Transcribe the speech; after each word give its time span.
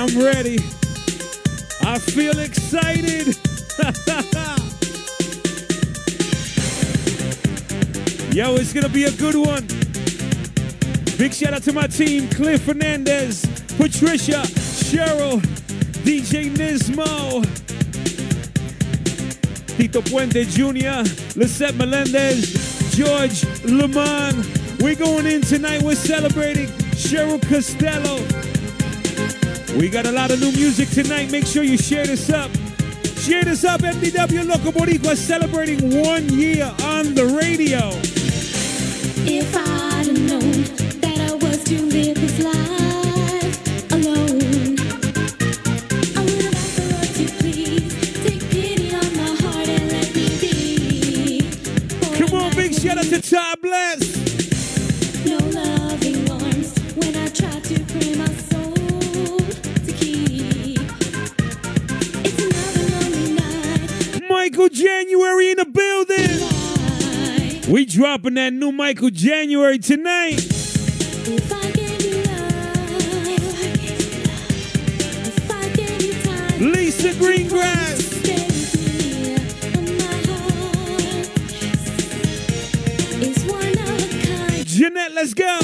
I'm 0.00 0.18
ready. 0.18 0.56
I 1.82 1.98
feel 1.98 2.38
excited. 2.38 3.26
Yo, 8.34 8.54
it's 8.54 8.72
gonna 8.72 8.88
be 8.88 9.04
a 9.04 9.10
good 9.10 9.36
one. 9.36 9.66
Big 11.18 11.34
shout 11.34 11.52
out 11.52 11.64
to 11.64 11.74
my 11.74 11.86
team, 11.86 12.30
Cliff 12.30 12.62
Fernandez, 12.62 13.44
Patricia, 13.76 14.40
Cheryl, 14.80 15.38
DJ 16.02 16.48
Nismo, 16.48 17.44
Tito 19.76 20.00
Puente 20.00 20.46
Jr., 20.46 21.04
Lisette 21.38 21.74
Melendez, 21.74 22.96
George 22.96 23.44
Lamond. 23.64 24.46
We're 24.80 24.94
going 24.94 25.26
in 25.26 25.42
tonight, 25.42 25.82
we're 25.82 25.94
celebrating 25.94 26.68
Cheryl 26.96 27.38
Costello. 27.50 28.39
We 29.76 29.88
got 29.88 30.06
a 30.06 30.12
lot 30.12 30.30
of 30.30 30.40
new 30.40 30.52
music 30.52 30.90
tonight. 30.90 31.30
Make 31.30 31.46
sure 31.46 31.62
you 31.62 31.76
share 31.76 32.04
this 32.04 32.28
up. 32.30 32.50
Share 33.18 33.44
this 33.44 33.64
up, 33.64 33.80
MDW 33.82 34.46
Local 34.46 34.72
Boricua 34.72 35.16
celebrating 35.16 36.02
one 36.02 36.28
year 36.32 36.64
on 36.82 37.14
the 37.14 37.26
radio. 37.26 37.90
If 39.26 39.54
I'd 39.54 40.06
known 40.28 40.64
that 41.00 41.30
I 41.30 41.34
was 41.34 41.62
to 41.64 41.82
live 41.82 42.09
dropping 67.90 68.34
that 68.34 68.52
new 68.52 68.70
Michael 68.70 69.10
January 69.10 69.78
tonight. 69.78 70.34
If 70.34 71.52
I 71.52 71.70
gave 71.72 72.00
you 72.02 72.22
love, 72.22 73.26
if 75.26 75.50
I 75.50 75.68
gave 75.74 76.00
you 76.00 76.12
time. 76.22 76.72
Lisa 76.72 77.10
Greengrass. 77.14 77.98
Stay 78.22 78.46
with 78.46 78.74
me, 78.86 79.34
and 79.74 79.86
my 79.98 80.18
heart 80.30 81.26
is 83.22 83.44
one 83.44 83.72
of 83.72 83.88
a 83.98 84.08
kind. 84.24 84.66
Jeanette, 84.66 85.12
let's 85.12 85.34
go. 85.34 85.58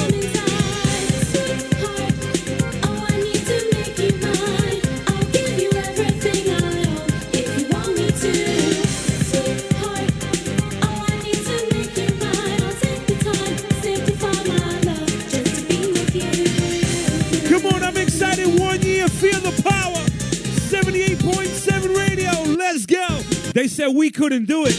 Said 23.76 23.94
we 23.94 24.10
couldn't 24.10 24.46
do 24.46 24.64
it. 24.64 24.74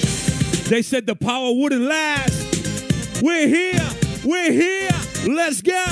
They 0.70 0.82
said 0.82 1.05
the 1.05 1.16
power 1.16 1.54
wouldn't 1.54 1.83
last. 1.83 3.21
We're 3.21 3.48
here, 3.48 3.88
we're 4.26 4.52
here, 4.52 4.89
let's 5.27 5.61
go. 5.61 5.86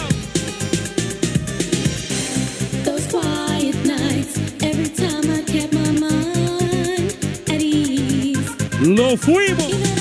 Those 2.83 3.05
quiet 3.05 3.75
nights, 3.85 4.39
every 4.63 4.89
time 4.89 5.29
I 5.29 5.43
kept 5.43 5.73
my 5.73 5.91
mind 5.91 7.15
at 7.47 7.61
ease. 7.61 8.49
Lo 8.81 9.15
fuimos. 9.15 9.94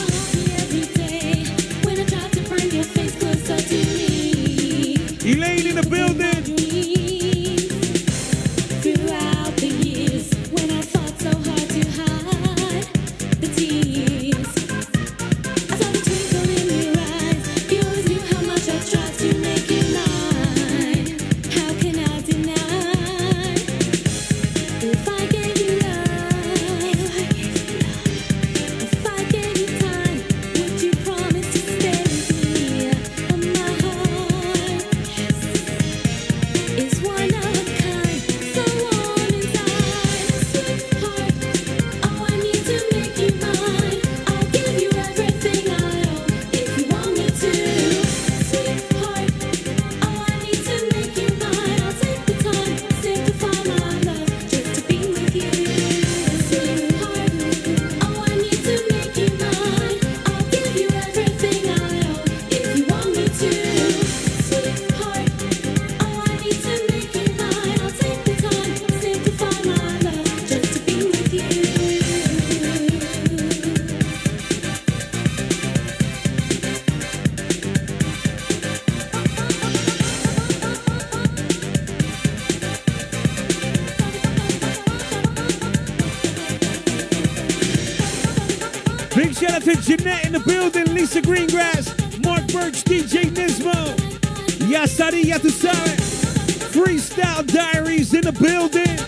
Building. 98.41 98.99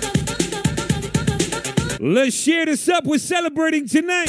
Let's 1.99 2.37
share 2.37 2.67
this 2.67 2.89
up. 2.89 3.05
We're 3.05 3.19
celebrating 3.19 3.89
tonight. 3.89 4.29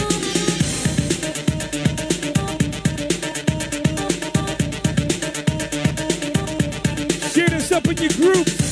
Share 7.34 7.50
this 7.50 7.72
up 7.72 7.88
in 7.88 7.98
your 7.98 8.12
groups. 8.14 8.68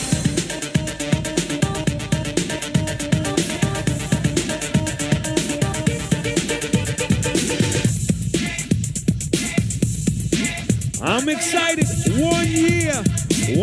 I'm 11.01 11.29
excited. 11.29 11.84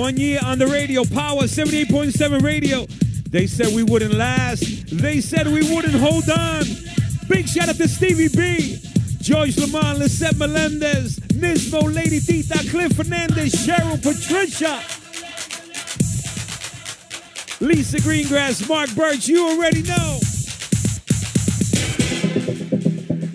One 0.02 0.16
year. 0.16 0.40
On 0.42 0.58
the 0.58 0.66
radio. 0.66 1.04
Power 1.04 1.42
78.7 1.42 2.42
radio. 2.42 2.86
They 3.30 3.46
said 3.46 3.72
we 3.72 3.84
wouldn't 3.84 4.14
last. 4.14 4.88
They 4.88 5.20
said 5.20 5.46
we 5.46 5.62
wouldn't 5.72 5.94
hold 5.94 6.28
on. 6.28 6.64
Big 7.28 7.46
shout 7.46 7.68
out 7.68 7.76
to 7.76 7.86
Stevie 7.86 8.26
B, 8.26 8.80
George 9.20 9.56
Lamond, 9.58 10.00
Lisette 10.00 10.36
Melendez, 10.38 11.20
Nismo, 11.38 11.94
Lady 11.94 12.18
Tita, 12.18 12.68
Cliff 12.68 12.96
Fernandez, 12.96 13.54
Cheryl, 13.54 14.02
Patricia, 14.02 14.82
Lisa 17.64 17.98
Greengrass, 17.98 18.68
Mark 18.68 18.92
Birch. 18.96 19.28
You 19.28 19.50
already 19.50 19.82
know. 19.82 20.18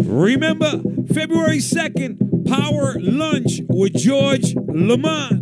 Remember, 0.03 0.81
February 1.13 1.59
2nd, 1.59 2.45
Power 2.45 2.99
Lunch 2.99 3.61
with 3.69 3.93
George 3.93 4.53
Lamond. 4.55 5.36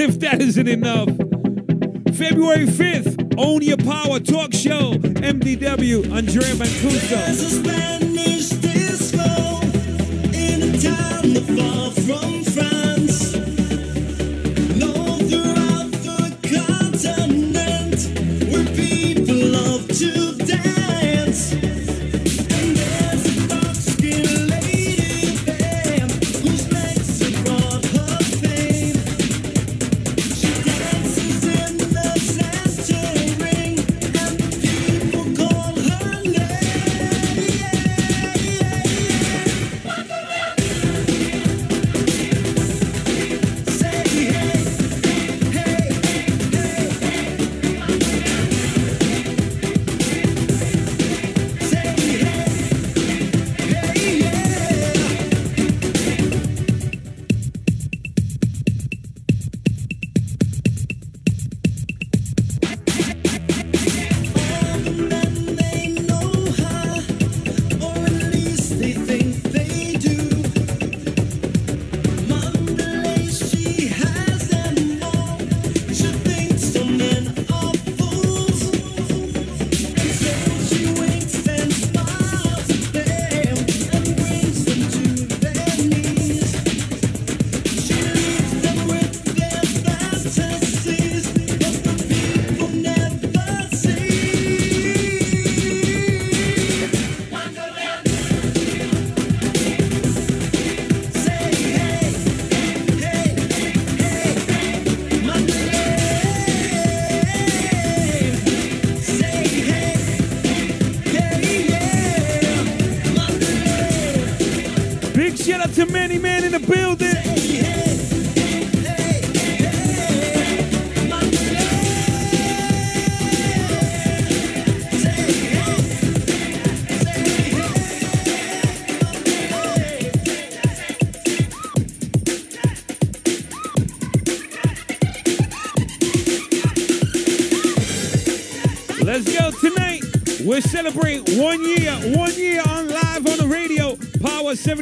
If 0.10 0.18
that 0.20 0.40
isn't 0.40 0.66
enough, 0.66 1.08
February 2.16 2.64
5th, 2.64 3.34
Own 3.36 3.60
Your 3.60 3.76
Power 3.76 4.18
Talk 4.18 4.54
Show, 4.54 4.92
MDW, 4.94 6.10
Andrea 6.10 6.54
Mancuso. 6.54 7.90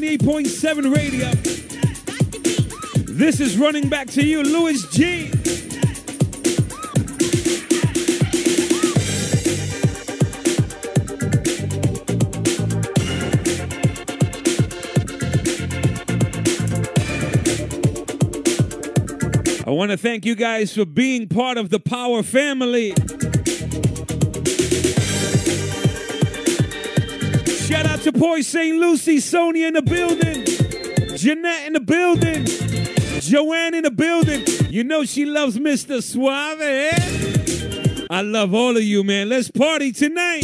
98.7 0.09 0.97
Radio. 0.97 1.31
This 3.13 3.41
is 3.41 3.59
running 3.59 3.91
back 3.91 4.09
to 4.13 4.25
you, 4.25 4.43
Louis 4.43 4.83
G. 4.91 5.31
I 19.67 19.71
want 19.71 19.91
to 19.91 19.99
thank 19.99 20.25
you 20.25 20.35
guys 20.35 20.73
for 20.73 20.87
being 20.87 21.29
part 21.29 21.59
of 21.59 21.69
the 21.69 21.79
Power 21.79 22.23
family. 22.23 22.95
Shout 27.79 27.87
out 27.87 28.01
to 28.01 28.11
Boy 28.11 28.41
St. 28.41 28.77
Lucie, 28.77 29.21
Sonia 29.21 29.69
in 29.69 29.75
the 29.75 29.83
building, 29.83 30.45
Jeanette 31.17 31.65
in 31.69 31.75
the 31.75 31.79
building, 31.81 32.45
Joanne 33.21 33.73
in 33.73 33.85
the 33.85 33.93
building. 33.93 34.45
You 34.69 34.83
know 34.83 35.05
she 35.05 35.25
loves 35.25 35.57
Mr. 35.57 36.03
Suave. 36.03 36.61
eh? 36.61 38.07
I 38.11 38.23
love 38.23 38.53
all 38.53 38.77
of 38.77 38.83
you, 38.83 39.05
man. 39.05 39.29
Let's 39.29 39.49
party 39.49 39.93
tonight. 39.93 40.43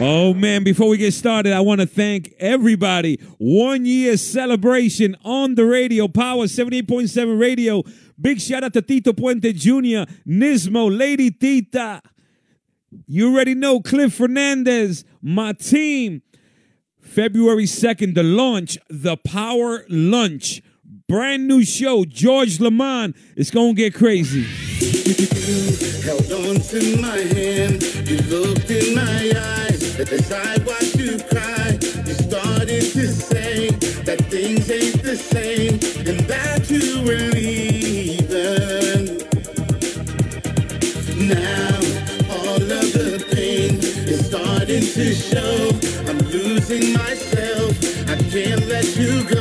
Oh 0.00 0.32
man, 0.32 0.62
before 0.62 0.88
we 0.88 0.96
get 0.96 1.12
started, 1.12 1.52
I 1.52 1.60
want 1.60 1.80
to 1.80 1.86
thank 1.86 2.32
everybody. 2.38 3.16
One 3.38 3.84
year 3.84 4.16
celebration 4.16 5.16
on 5.24 5.56
the 5.56 5.64
radio, 5.64 6.06
Power 6.06 6.44
78.7 6.44 7.40
radio. 7.40 7.82
Big 8.20 8.40
shout 8.40 8.64
out 8.64 8.72
to 8.72 8.82
Tito 8.82 9.12
Puente 9.12 9.52
Jr., 9.52 10.10
Nismo, 10.26 10.96
Lady 10.96 11.30
Tita. 11.30 12.02
You 13.06 13.32
already 13.32 13.54
know 13.54 13.80
Cliff 13.80 14.14
Fernandez, 14.14 15.04
my 15.22 15.52
team. 15.52 16.22
February 17.00 17.64
2nd, 17.64 18.14
the 18.14 18.22
launch, 18.22 18.78
the 18.90 19.16
Power 19.16 19.84
Lunch. 19.88 20.62
Brand 21.06 21.48
new 21.48 21.64
show, 21.64 22.04
George 22.04 22.60
Lamond. 22.60 23.14
It's 23.34 23.50
going 23.50 23.74
to 23.74 23.82
get 23.82 23.94
crazy. 23.94 24.42
held 26.02 26.32
on 26.32 26.60
to 26.60 27.00
my 27.00 27.16
hand. 27.16 27.82
You 28.08 28.18
looked 28.28 28.70
in 28.70 28.94
my 28.94 29.32
eyes 29.34 29.98
as 30.00 30.32
I 30.32 30.58
cry. 31.30 31.78
You 32.06 32.14
started 32.14 32.82
to 32.92 33.08
say 33.08 33.70
that 34.04 34.18
things 34.28 34.70
ain't 34.70 35.02
the 35.02 35.16
same 35.16 35.74
and 36.06 36.20
that 36.28 36.70
you 36.70 37.02
were 37.02 37.34
leaving. 37.34 37.67
Now 41.28 41.76
all 42.30 42.56
of 42.56 42.92
the 42.94 43.22
pain 43.30 43.76
is 44.08 44.28
starting 44.28 44.80
to 44.80 45.12
show. 45.12 45.68
I'm 46.08 46.16
losing 46.30 46.94
myself. 46.94 47.76
I 48.08 48.16
can't 48.30 48.66
let 48.66 48.96
you 48.96 49.24
go. 49.28 49.37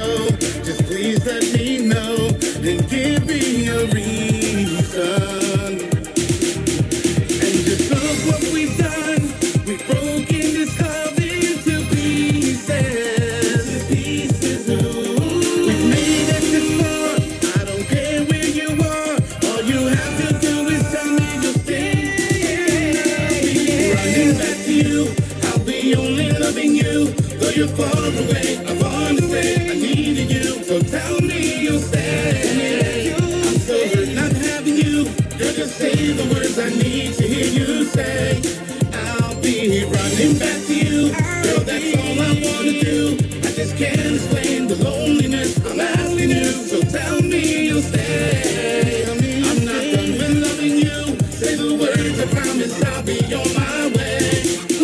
I'll 37.95 39.39
be 39.41 39.83
running 39.85 40.37
back 40.39 40.59
to 40.67 40.75
you. 40.75 41.09
Girl, 41.43 41.63
that's 41.63 41.95
all 41.95 42.19
I 42.19 42.41
wanna 42.43 42.81
do. 42.81 43.17
I 43.43 43.51
just 43.51 43.77
can't 43.77 43.99
explain 43.99 44.67
the 44.67 44.75
loneliness 44.83 45.57
I'm 45.65 45.79
asking 45.79 46.29
you. 46.29 46.51
So 46.51 46.81
tell 46.81 47.21
me 47.21 47.67
you'll 47.67 47.81
stay. 47.81 49.05
I'm 49.07 49.65
not 49.65 49.83
done 49.93 50.11
with 50.17 50.43
loving 50.43 50.77
you. 50.77 51.19
Say 51.31 51.55
the 51.55 51.75
words, 51.79 52.19
I 52.19 52.25
promise 52.27 52.83
I'll 52.83 53.03
be 53.03 53.19
on 53.33 53.53
my 53.53 53.87
way. 53.95 54.19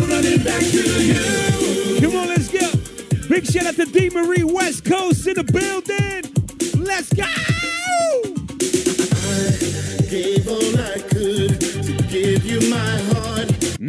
Running 0.08 0.44
back 0.44 0.62
to 0.62 0.84
you. 1.04 2.00
Come 2.02 2.16
on, 2.16 2.28
let's. 2.30 2.44
Big 3.30 3.46
shout 3.46 3.66
out 3.66 3.76
to 3.76 3.86
D. 3.86 4.10
Marie 4.10 4.44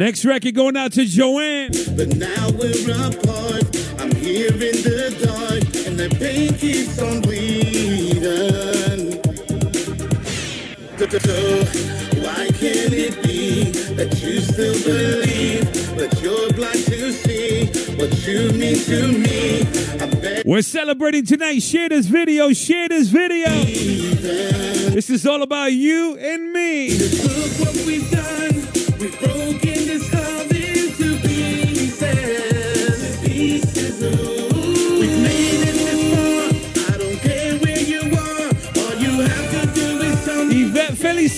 Next 0.05 0.23
record 0.23 0.53
going 0.53 0.77
out 0.77 0.91
to 0.91 1.03
Joanne. 1.03 1.71
But 1.97 2.15
now 2.17 2.51
we're 2.51 2.91
apart. 2.93 3.65
I'm 3.99 4.13
here 4.13 4.53
in 4.53 4.77
the 4.85 5.09
dark, 5.25 5.63
and 5.87 5.97
the 5.97 6.15
pain 6.19 6.53
keeps 6.53 7.01
on 7.01 7.21
bleeding. 7.21 9.19
So 11.09 11.63
why 12.21 12.45
can't 12.53 12.93
it 12.93 13.23
be 13.23 13.71
that 13.95 14.21
you 14.21 14.41
still 14.41 14.77
believe, 14.83 15.95
but 15.95 16.21
you're 16.21 16.53
blind 16.53 16.85
to 16.85 17.11
see 17.11 17.65
what 17.95 18.27
you 18.27 18.51
mean 18.51 18.75
to 18.85 19.07
me? 19.11 19.61
I 19.99 20.05
bet 20.21 20.45
We're 20.45 20.61
celebrating 20.61 21.25
tonight. 21.25 21.63
Share 21.63 21.89
this 21.89 22.05
video. 22.05 22.53
Share 22.53 22.89
this 22.89 23.07
video. 23.07 23.49
This 24.91 25.09
is 25.09 25.25
all 25.25 25.41
about 25.41 25.73
you 25.73 26.15
and 26.17 26.53
me. 26.53 26.95
You. 41.27 41.35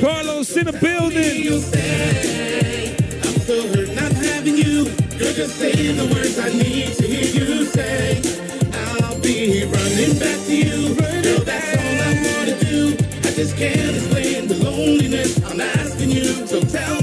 Carlos 0.00 0.56
in 0.56 0.66
the 0.66 0.72
building. 0.72 1.42
You'll. 1.44 1.62
I'm 3.24 3.40
so 3.40 3.66
hurt 3.68 3.88
not 3.94 4.12
having 4.12 4.56
you. 4.56 4.84
Girl, 5.18 5.32
just 5.32 5.56
say 5.56 5.92
the 5.92 6.04
words 6.12 6.38
I 6.38 6.48
need 6.50 6.92
to 6.94 7.06
hear 7.06 7.24
you 7.24 7.64
say. 7.66 8.20
I'll 8.72 9.18
be 9.20 9.64
running 9.64 10.18
back 10.18 10.38
to 10.46 10.56
you. 10.56 10.94
That's 10.94 11.76
all 11.78 12.02
I 12.02 12.14
wanna 12.26 12.58
do. 12.60 12.96
I 13.22 13.32
just 13.34 13.56
can't 13.56 13.96
explain 13.96 14.48
the 14.48 14.56
loneliness 14.64 15.42
I'm 15.44 15.60
asking 15.60 16.10
you. 16.10 16.46
So 16.46 16.60
tell 16.60 17.01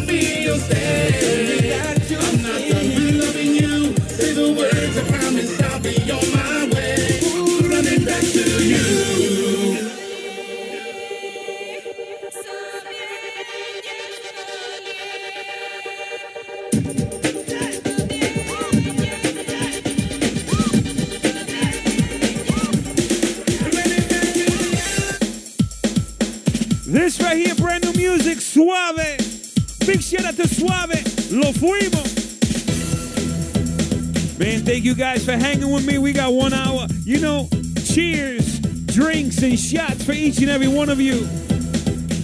guys 34.99 35.23
for 35.23 35.31
hanging 35.31 35.71
with 35.71 35.87
me. 35.87 35.97
We 35.97 36.11
got 36.11 36.33
one 36.33 36.51
hour. 36.51 36.85
You 37.05 37.21
know, 37.21 37.47
cheers, 37.85 38.59
drinks, 38.59 39.41
and 39.41 39.57
shots 39.57 40.03
for 40.03 40.11
each 40.11 40.39
and 40.39 40.49
every 40.49 40.67
one 40.67 40.89
of 40.89 40.99
you. 40.99 41.25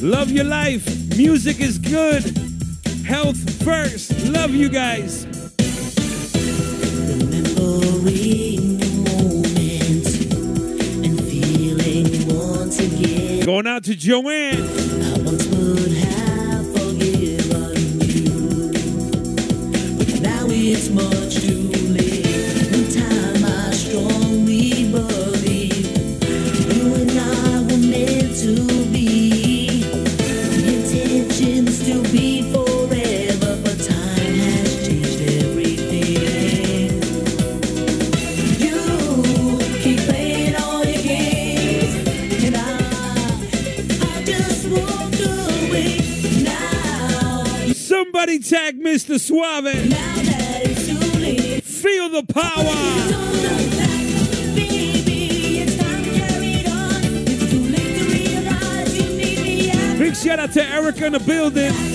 Love 0.01 0.29
your 0.29 0.43
life. 0.43 0.85
Music 1.15 1.61
is 1.61 1.77
good. 1.77 2.21
Health 3.05 3.37
first. 3.63 4.27
Love 4.27 4.51
you 4.51 4.67
guys. 4.67 5.25
Remembering 7.55 8.79
moments 9.05 10.19
and 11.05 11.23
feeling 11.23 12.37
once 12.37 12.79
again 12.79 13.45
Going 13.45 13.67
out 13.67 13.85
to 13.85 13.95
Joanne. 13.95 14.94
Body 48.35 48.43
tag, 48.43 48.81
Mr. 48.81 49.17
Suave. 49.17 49.71
Feel 51.63 52.09
the 52.09 52.23
power. 52.33 52.75
Big 59.97 60.15
shout 60.17 60.39
out 60.39 60.51
to 60.51 60.63
Erica 60.63 61.05
in 61.05 61.13
the 61.13 61.19
building. 61.19 61.94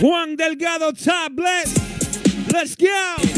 Juan 0.00 0.36
Delgado 0.36 0.92
Tablet. 0.92 1.66
Let's 2.52 2.76
go. 2.76 3.29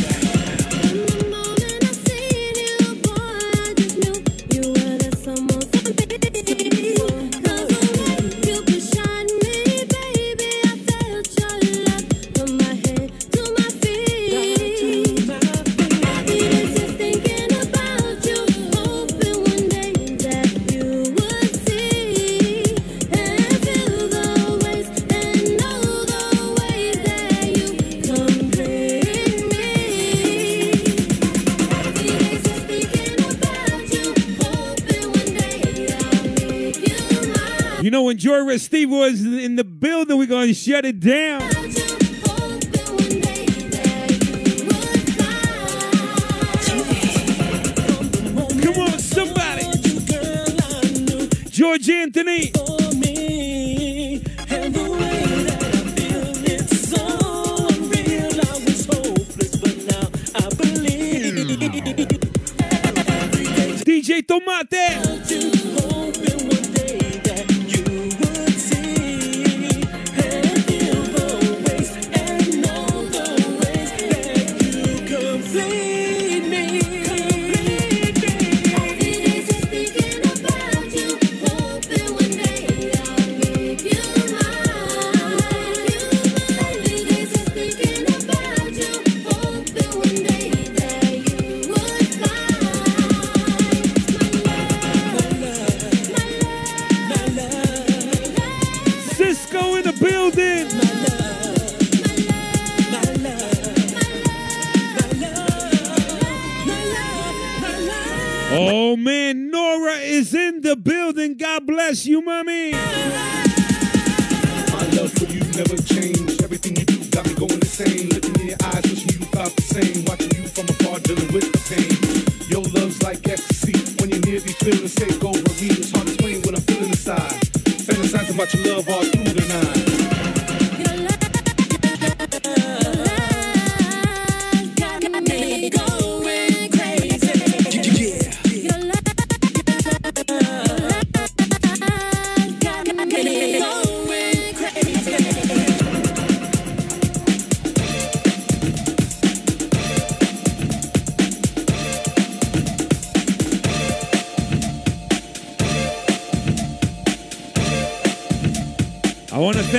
Steve 38.58 38.90
was 38.90 39.24
in 39.24 39.56
the 39.56 39.64
building. 39.64 40.18
We're 40.18 40.26
going 40.26 40.48
to 40.48 40.54
shut 40.54 40.84
it 40.84 41.00
down. 41.00 41.51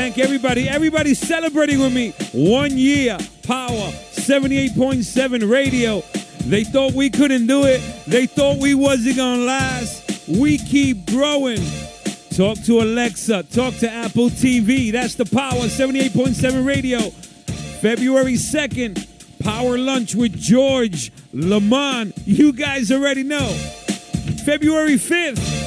Thank 0.03 0.19
everybody. 0.19 0.67
Everybody 0.67 1.13
celebrating 1.13 1.79
with 1.79 1.93
me. 1.93 2.09
One 2.33 2.77
year, 2.77 3.17
Power 3.43 3.89
78.7 4.11 5.49
Radio. 5.49 6.03
They 6.41 6.65
thought 6.65 6.91
we 6.91 7.09
couldn't 7.09 7.47
do 7.47 7.63
it. 7.63 7.79
They 8.05 8.25
thought 8.25 8.57
we 8.57 8.75
wasn't 8.75 9.15
to 9.15 9.37
last. 9.37 10.27
We 10.27 10.57
keep 10.57 11.05
growing. 11.05 11.61
Talk 12.35 12.57
to 12.65 12.81
Alexa. 12.81 13.43
Talk 13.43 13.75
to 13.75 13.89
Apple 13.89 14.29
TV. 14.29 14.91
That's 14.91 15.15
the 15.15 15.23
Power 15.23 15.67
78.7 15.67 16.65
Radio. 16.65 16.99
February 17.79 18.33
2nd, 18.33 19.07
Power 19.39 19.77
Lunch 19.77 20.15
with 20.15 20.37
George 20.37 21.13
Lamond. 21.31 22.11
You 22.25 22.51
guys 22.51 22.91
already 22.91 23.23
know. 23.23 23.53
February 24.43 24.95
5th, 24.95 25.62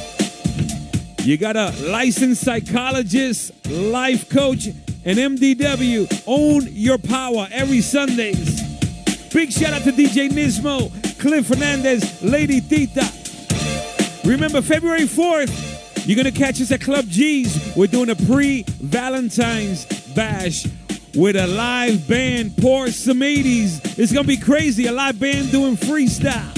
you 1.27 1.35
got 1.35 1.57
a 1.57 1.73
licensed 1.81 2.41
psychologist, 2.41 3.51
life 3.69 4.29
coach, 4.29 4.67
and 4.67 5.17
MDW. 5.17 6.23
Own 6.25 6.69
your 6.71 6.97
power 6.97 7.49
every 7.51 7.81
Sundays. 7.81 8.61
Big 9.33 9.51
shout 9.51 9.73
out 9.73 9.81
to 9.81 9.91
DJ 9.91 10.29
Nismo, 10.29 10.89
Cliff 11.19 11.47
Fernandez, 11.47 12.23
Lady 12.23 12.61
Tita. 12.61 13.11
Remember, 14.25 14.61
February 14.61 15.01
4th, 15.01 16.07
you're 16.07 16.15
going 16.15 16.33
to 16.33 16.39
catch 16.39 16.61
us 16.61 16.71
at 16.71 16.79
Club 16.79 17.05
G's. 17.09 17.75
We're 17.75 17.87
doing 17.87 18.09
a 18.09 18.15
pre 18.15 18.63
Valentine's 18.79 19.85
bash 20.13 20.65
with 21.13 21.35
a 21.35 21.45
live 21.45 22.07
band, 22.07 22.55
Poor 22.55 22.87
Samides. 22.87 23.99
It's 23.99 24.13
going 24.13 24.23
to 24.23 24.27
be 24.27 24.37
crazy. 24.37 24.87
A 24.87 24.93
live 24.93 25.19
band 25.19 25.51
doing 25.51 25.75
freestyle. 25.75 26.56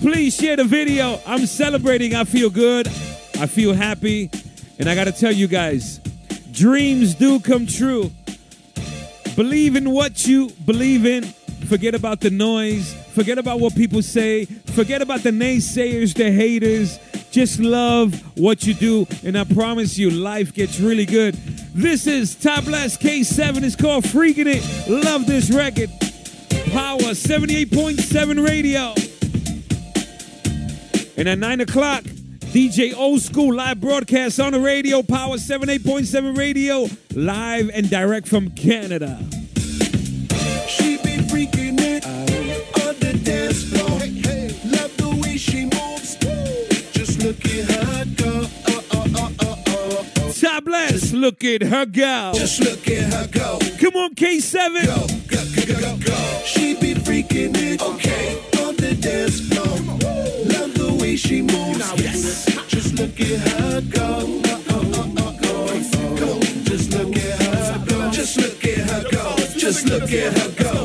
Please 0.00 0.36
share 0.36 0.56
the 0.56 0.64
video. 0.64 1.20
I'm 1.26 1.46
celebrating. 1.46 2.14
I 2.14 2.24
feel 2.24 2.50
good. 2.50 2.86
I 2.86 3.46
feel 3.46 3.72
happy. 3.72 4.30
And 4.78 4.88
I 4.88 4.94
got 4.94 5.04
to 5.04 5.12
tell 5.12 5.32
you 5.32 5.48
guys 5.48 6.00
dreams 6.52 7.14
do 7.14 7.38
come 7.38 7.66
true. 7.66 8.10
Believe 9.36 9.76
in 9.76 9.90
what 9.90 10.26
you 10.26 10.50
believe 10.64 11.06
in. 11.06 11.24
Forget 11.68 11.94
about 11.94 12.20
the 12.20 12.30
noise. 12.30 12.94
Forget 13.12 13.38
about 13.38 13.60
what 13.60 13.74
people 13.76 14.02
say. 14.02 14.44
Forget 14.44 15.00
about 15.00 15.20
the 15.20 15.30
naysayers, 15.30 16.14
the 16.14 16.32
haters. 16.32 16.98
Just 17.30 17.60
love 17.60 18.20
what 18.36 18.66
you 18.66 18.74
do. 18.74 19.06
And 19.24 19.38
I 19.38 19.44
promise 19.44 19.98
you, 19.98 20.10
life 20.10 20.52
gets 20.52 20.80
really 20.80 21.06
good. 21.06 21.34
This 21.74 22.06
is 22.06 22.34
Top 22.34 22.64
Blast 22.64 23.00
K7. 23.00 23.62
It's 23.62 23.76
called 23.76 24.04
Freaking 24.04 24.46
It. 24.46 24.64
Love 24.88 25.26
this 25.26 25.50
record. 25.50 25.90
Power 26.72 26.98
78.7 26.98 28.44
radio. 28.44 28.94
And 31.18 31.28
at 31.28 31.40
9 31.40 31.62
o'clock, 31.62 32.04
DJ 32.54 32.96
Old 32.96 33.20
School 33.20 33.52
live 33.52 33.80
broadcast 33.80 34.38
on 34.38 34.52
the 34.52 34.60
radio, 34.60 35.02
Power 35.02 35.36
78.7 35.36 36.36
radio, 36.36 36.86
live 37.12 37.70
and 37.74 37.90
direct 37.90 38.28
from 38.28 38.50
Canada. 38.50 39.18
She 40.68 40.96
be 40.98 41.18
freaking 41.26 41.80
it 41.80 42.06
on 42.06 42.94
the 43.00 43.20
dance 43.24 43.64
floor. 43.64 43.98
Love 44.70 44.96
the 44.96 45.20
way 45.20 45.36
she 45.36 45.64
moves. 45.64 46.14
Just 46.92 47.18
look 47.24 47.44
at 47.46 47.68
her 47.68 48.04
go. 48.14 48.46
Oh, 48.68 48.84
oh, 48.92 49.06
oh, 49.16 49.34
oh, 49.40 49.64
oh, 49.66 50.06
oh. 50.20 50.32
Top 50.40 50.62
bless, 50.62 51.12
look 51.12 51.42
at 51.42 51.62
her 51.62 51.84
go. 51.84 52.30
Just 52.36 52.60
look 52.60 52.86
at 52.86 53.12
her 53.12 53.26
go. 53.26 53.58
Come 53.80 53.96
on, 53.96 54.14
K7. 54.14 54.86
Go, 54.86 55.06
go, 55.26 55.44
go, 55.66 55.80
go, 55.80 55.96
go. 55.96 56.42
She 56.44 56.78
be 56.78 56.94
freaking 56.94 57.56
it. 57.56 57.82
Okay. 57.82 58.38
On 58.64 58.76
the 58.76 58.94
dance 58.94 59.40
floor. 59.48 59.68
She 61.18 61.42
moves. 61.42 61.78
Yes. 62.00 62.44
Just 62.68 62.94
look 62.94 63.20
at 63.20 63.40
her 63.40 63.80
go. 63.80 64.40
Go. 66.16 66.38
Just 66.62 66.94
look 66.94 67.16
at 67.16 67.42
her 67.42 67.84
go. 67.84 68.10
Just 68.12 68.36
look 68.38 68.64
at 68.64 68.88
her 68.88 69.02
go. 69.10 69.34
Just 69.56 69.86
look 69.88 70.12
at 70.12 70.38
her 70.38 70.50
go. 70.62 70.84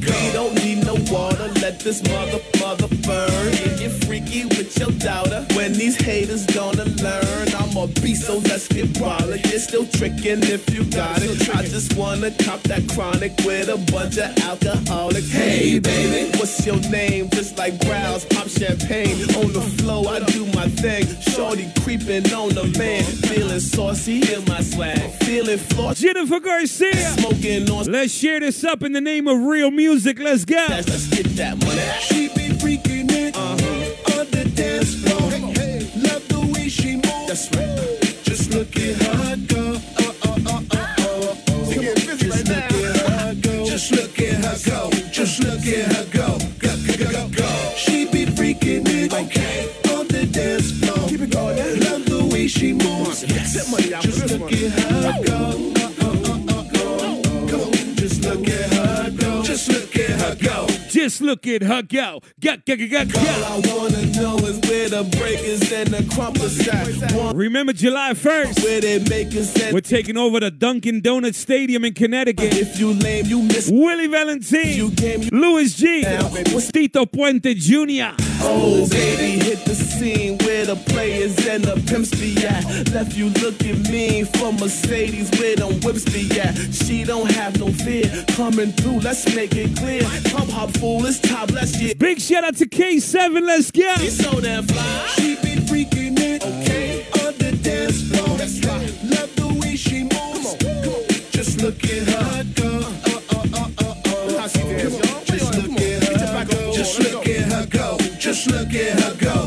We 0.00 0.32
don't 0.32 0.54
need 0.64 0.84
no 0.86 0.94
water, 1.12 1.48
let 1.60 1.80
this 1.80 2.02
mother, 2.04 2.40
mother 2.60 2.88
burn. 3.04 3.52
Get 3.52 3.80
you 3.80 3.90
freaky 4.06 4.44
with 4.44 4.78
your 4.78 4.92
doubter. 4.92 5.44
When 5.56 5.72
these 5.72 5.96
haters 5.96 6.46
gonna 6.46 6.84
learn, 6.84 7.51
I'm 7.82 7.88
a 7.88 8.00
beast, 8.00 8.26
so 8.26 8.38
let's 8.38 8.68
get 8.68 8.86
baller. 8.94 9.42
You're 9.50 9.58
still 9.58 9.86
tricking 9.86 10.42
if 10.44 10.70
you 10.72 10.84
got 10.84 11.20
it. 11.20 11.50
I 11.54 11.62
just 11.62 11.96
wanna 11.96 12.30
cop 12.30 12.60
that 12.62 12.88
chronic 12.90 13.32
with 13.44 13.68
a 13.68 13.76
bunch 13.90 14.18
of 14.18 14.38
alcoholics. 14.44 15.30
Hey, 15.32 15.80
baby, 15.80 16.30
what's 16.38 16.64
your 16.64 16.78
name? 16.90 17.28
Just 17.30 17.58
like 17.58 17.80
Browns, 17.80 18.24
pop 18.26 18.48
champagne. 18.48 19.18
On 19.34 19.52
the 19.52 19.62
flow, 19.82 20.04
I 20.04 20.20
do 20.20 20.46
my 20.54 20.68
thing. 20.68 21.06
Shorty 21.32 21.68
creeping 21.82 22.32
on 22.32 22.50
the 22.50 22.72
man. 22.78 23.02
Feeling 23.02 23.58
saucy 23.58 24.32
in 24.32 24.44
my 24.44 24.60
swag. 24.60 25.10
Feeling 25.24 25.58
flossy. 25.58 26.06
Jennifer 26.06 26.38
Garcia. 26.38 26.94
Smoking 26.94 27.68
on 27.68 27.90
Let's 27.90 28.12
share 28.12 28.38
this 28.38 28.62
up 28.62 28.84
in 28.84 28.92
the 28.92 29.00
name 29.00 29.26
of 29.26 29.40
real 29.40 29.72
music. 29.72 30.20
Let's 30.20 30.44
go. 30.44 30.64
Let's 30.68 30.88
let's 30.88 31.08
get 31.08 31.26
that 31.36 31.58
money. 31.64 31.80
She 32.00 32.28
be 32.28 32.54
freaking 32.54 33.10
it 33.10 33.36
Uh-huh. 33.36 34.02
That's 37.32 37.48
right. 37.56 38.24
Just 38.24 38.52
look 38.52 38.76
at 38.76 38.94
her 38.94 39.36
go. 39.46 39.80
Oh, 40.00 40.14
oh, 40.22 40.36
oh, 40.46 40.64
oh, 40.70 40.96
oh, 40.98 41.44
oh. 41.48 41.72
Just 41.72 42.46
look 42.46 42.50
at 42.50 42.72
her 42.72 43.34
go. 43.40 43.64
Just 43.64 43.90
look 43.90 44.20
at 44.20 44.44
her 44.44 44.70
go. 44.70 44.90
Just 45.10 45.42
look 45.42 45.66
at 45.66 45.96
her 45.96 46.04
go. 46.12 46.38
Go, 46.58 46.76
go, 46.86 46.96
go, 46.98 47.10
go, 47.10 47.28
go. 47.30 47.72
She 47.74 48.04
be 48.04 48.26
freaking 48.26 48.86
it. 48.86 49.14
Okay. 49.14 49.72
On 49.96 50.06
the 50.08 50.26
dance 50.26 50.72
floor. 50.72 51.08
Keep 51.08 51.22
it 51.22 51.30
going. 51.30 51.56
Love 51.80 52.04
the 52.04 52.28
way 52.30 52.48
she 52.48 52.74
moves. 52.74 53.22
Yes. 53.22 53.54
Sit 53.54 53.70
money 53.70 53.88
down 53.88 54.02
for 54.02 54.08
Just 54.08 54.38
look 54.38 54.52
at 54.52 54.70
her 54.70 55.22
go. 55.24 55.81
Just 61.02 61.20
look 61.20 61.48
at 61.48 61.62
her 61.62 61.82
go. 61.82 62.20
Go, 62.38 62.56
go, 62.64 62.76
go, 62.76 62.86
go, 62.86 63.04
go. 63.06 63.18
All 63.18 63.44
I 63.44 63.74
wanna 63.74 64.06
know 64.12 64.36
is 64.46 64.60
where 64.70 64.88
the 64.88 65.02
breakers 65.18 65.72
and 65.72 65.88
the 65.88 66.08
crumpers 66.14 66.60
at. 66.68 67.34
Remember 67.34 67.72
July 67.72 68.12
1st, 68.12 68.62
where 68.62 68.80
they 68.80 68.98
us 69.36 69.60
at. 69.60 69.74
we're 69.74 69.80
taking 69.80 70.16
over 70.16 70.38
the 70.38 70.52
Dunkin' 70.52 71.00
Donuts 71.00 71.38
Stadium 71.38 71.84
in 71.84 71.94
Connecticut. 71.94 72.54
If 72.54 72.78
you 72.78 72.92
lame, 72.92 73.26
you 73.26 73.42
miss. 73.42 73.68
Willie 73.68 74.06
Valentine. 74.06 74.76
You 74.76 74.92
game, 74.92 75.22
you 75.22 75.30
Louis 75.32 75.74
G, 75.74 76.02
Now. 76.02 76.28
Tito 76.72 77.04
Puente 77.04 77.52
Jr. 77.56 78.14
Oh, 78.44 78.88
baby, 78.88 79.42
hit 79.44 79.58
the 79.64 79.74
scene 80.02 80.36
where 80.38 80.66
the 80.66 80.74
players 80.92 81.34
and 81.46 81.62
the 81.62 81.76
pimps 81.88 82.10
be 82.10 82.34
at. 82.44 82.64
Left 82.92 83.14
you 83.16 83.28
looking 83.44 83.82
mean 83.90 84.26
for 84.26 84.52
Mercedes 84.52 85.30
where 85.38 85.54
them 85.54 85.80
whips 85.82 86.04
be 86.04 86.24
at. 86.40 86.54
She 86.74 87.04
don't 87.04 87.30
have 87.30 87.58
no 87.60 87.68
fear 87.84 88.06
coming 88.34 88.72
through. 88.72 88.98
Let's 89.00 89.24
make 89.34 89.54
it 89.54 89.76
clear. 89.76 90.02
Come 90.32 90.48
hop 90.48 90.70
fool, 90.78 91.06
it's 91.06 91.20
top. 91.20 91.50
Let's 91.52 91.76
get 91.78 91.98
Big 91.98 92.20
shout 92.20 92.42
out 92.42 92.56
to 92.56 92.66
K7. 92.66 93.46
Let's 93.46 93.70
go. 93.70 93.94
it's 93.98 94.18
so 94.24 94.40
damn 94.40 94.64
fly. 94.66 95.06
She 95.14 95.36
be 95.36 95.54
freaking 95.70 96.18
it. 96.18 96.42
Okay. 96.42 97.06
On 97.24 97.32
the 97.38 97.52
dance 97.62 98.02
floor. 98.08 98.36
That's 98.38 98.58
right. 98.66 98.90
Love 99.14 99.30
the 99.36 99.48
way 99.60 99.76
she 99.76 100.02
moves. 100.02 100.12
Come 100.18 100.46
on, 100.46 100.58
come 100.58 100.94
on. 100.94 101.02
Just 101.30 101.62
look 101.62 101.84
at 101.84 102.08
her 102.14 102.44
go. 102.58 102.72
How 104.38 104.48
she 104.48 104.62
dance, 104.62 104.98
y'all? 104.98 105.24
Just 105.24 105.54
look 105.58 105.80
at 105.80 106.02
her 106.02 106.44
go. 106.44 106.72
Just 106.72 106.98
look 106.98 107.28
at 107.28 107.52
her 107.52 107.66
go. 107.66 108.02
Just 108.22 108.46
look 108.52 108.72
at 108.72 109.00
her 109.00 109.14
go, 109.16 109.46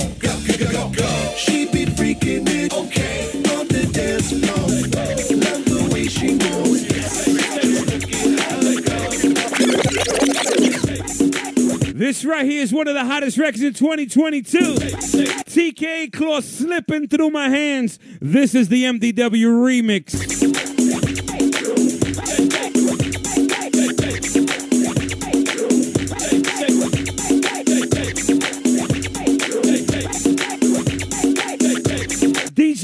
This 11.96 12.24
right 12.24 12.46
here 12.46 12.62
is 12.62 12.72
one 12.72 12.88
of 12.88 12.94
the 12.94 13.04
hottest 13.04 13.40
records 13.40 13.64
in 13.64 13.74
2022. 13.74 14.60
TK 14.60 16.14
Claw 16.14 16.42
slipping 16.42 17.08
through 17.08 17.32
my 17.32 17.50
hands. 17.50 17.98
This 18.22 18.54
is 18.54 18.70
the 18.70 18.84
MDW 18.84 19.48
remix. 19.48 20.65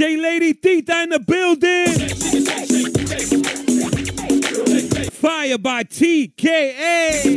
DJ 0.02 0.20
Lady 0.20 0.54
Tita 0.56 1.04
in 1.04 1.10
the 1.10 1.20
building. 1.20 1.86
Fire 5.12 5.60
by 5.60 5.84
TKA. 5.84 7.36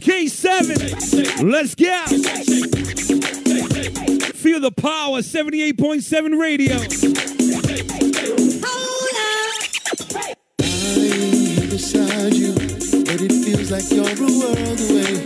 K7. 0.00 1.42
Let's 1.52 1.74
go. 1.74 2.06
Feel 4.32 4.60
the 4.60 4.72
power. 4.72 5.18
78.7 5.18 6.40
radio. 6.40 6.78
beside 11.68 12.32
you, 12.34 12.54
but 13.04 13.20
it 13.20 13.32
feels 13.44 13.70
like 13.70 13.90
you're 13.90 14.08
a 14.08 14.14
world 14.40 14.80
away. 14.88 15.20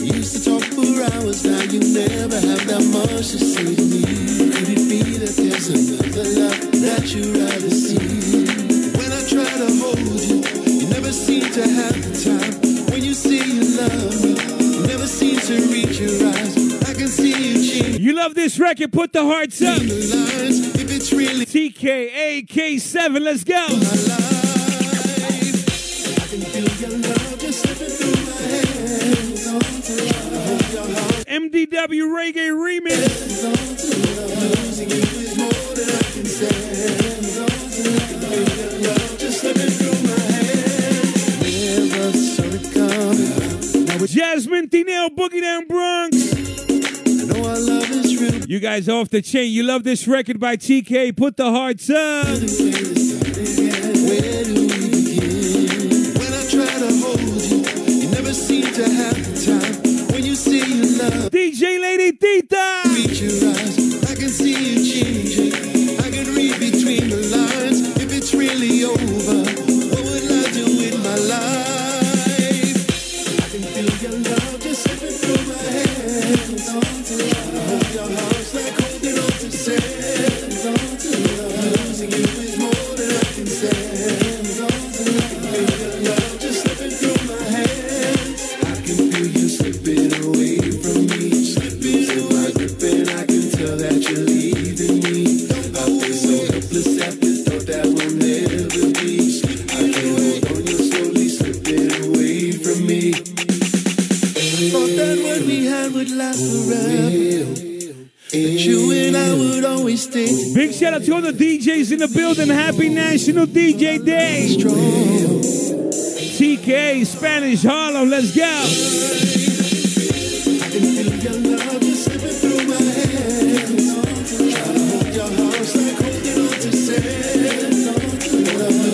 We 0.00 0.16
used 0.16 0.32
to 0.36 0.44
talk 0.44 0.64
for 0.72 1.02
hours, 1.12 1.44
now 1.44 1.62
you 1.64 1.80
never 1.80 2.40
have 2.40 2.66
that 2.68 2.84
much 2.90 3.32
to 3.32 3.38
say 3.38 3.74
to 3.74 3.82
me 3.82 4.81
that 5.00 5.34
there's 5.36 5.68
another 5.70 6.24
love 6.38 6.72
that 6.82 7.14
You. 7.14 7.22
When 8.98 9.10
I 9.10 9.22
try 9.24 9.48
to 9.56 9.68
hold 9.80 9.98
you, 9.98 10.44
you 10.70 10.88
never 10.90 11.12
seem 11.12 11.50
to 11.52 11.62
have 11.62 11.96
the 11.96 12.12
time. 12.20 12.52
When 12.92 13.02
you 13.02 13.14
love 13.78 14.24
you 14.60 14.86
never 14.86 15.06
seem 15.06 15.38
to 15.40 15.54
reach 15.72 15.98
your 15.98 16.28
eyes. 16.28 16.56
I 16.88 16.92
can 16.94 17.08
see 17.08 17.32
you. 17.32 17.98
You 17.98 18.12
love 18.14 18.34
this 18.34 18.58
record, 18.58 18.92
put 18.92 19.12
the 19.12 19.24
hearts 19.24 19.62
up. 19.62 19.80
TKAK7, 21.52 23.20
let's 23.20 23.44
go. 23.44 23.54
I 23.54 23.68
can 26.28 26.40
feel 26.40 26.68
your 26.80 26.98
love 26.98 27.38
just 27.38 27.62
slipping 27.62 27.88
through 27.88 28.16
my 28.26 28.40
hands. 30.96 31.11
Never 31.32 31.48
Reggae 31.48 32.52
it's 44.02 44.12
Jasmine 44.12 44.68
Tineo, 44.68 45.08
Boogie 45.08 45.40
Down 45.40 45.66
Bronx. 45.66 46.16
You 48.46 48.60
guys 48.60 48.90
off 48.90 49.08
the 49.08 49.22
chain. 49.22 49.50
You 49.50 49.62
love 49.62 49.84
this 49.84 50.06
record 50.06 50.38
by 50.38 50.58
TK. 50.58 51.16
Put 51.16 51.38
the 51.38 51.50
hearts 51.50 51.88
up. 51.88 52.42
DJ 61.32 61.80
Lady 61.80 62.12
Tita. 62.12 62.82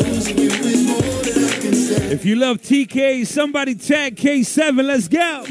Losing 0.03 0.39
you 0.39 0.51
is 0.51 0.87
more 0.87 1.23
than 1.23 1.45
I 1.45 1.59
can 1.61 1.75
stand. 1.75 2.13
If 2.13 2.27
you 2.27 2.37
love 2.37 2.59
TK, 2.59 3.27
somebody 3.27 3.75
tag 3.77 4.17
K7. 4.17 4.85
Let's 4.85 5.09
go. 5.09 5.45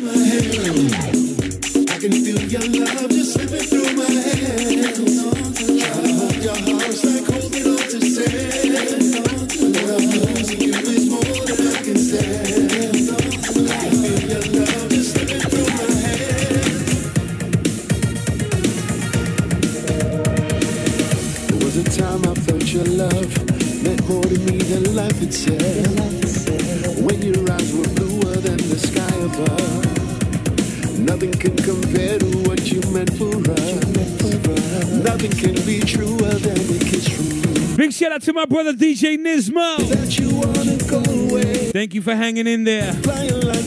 When 25.27 27.21
your 27.21 27.51
eyes 27.51 27.73
were 27.73 27.83
bluer 27.95 28.35
than 28.37 28.55
the 28.55 28.79
sky 28.79 29.15
above. 29.27 30.99
Nothing 30.99 31.33
can 31.33 31.57
compare 31.57 32.17
to 32.17 32.37
what 32.47 32.71
you 32.71 32.79
meant 32.93 33.11
for 33.17 33.35
us. 33.51 34.87
Nothing 35.03 35.31
can 35.31 35.55
be 35.65 35.81
truer 35.81 36.31
than 36.31 36.57
a 36.57 36.79
kiss 36.79 37.09
from 37.09 37.25
you. 37.25 37.75
Big 37.75 37.91
shout 37.91 38.13
out 38.13 38.21
to 38.21 38.31
my 38.31 38.45
brother 38.45 38.71
DJ 38.71 39.17
Nismo. 39.17 39.77
You 40.17 40.33
wanna 40.33 40.77
go 40.87 41.03
away, 41.27 41.71
Thank 41.71 41.93
you 41.93 42.01
for 42.01 42.15
hanging 42.15 42.47
in 42.47 42.63
there. 42.63 42.93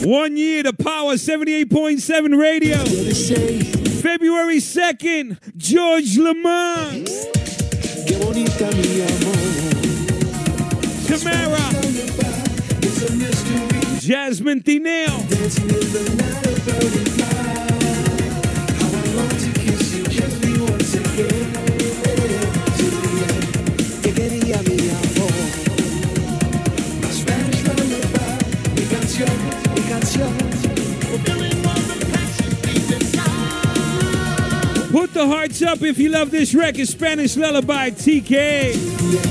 One 0.03 0.39
year, 0.39 0.63
to 0.63 0.73
power 0.73 1.17
78.7 1.17 2.39
radio. 2.39 2.79
February 4.01 4.61
2nd, 4.61 5.37
George 5.59 6.17
Lamond. 6.17 7.11
Tamara. 11.11 11.59
Jasmine 13.99 14.63
inside. 32.93 33.31
Put 34.93 35.13
the 35.13 35.27
hearts 35.27 35.61
up 35.63 35.83
if 35.83 35.99
you 35.99 36.11
love 36.11 36.31
this 36.31 36.55
record. 36.55 36.87
Spanish 36.87 37.37
Lullaby 37.37 37.91
TK. 37.91 39.30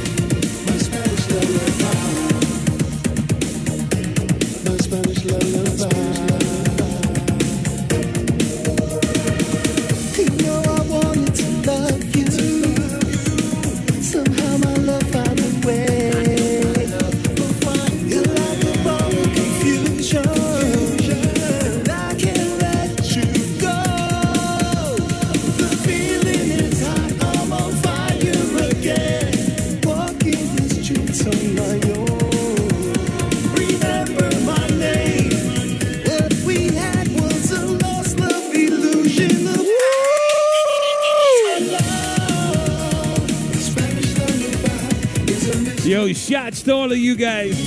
Yo, 45.90 46.14
shots 46.14 46.62
to 46.62 46.72
all 46.72 46.92
of 46.92 46.98
you 47.00 47.16
guys. 47.16 47.58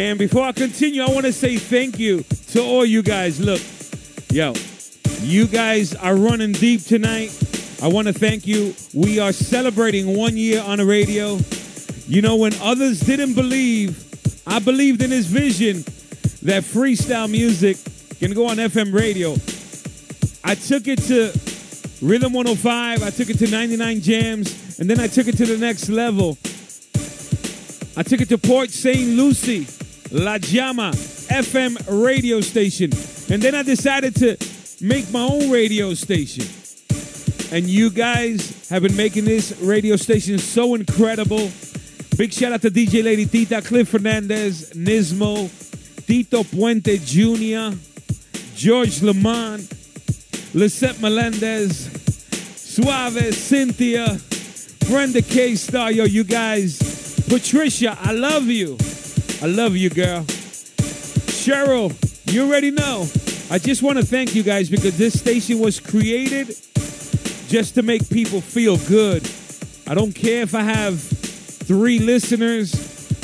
Man, 0.00 0.16
before 0.16 0.44
I 0.44 0.52
continue, 0.52 1.02
I 1.02 1.10
want 1.10 1.26
to 1.26 1.32
say 1.32 1.58
thank 1.58 1.98
you 1.98 2.22
to 2.52 2.62
all 2.62 2.86
you 2.86 3.02
guys. 3.02 3.38
Look, 3.38 3.60
yo, 4.32 4.54
you 5.20 5.46
guys 5.46 5.94
are 5.94 6.16
running 6.16 6.52
deep 6.52 6.82
tonight. 6.82 7.28
I 7.82 7.88
want 7.88 8.06
to 8.06 8.14
thank 8.14 8.46
you. 8.46 8.74
We 8.94 9.18
are 9.18 9.30
celebrating 9.30 10.16
one 10.16 10.38
year 10.38 10.62
on 10.62 10.78
the 10.78 10.86
radio. 10.86 11.38
You 12.08 12.22
know, 12.22 12.36
when 12.36 12.54
others 12.62 13.00
didn't 13.00 13.34
believe, 13.34 14.02
I 14.46 14.58
believed 14.58 15.02
in 15.02 15.10
his 15.10 15.26
vision 15.26 15.82
that 16.44 16.62
freestyle 16.62 17.30
music 17.30 17.76
can 18.20 18.32
go 18.32 18.46
on 18.48 18.56
FM 18.56 18.94
radio. 18.94 19.32
I 20.42 20.54
took 20.54 20.88
it 20.88 21.00
to 21.08 21.30
Rhythm 22.00 22.32
105, 22.32 23.02
I 23.02 23.10
took 23.10 23.28
it 23.28 23.38
to 23.40 23.50
99 23.50 24.00
Jams, 24.00 24.78
and 24.80 24.88
then 24.88 24.98
I 24.98 25.08
took 25.08 25.28
it 25.28 25.36
to 25.36 25.44
the 25.44 25.58
next 25.58 25.90
level. 25.90 26.38
I 27.98 28.02
took 28.02 28.22
it 28.22 28.30
to 28.30 28.38
Port 28.38 28.70
St. 28.70 29.10
Lucie, 29.10 29.66
La 30.12 30.38
Llama 30.38 30.90
FM 30.92 32.02
radio 32.04 32.40
station. 32.40 32.90
And 33.32 33.40
then 33.40 33.54
I 33.54 33.62
decided 33.62 34.16
to 34.16 34.36
make 34.80 35.10
my 35.12 35.20
own 35.20 35.50
radio 35.50 35.94
station. 35.94 36.44
And 37.52 37.66
you 37.66 37.90
guys 37.90 38.68
have 38.70 38.82
been 38.82 38.96
making 38.96 39.24
this 39.24 39.60
radio 39.60 39.94
station 39.94 40.38
so 40.38 40.74
incredible. 40.74 41.50
Big 42.16 42.32
shout 42.32 42.52
out 42.52 42.62
to 42.62 42.70
DJ 42.70 43.04
Lady 43.04 43.24
Tita, 43.24 43.62
Cliff 43.62 43.88
Fernandez, 43.88 44.72
Nismo, 44.72 45.48
Tito 46.06 46.42
Puente 46.42 46.98
Jr., 46.98 47.76
George 48.56 49.02
Lamond, 49.02 49.68
Lisette 50.54 51.00
Melendez, 51.00 51.88
Suave, 52.56 53.32
Cynthia, 53.32 54.18
Brenda 54.88 55.22
K. 55.22 55.54
Starr. 55.54 55.92
Yo, 55.92 56.04
you 56.04 56.24
guys, 56.24 56.78
Patricia, 57.28 57.96
I 58.00 58.10
love 58.10 58.46
you. 58.46 58.76
I 59.42 59.46
love 59.46 59.74
you, 59.74 59.88
girl. 59.88 60.22
Cheryl, 61.40 61.94
you 62.30 62.42
already 62.46 62.70
know. 62.70 63.08
I 63.50 63.58
just 63.58 63.82
want 63.82 63.96
to 63.96 64.04
thank 64.04 64.34
you 64.34 64.42
guys 64.42 64.68
because 64.68 64.98
this 64.98 65.18
station 65.18 65.60
was 65.60 65.80
created 65.80 66.48
just 67.48 67.74
to 67.76 67.82
make 67.82 68.06
people 68.10 68.42
feel 68.42 68.76
good. 68.86 69.26
I 69.88 69.94
don't 69.94 70.12
care 70.12 70.42
if 70.42 70.54
I 70.54 70.60
have 70.60 71.00
three 71.00 72.00
listeners, 72.00 72.74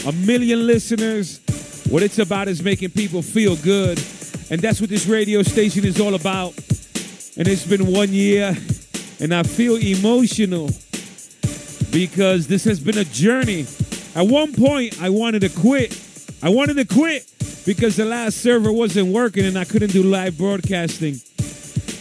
a 0.07 0.13
million 0.13 0.67
listeners. 0.67 1.41
What 1.91 2.03
it's 2.03 2.19
about 2.19 2.49
is 2.49 2.63
making 2.63 2.93
people 2.93 3.21
feel 3.21 3.55
good. 3.57 4.03
And 4.51 4.59
that's 4.63 4.81
what 4.81 4.89
this 4.89 5.07
radio 5.07 5.43
station 5.43 5.85
is 5.85 6.01
all 6.01 6.15
about. 6.15 6.55
And 7.37 7.47
it's 7.47 7.67
been 7.67 7.93
one 7.93 8.09
year, 8.09 8.57
and 9.21 9.35
I 9.35 9.43
feel 9.43 9.77
emotional 9.77 10.71
because 11.93 12.47
this 12.47 12.65
has 12.65 12.81
been 12.81 12.97
a 12.97 13.05
journey. 13.05 13.67
At 14.15 14.27
one 14.27 14.55
point, 14.55 14.99
I 15.03 15.11
wanted 15.11 15.41
to 15.41 15.51
quit. 15.51 16.05
I 16.47 16.49
wanted 16.49 16.75
to 16.75 16.85
quit 16.85 17.29
because 17.67 17.97
the 17.97 18.05
last 18.05 18.37
server 18.37 18.71
wasn't 18.71 19.09
working 19.09 19.45
and 19.47 19.59
I 19.59 19.65
couldn't 19.65 19.91
do 19.91 20.05
live 20.05 20.39
broadcasting. 20.39 21.17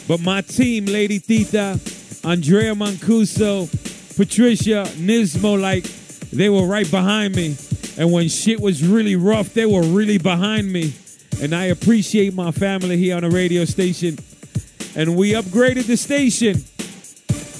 But 0.07 0.21
my 0.21 0.41
team, 0.41 0.85
Lady 0.85 1.17
Tita, 1.17 1.79
Andrea 2.23 2.75
Mancuso, 2.75 3.65
Patricia, 4.15 4.83
Nismo, 4.97 5.59
like 5.59 5.85
they 6.29 6.49
were 6.49 6.67
right 6.67 6.89
behind 6.91 7.35
me. 7.35 7.57
And 7.97 8.11
when 8.11 8.29
shit 8.29 8.59
was 8.59 8.85
really 8.85 9.15
rough, 9.15 9.51
they 9.55 9.65
were 9.65 9.81
really 9.81 10.19
behind 10.19 10.71
me. 10.71 10.93
And 11.41 11.55
I 11.55 11.65
appreciate 11.65 12.35
my 12.35 12.51
family 12.51 12.97
here 12.97 13.15
on 13.15 13.23
the 13.23 13.31
radio 13.31 13.65
station. 13.65 14.19
And 14.95 15.15
we 15.15 15.31
upgraded 15.31 15.87
the 15.87 15.97
station. 15.97 16.63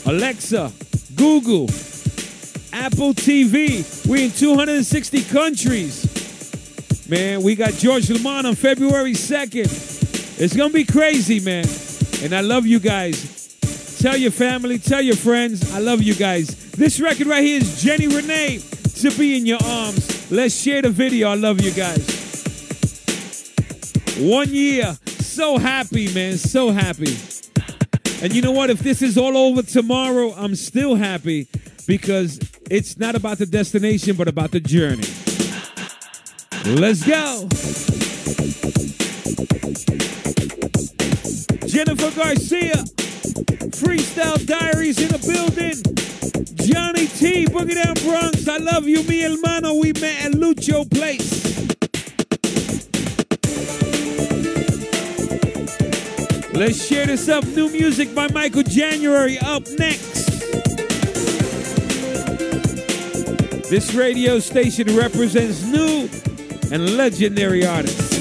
Alexa, 0.05 0.71
Google, 1.15 1.63
Apple 2.71 3.15
TV. 3.15 4.07
We're 4.07 4.25
in 4.25 4.29
260 4.29 5.23
countries. 5.23 6.04
Man, 7.07 7.43
we 7.43 7.53
got 7.53 7.73
George 7.73 8.09
Lamond 8.09 8.47
on 8.47 8.55
February 8.55 9.13
2nd. 9.13 10.41
It's 10.41 10.55
gonna 10.55 10.73
be 10.73 10.85
crazy, 10.85 11.39
man. 11.39 11.65
And 12.23 12.33
I 12.33 12.41
love 12.41 12.65
you 12.65 12.79
guys. 12.79 13.55
Tell 13.99 14.17
your 14.17 14.31
family, 14.31 14.79
tell 14.79 15.01
your 15.01 15.15
friends, 15.15 15.71
I 15.71 15.79
love 15.79 16.01
you 16.01 16.15
guys. 16.15 16.71
This 16.71 16.99
record 16.99 17.27
right 17.27 17.43
here 17.43 17.59
is 17.59 17.83
Jenny 17.83 18.07
Renee 18.07 18.57
to 18.95 19.11
be 19.11 19.37
in 19.37 19.45
your 19.45 19.59
arms. 19.63 20.31
Let's 20.31 20.59
share 20.59 20.81
the 20.81 20.89
video. 20.89 21.29
I 21.29 21.35
love 21.35 21.61
you 21.61 21.71
guys. 21.71 22.23
One 24.17 24.49
year. 24.49 24.97
So 25.19 25.59
happy, 25.59 26.11
man. 26.11 26.37
So 26.37 26.71
happy. 26.71 27.15
And 28.23 28.33
you 28.33 28.41
know 28.41 28.51
what? 28.51 28.71
If 28.71 28.79
this 28.79 29.03
is 29.03 29.15
all 29.15 29.37
over 29.37 29.61
tomorrow, 29.61 30.33
I'm 30.33 30.55
still 30.55 30.95
happy 30.95 31.47
because 31.85 32.39
it's 32.71 32.97
not 32.97 33.13
about 33.13 33.37
the 33.37 33.45
destination, 33.45 34.15
but 34.15 34.27
about 34.27 34.49
the 34.51 34.59
journey. 34.59 35.03
Let's 36.67 37.04
go. 37.06 37.47
Jennifer 41.67 42.10
Garcia, 42.10 42.73
Freestyle 43.69 44.43
Diaries 44.47 44.99
in 44.99 45.10
the 45.10 45.19
building. 45.28 45.75
Johnny 46.65 47.06
T, 47.06 47.45
Boogie 47.45 47.75
Down 47.75 47.93
Bronx. 48.04 48.47
I 48.47 48.58
love 48.58 48.88
you, 48.88 49.04
mi 49.04 49.21
hermano. 49.21 49.75
We 49.75 49.93
met 49.93 50.25
at 50.25 50.32
Lucho 50.32 50.89
Place. 50.89 51.43
Let's 56.51 56.84
share 56.84 57.06
this 57.06 57.30
up. 57.30 57.45
New 57.45 57.69
music 57.69 58.15
by 58.15 58.28
Michael 58.30 58.63
January 58.63 59.38
up 59.38 59.67
next. 59.78 60.25
This 63.69 63.93
radio 63.93 64.39
station 64.39 64.95
represents 64.95 65.63
new 65.65 66.10
and 66.71 66.97
legendary 66.97 67.65
artists. 67.65 68.17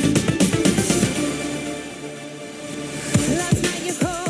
Last 3.29 3.63
night 3.63 3.85
you 3.87 3.95
called, 3.95 4.25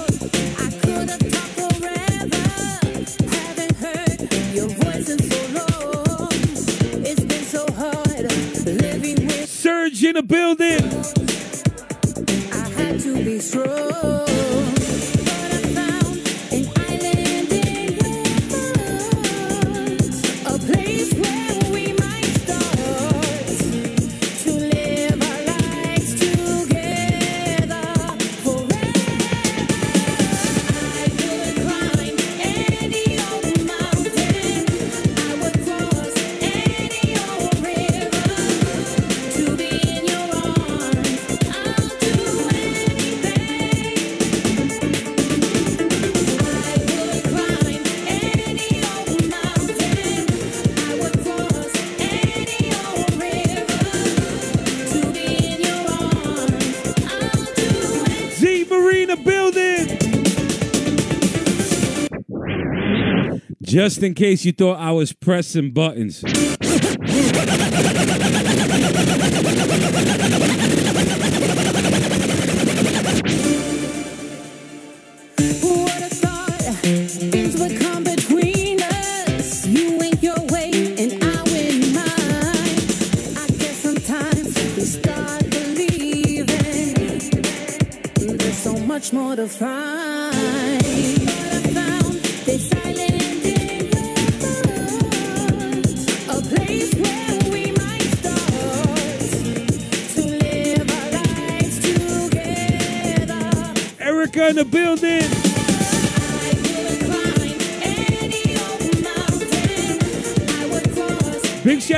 Just 63.74 64.04
in 64.04 64.14
case 64.14 64.44
you 64.44 64.52
thought 64.52 64.78
I 64.78 64.92
was 64.92 65.12
pressing 65.12 65.72
buttons. 65.72 66.22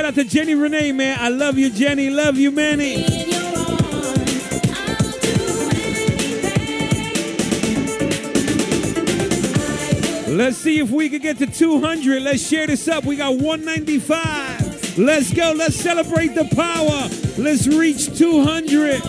Out 0.07 0.15
to 0.15 0.23
Jenny 0.23 0.55
Renee, 0.55 0.93
man. 0.93 1.17
I 1.19 1.27
love 1.27 1.57
you, 1.57 1.69
Jenny. 1.69 2.09
Love 2.09 2.37
you, 2.37 2.49
Manny. 2.49 3.03
Let's 10.33 10.55
see 10.55 10.79
if 10.79 10.91
we 10.91 11.09
can 11.09 11.19
get 11.19 11.39
to 11.39 11.47
200. 11.47 12.21
Let's 12.21 12.47
share 12.47 12.67
this 12.67 12.87
up. 12.87 13.03
We 13.03 13.17
got 13.17 13.31
195. 13.35 14.97
Let's 14.97 15.33
go. 15.33 15.53
Let's 15.53 15.75
celebrate 15.75 16.35
the 16.35 16.45
power. 16.55 17.09
Let's 17.37 17.67
reach 17.67 18.17
200. 18.17 19.01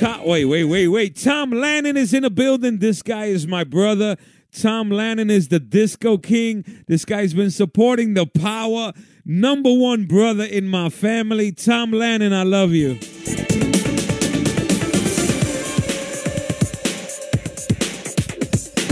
Tom, 0.00 0.26
wait, 0.26 0.44
wait, 0.44 0.64
wait, 0.64 0.88
wait. 0.88 1.14
Tom 1.14 1.52
Lannon 1.52 1.96
is 1.96 2.12
in 2.12 2.24
the 2.24 2.30
building. 2.30 2.78
This 2.78 3.00
guy 3.00 3.26
is 3.26 3.46
my 3.46 3.62
brother. 3.62 4.16
Tom 4.52 4.90
Lannon 4.90 5.30
is 5.30 5.48
the 5.48 5.60
disco 5.60 6.18
king. 6.18 6.64
This 6.86 7.04
guy's 7.04 7.34
been 7.34 7.50
supporting 7.50 8.14
the 8.14 8.26
power. 8.26 8.92
Number 9.24 9.72
one 9.72 10.06
brother 10.06 10.44
in 10.44 10.68
my 10.68 10.88
family. 10.88 11.52
Tom 11.52 11.92
Lannon, 11.92 12.32
I 12.32 12.44
love 12.44 12.72
you. 12.72 12.98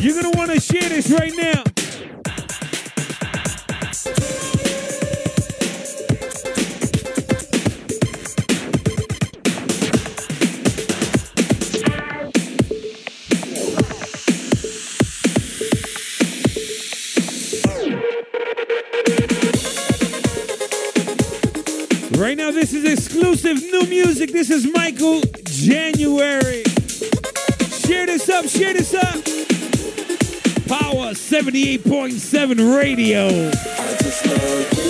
You're 0.02 0.22
gonna 0.22 0.36
want 0.36 0.52
to 0.52 0.60
share 0.60 0.88
this 0.88 1.10
right 1.10 1.32
now. 1.36 1.75
This 22.56 22.72
is 22.72 22.84
exclusive 22.84 23.62
new 23.70 23.86
music. 23.86 24.32
This 24.32 24.48
is 24.48 24.66
Michael 24.72 25.20
January. 25.44 26.62
Share 27.84 28.06
this 28.06 28.30
up, 28.30 28.46
share 28.46 28.72
this 28.72 28.94
up. 28.94 29.20
Power 30.66 31.12
78.7 31.12 32.78
radio. 32.78 33.26
I 33.26 33.96
just 34.00 34.24
love 34.24 34.72
you. 34.72 34.88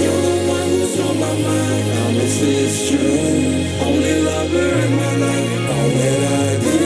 You're 0.00 0.22
the 0.22 0.36
one 0.48 0.68
who's 0.70 0.98
on 1.00 1.20
my 1.20 1.34
mind. 1.46 1.84
Promise 1.92 2.40
it's 2.42 2.88
true. 2.88 3.86
Only 3.86 4.22
lover 4.22 4.68
in 4.84 4.96
my 4.96 5.16
life. 5.16 5.68
All 5.68 5.90
that 5.92 6.20
I 6.32 6.56
do 6.64 6.78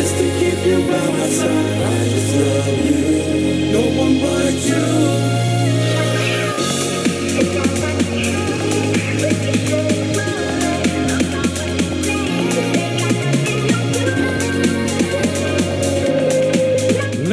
is 0.00 0.10
to 0.20 0.24
keep 0.38 0.66
you 0.66 0.78
by 0.86 1.06
my 1.16 1.28
side. 1.28 1.48
I 1.48 2.08
just 2.10 2.36
love 2.36 2.78
you. 2.84 3.72
No 3.72 3.84
one 4.02 4.20
but 4.20 4.52
you. 4.68 5.13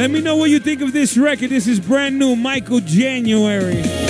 Let 0.02 0.10
me 0.10 0.20
know 0.20 0.34
what 0.34 0.50
you 0.50 0.58
think 0.58 0.80
of 0.80 0.92
this 0.92 1.16
record. 1.16 1.50
This 1.50 1.68
is 1.68 1.78
brand 1.78 2.18
new, 2.18 2.34
Michael 2.34 2.80
January. 2.80 4.01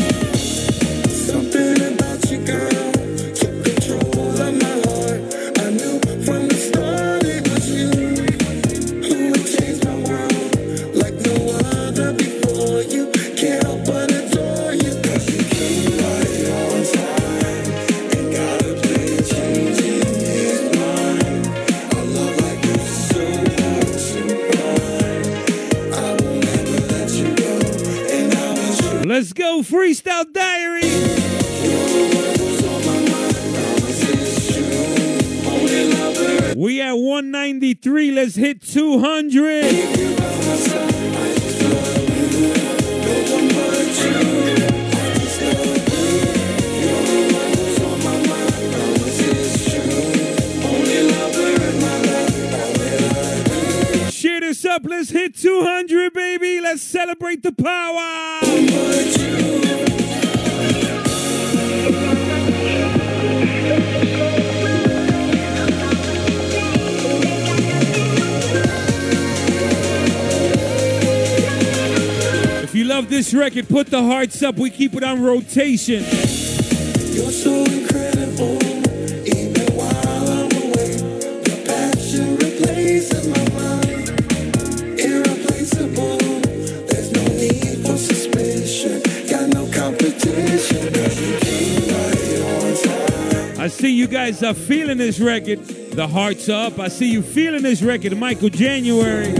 193. 37.43 38.13
Let's 38.13 38.37
hit 38.37 38.63
200. 38.63 39.65
Share 54.13 54.41
this 54.41 54.65
up. 54.65 54.83
Let's 54.85 55.11
hit 55.11 55.37
200, 55.37 56.13
baby. 56.13 56.61
Let's 56.61 56.83
celebrate 56.83 57.43
the 57.43 57.51
power. 57.51 59.03
If 72.73 72.79
you 72.79 72.85
love 72.85 73.11
this 73.11 73.35
record, 73.35 73.69
put 73.69 73.89
the 73.89 74.03
hearts 74.03 74.43
up. 74.43 74.57
We 74.57 74.71
keep 74.71 74.95
it 74.95 75.05
on 75.05 75.23
rotation. 75.23 76.03
You're 77.13 77.31
so 77.31 77.53
incredible, 77.65 78.57
even 79.27 79.67
while 79.77 80.27
I'm 80.27 80.51
away. 80.57 80.97
Passion 81.67 82.37
replaces 82.39 83.29
my 83.29 83.45
mind. 83.51 84.09
Irreplaceable, 84.99 86.17
there's 86.89 87.13
no 87.13 87.23
need 87.37 87.87
for 87.87 87.99
suspicion. 87.99 89.03
Got 89.29 89.51
no 89.53 89.67
competition, 89.67 90.95
'cause 90.95 91.21
you 91.21 91.37
came 91.41 91.89
right 91.91 92.41
on 92.41 92.75
time. 92.85 93.61
I 93.61 93.69
see 93.69 93.91
you 93.91 94.07
guys 94.07 94.43
are 94.43 94.55
feeling 94.55 94.97
this 94.97 95.21
record. 95.21 95.59
The 95.95 96.09
hearts 96.09 96.49
are 96.49 96.69
up. 96.69 96.81
I 96.81 96.89
see 96.89 97.11
you 97.11 97.21
feeling 97.21 97.65
this 97.65 97.83
record. 97.83 98.17
Michael 98.17 98.49
January. 98.49 99.35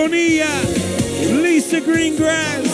Bonilla. 0.00 0.48
Lisa 1.42 1.78
Greengrass. 1.78 2.69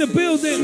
In 0.00 0.08
the 0.08 0.14
building. 0.14 0.62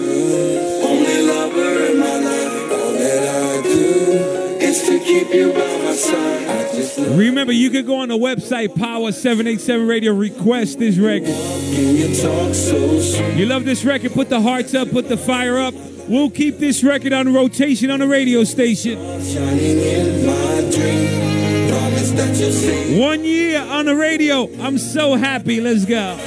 only 0.84 1.22
lover 1.22 1.84
in 1.86 1.98
my 1.98 2.18
life. 2.18 2.72
All 2.72 2.92
that 2.92 3.60
I 3.60 3.62
do 3.62 4.58
is 4.60 4.82
to 4.82 4.98
keep 4.98 5.32
you 5.32 5.52
by 5.52 5.84
my 5.84 5.94
side. 5.94 6.48
I 6.48 6.72
just 6.74 6.98
love 6.98 7.18
Remember, 7.18 7.52
you 7.52 7.70
can 7.70 7.86
go 7.86 7.96
on 7.96 8.08
the 8.08 8.18
website 8.18 8.74
Power 8.76 9.10
787 9.12 9.86
Radio. 9.86 10.12
Request 10.12 10.78
this 10.78 10.98
record. 10.98 11.28
you. 11.28 11.88
You 11.88 12.20
talk 12.20 12.54
so 12.54 13.00
sweet. 13.00 13.36
You 13.36 13.46
love 13.46 13.64
this 13.64 13.84
record? 13.84 14.12
Put 14.12 14.28
the 14.28 14.40
hearts 14.40 14.74
up. 14.74 14.90
Put 14.90 15.08
the 15.08 15.16
fire 15.16 15.58
up. 15.58 15.74
We'll 16.08 16.30
keep 16.30 16.58
this 16.58 16.84
record 16.84 17.12
on 17.12 17.32
rotation 17.32 17.90
on 17.90 18.00
the 18.00 18.08
radio 18.08 18.44
station. 18.44 18.98
Shining 19.22 19.78
in 19.78 20.26
my 20.26 20.70
dream. 20.70 21.70
Promise 21.70 22.10
that 22.12 22.36
you'll 22.36 22.52
see. 22.52 23.00
One 23.00 23.24
year 23.24 23.62
on 23.62 23.86
the 23.86 23.96
radio. 23.96 24.48
I'm 24.60 24.76
so 24.76 25.14
happy. 25.14 25.60
Let's 25.60 25.86
go. 25.86 26.18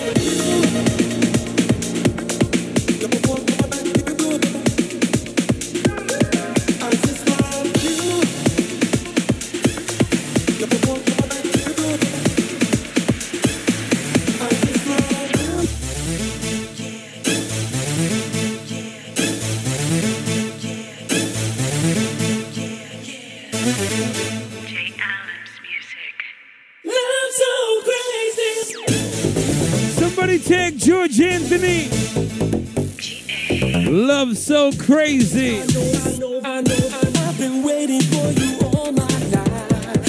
crazy. 34.73 35.61
I 35.61 35.65
know, 35.65 36.41
I 36.43 36.61
know, 36.61 36.89
I've 37.27 37.37
been 37.37 37.63
waiting 37.63 38.01
for 38.01 38.31
you 38.31 38.59
all 38.67 38.91
my 38.91 39.07
life. 39.33 40.01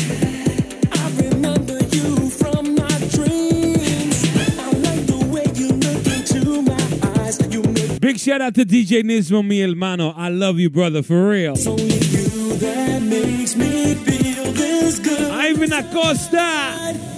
I 0.92 1.10
remember 1.22 1.78
you 1.94 2.30
from 2.30 2.74
my 2.74 2.98
dreams. 3.10 4.24
I 4.58 4.70
like 4.86 5.06
the 5.06 5.28
way 5.32 5.44
you 5.54 5.68
look 5.68 6.06
into 6.06 6.62
my 6.62 7.20
eyes. 7.20 7.38
You 7.52 7.62
make 7.62 8.00
Big 8.00 8.18
shout 8.18 8.40
out 8.40 8.54
to 8.54 8.64
DJ 8.64 9.02
Nismo, 9.02 9.46
mi 9.46 9.60
hermano. 9.60 10.12
I 10.16 10.28
love 10.28 10.58
you, 10.58 10.70
brother, 10.70 11.02
for 11.02 11.28
real. 11.28 11.54
It's 11.54 11.66
only 11.66 11.84
you 11.84 12.56
that 12.56 13.02
makes 13.02 13.56
me 13.56 13.94
feel 13.94 14.52
this 14.52 14.98
good. 14.98 15.30
Ivan 15.30 15.72
Acosta. 15.72 17.15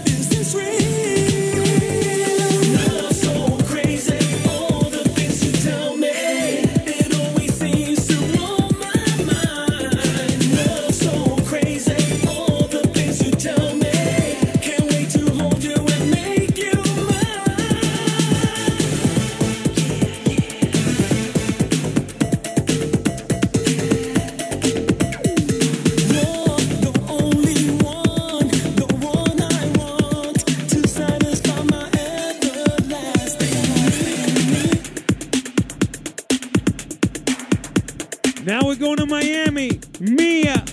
going 38.79 38.97
to 38.97 39.07
Miami. 39.07 39.81
Mia. 40.01 40.65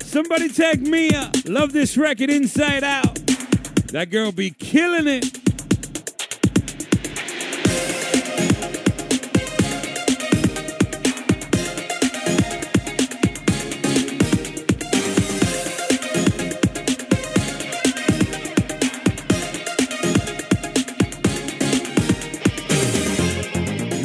Somebody 0.00 0.48
tag 0.48 0.86
Mia. 0.86 1.32
Love 1.46 1.72
this 1.72 1.96
record 1.96 2.30
inside 2.30 2.84
out. 2.84 3.14
That 3.88 4.10
girl 4.10 4.30
be 4.30 4.50
killing 4.50 5.08
it. 5.08 5.41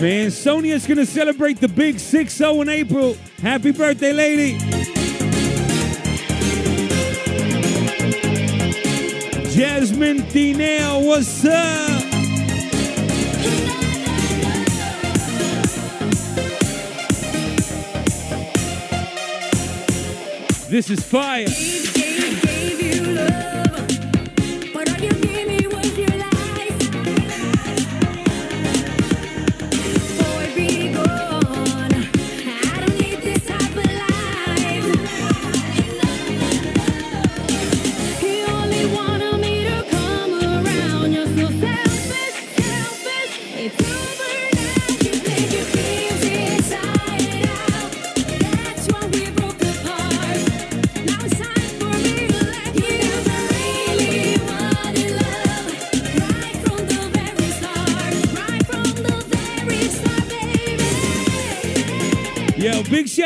man. 0.08 0.32
Sonia's 0.32 0.88
going 0.88 0.98
to 0.98 1.06
celebrate 1.06 1.60
the 1.60 1.68
big 1.68 2.00
6 2.00 2.34
0 2.34 2.62
in 2.62 2.70
April. 2.70 3.18
Happy 3.42 3.72
birthday, 3.72 4.14
lady. 4.14 4.58
Jasmine 9.52 10.20
Tineo, 10.32 11.06
what's 11.06 11.44
up? 11.46 12.04
This 20.70 20.90
is 20.90 21.04
fire. 21.04 21.48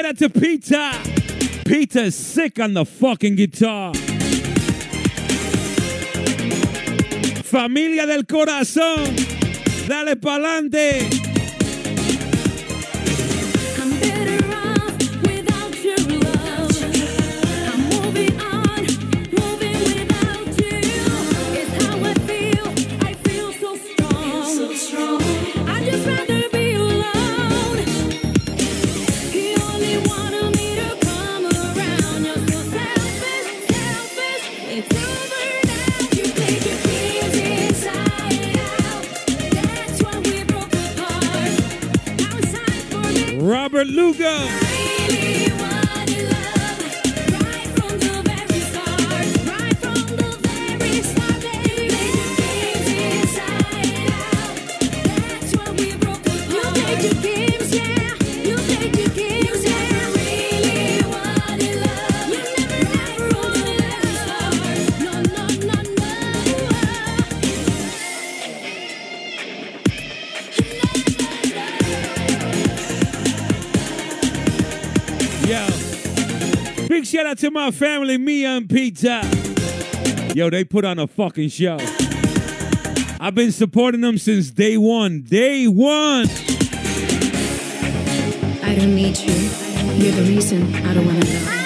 shout 0.01 0.05
out 0.05 0.17
to 0.17 0.29
Peter. 0.29 0.91
Peter's 1.65 2.15
sick 2.15 2.59
on 2.59 2.73
the 2.73 2.85
fucking 2.85 3.35
guitar. 3.35 3.93
Familia 7.43 8.05
del 8.05 8.23
Corazón, 8.23 9.15
dale 9.87 10.15
pa'lante. 10.15 11.20
to 77.41 77.49
my 77.49 77.71
family, 77.71 78.19
me 78.19 78.45
and 78.45 78.69
Pizza. 78.69 79.21
Yo, 80.35 80.51
they 80.51 80.63
put 80.63 80.85
on 80.85 80.99
a 80.99 81.07
fucking 81.07 81.49
show. 81.49 81.77
I've 83.19 83.33
been 83.33 83.51
supporting 83.51 84.01
them 84.01 84.19
since 84.19 84.51
day 84.51 84.77
one. 84.77 85.23
Day 85.23 85.67
one. 85.67 86.27
I 88.63 88.75
don't 88.75 88.93
need 88.93 89.17
you. 89.17 89.33
You're 89.95 90.15
the 90.15 90.25
reason 90.27 90.71
I 90.85 90.93
don't 90.93 91.07
want 91.07 91.23
to 91.23 91.33
know. 91.33 91.60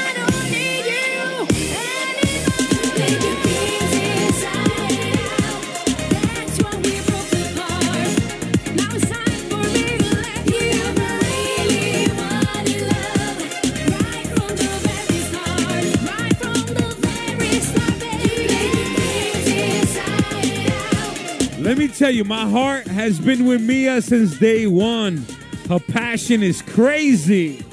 tell 21.97 22.11
you, 22.11 22.25
my 22.25 22.49
heart 22.49 22.87
has 22.87 23.19
been 23.19 23.45
with 23.45 23.61
Mia 23.61 24.01
since 24.01 24.37
day 24.37 24.67
one. 24.67 25.25
Her 25.69 25.79
passion 25.79 26.43
is 26.43 26.61
crazy. 26.61 27.63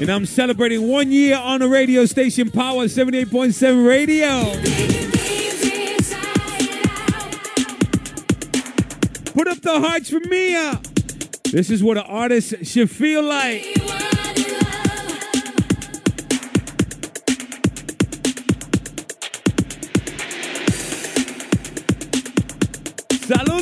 And 0.00 0.10
I'm 0.10 0.26
celebrating 0.26 0.88
one 0.88 1.12
year 1.12 1.36
on 1.36 1.60
the 1.60 1.68
radio 1.68 2.04
station 2.04 2.50
Power 2.50 2.86
78.7 2.86 3.86
Radio. 3.86 4.42
Put 9.32 9.46
up 9.46 9.60
the 9.60 9.80
hearts 9.80 10.10
for 10.10 10.20
Mia. 10.20 10.80
This 11.52 11.70
is 11.70 11.84
what 11.84 11.96
an 11.96 12.04
artist 12.04 12.66
should 12.66 12.90
feel 12.90 13.22
like. 13.22 13.77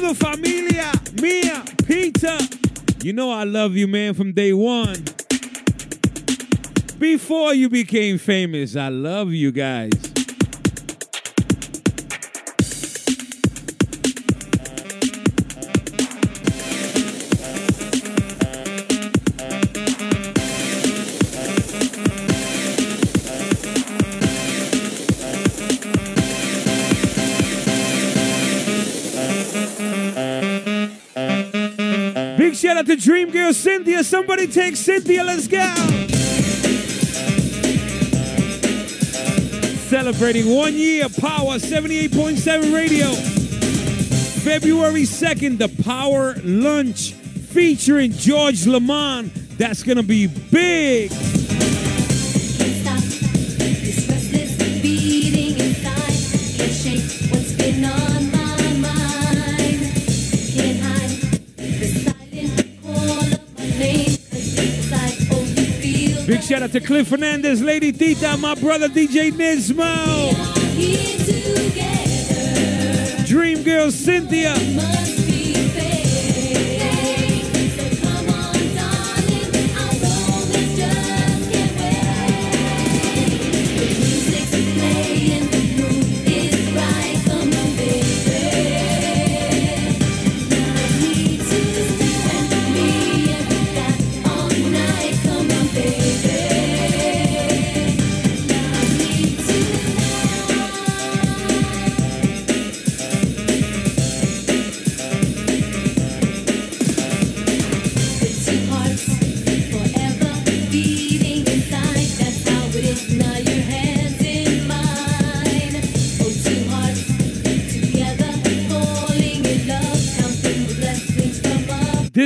Amigo, 0.07 0.15
familia, 0.15 0.93
mia, 1.21 1.65
Peter. 1.85 2.39
You 3.03 3.13
know 3.13 3.33
I 3.33 3.43
love 3.43 3.75
you, 3.75 3.89
man, 3.89 4.15
from 4.15 4.33
day 4.33 4.53
one. 4.53 5.05
Before 6.99 7.53
you 7.53 7.69
became 7.69 8.17
famous, 8.17 8.77
I 8.77 8.89
love 8.89 9.33
you 9.33 9.51
guys. 9.51 10.16
The 32.87 32.95
dream 32.95 33.33
Girl 33.33 33.53
Cynthia. 33.53 34.05
Somebody 34.05 34.47
take 34.47 34.77
Cynthia. 34.77 35.25
Let's 35.25 35.49
go. 35.49 35.75
Celebrating 39.89 40.55
one 40.55 40.75
year, 40.75 41.09
Power 41.09 41.57
78.7 41.57 42.73
Radio. 42.73 43.13
February 44.43 45.03
2nd, 45.03 45.59
the 45.59 45.83
Power 45.83 46.37
Lunch 46.45 47.13
featuring 47.13 48.13
George 48.13 48.65
Lamond. 48.69 49.33
That's 49.59 49.83
going 49.83 49.97
to 49.97 50.05
be 50.05 50.29
big. 50.29 51.11
Shout 66.47 66.63
out 66.63 66.71
to 66.71 66.81
Cliff 66.81 67.09
Fernandez, 67.09 67.61
Lady 67.61 67.91
Tita, 67.91 68.37
my 68.37 68.55
brother 68.55 68.89
DJ 68.89 69.33
Nismo. 69.33 70.33
Dream 73.27 73.65
Girl 73.65 73.91
Cynthia. 73.91 75.16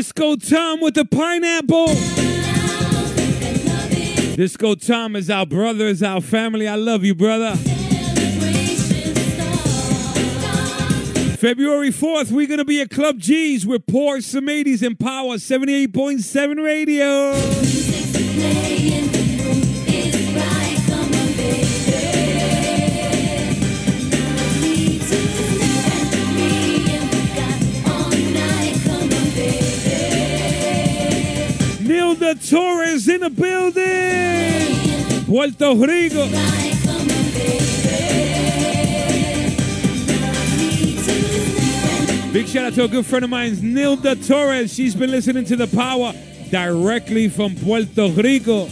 Disco 0.01 0.35
Tom 0.35 0.81
with 0.81 0.95
the 0.95 1.05
pineapple. 1.05 1.89
Disco 4.35 4.75
Tom 4.75 5.15
is 5.15 5.29
our 5.29 5.45
brother, 5.45 5.89
is 5.89 6.03
our 6.03 6.23
family. 6.23 6.67
I 6.67 6.77
love 6.77 7.05
you, 7.05 7.15
brother. 7.15 7.55
February 11.37 11.91
4th, 11.91 12.33
we're 12.33 12.47
going 12.47 12.57
to 12.57 12.65
be 12.65 12.81
at 12.81 12.89
Club 12.89 13.19
G's 13.19 13.67
with 13.67 13.87
Poor 13.87 14.21
Samades 14.21 14.81
and 14.81 14.99
Power 14.99 15.37
78.7 15.37 16.65
Radio. 16.65 17.35
Nilda 32.21 32.51
Torres 32.51 33.09
in 33.09 33.21
the 33.21 33.31
building. 33.31 35.25
Puerto 35.25 35.75
Rico. 35.75 36.29
Big 42.31 42.47
shout 42.47 42.67
out 42.67 42.75
to 42.75 42.85
a 42.85 42.89
good 42.89 43.07
friend 43.07 43.25
of 43.25 43.31
mine, 43.31 43.53
Nilda 43.53 44.27
Torres. 44.29 44.75
She's 44.75 44.95
been 44.95 45.11
listening 45.11 45.47
to 45.47 45.57
the 45.57 45.67
Power 45.69 46.13
directly 46.51 47.31
from 47.31 47.57
Puerto 47.57 48.09
Rico. 48.11 48.67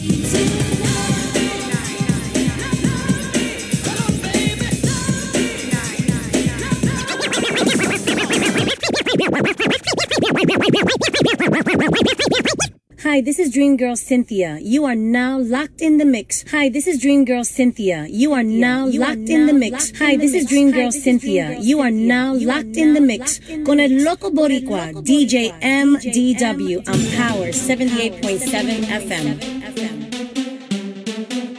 Hi, 13.09 13.23
this 13.23 13.39
is 13.39 13.51
Dream 13.51 13.79
Girl 13.79 13.97
Cynthia. 13.97 14.59
You 14.61 14.85
are 14.85 14.95
now 14.95 15.39
locked 15.39 15.81
in 15.81 15.97
the 15.97 16.05
mix. 16.05 16.45
Hi, 16.51 16.69
this 16.69 16.87
is 16.87 17.01
Dream 17.01 17.25
Girl 17.25 17.43
Cynthia. 17.43 18.05
You 18.07 18.35
are 18.35 18.43
now 18.43 18.85
locked 18.85 19.31
in 19.31 19.47
the 19.47 19.55
mix. 19.55 19.99
Hi, 19.99 20.19
this 20.19 20.35
is 20.35 20.45
Dream 20.45 20.73
Girl 20.73 20.93
Cynthia. 20.93 21.59
You 21.59 21.81
are 21.81 21.91
now 21.91 22.35
locked 22.35 22.77
in 22.77 22.93
the 22.93 23.01
mix. 23.01 23.41
Con 23.65 23.81
el 23.81 24.05
loco 24.05 24.29
boricua, 24.31 24.93
DJ 24.93 25.59
MDW 25.63 26.87
on 26.87 27.01
Power 27.17 27.47
78.7 27.51 28.85
FM. 28.85 29.39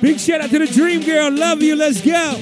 Big 0.01 0.19
shout 0.19 0.41
out 0.41 0.51
to 0.51 0.59
the 0.59 0.67
Dream 0.67 1.01
Girl. 1.03 1.31
Love 1.31 1.63
you. 1.63 1.75
Let's 1.75 1.99
go. 1.99 2.35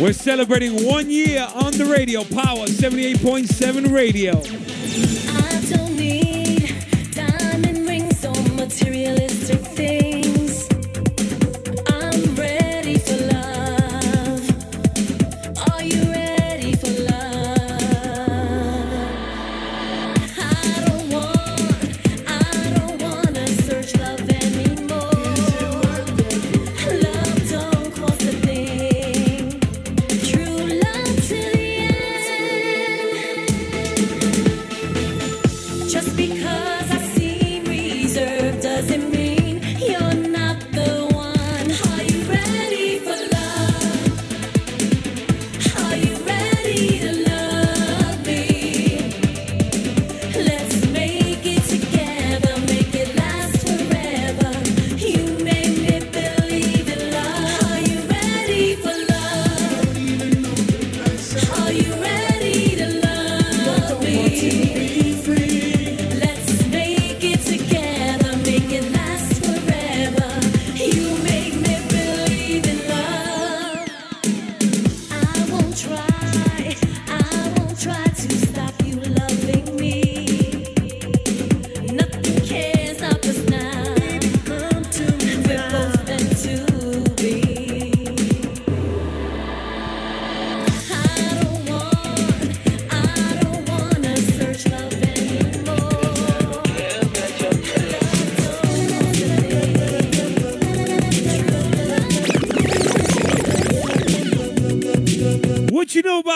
We're 0.00 0.12
celebrating 0.12 0.86
one 0.86 1.10
year 1.10 1.48
on 1.52 1.72
the 1.72 1.84
radio, 1.84 2.22
Power 2.22 2.66
78.7 2.66 3.90
Radio. 3.92 4.40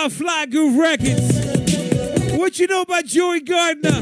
About 0.01 0.13
Fly 0.13 0.47
Groove 0.47 0.79
Records? 0.79 2.39
What 2.39 2.59
you 2.59 2.67
know 2.67 2.81
about 2.81 3.05
Joey 3.05 3.41
Gardner? 3.41 4.01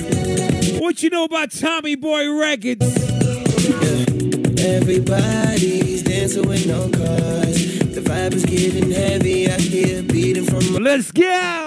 What 0.78 1.02
you 1.02 1.10
know 1.10 1.24
about 1.24 1.50
Tommy 1.50 1.96
Boy 1.96 2.30
Records? 2.38 2.86
Everybody's 4.60 6.04
dancing 6.04 6.46
with 6.46 6.68
no 6.68 6.82
cars. 6.90 7.80
The 7.80 8.00
vibe 8.00 8.34
is 8.34 8.44
getting 8.44 8.92
heavy. 8.92 9.50
I 9.50 9.58
hear 9.58 10.04
beating 10.04 10.44
from 10.44 10.72
my 10.72 10.78
Let's 10.78 11.10
go. 11.10 11.66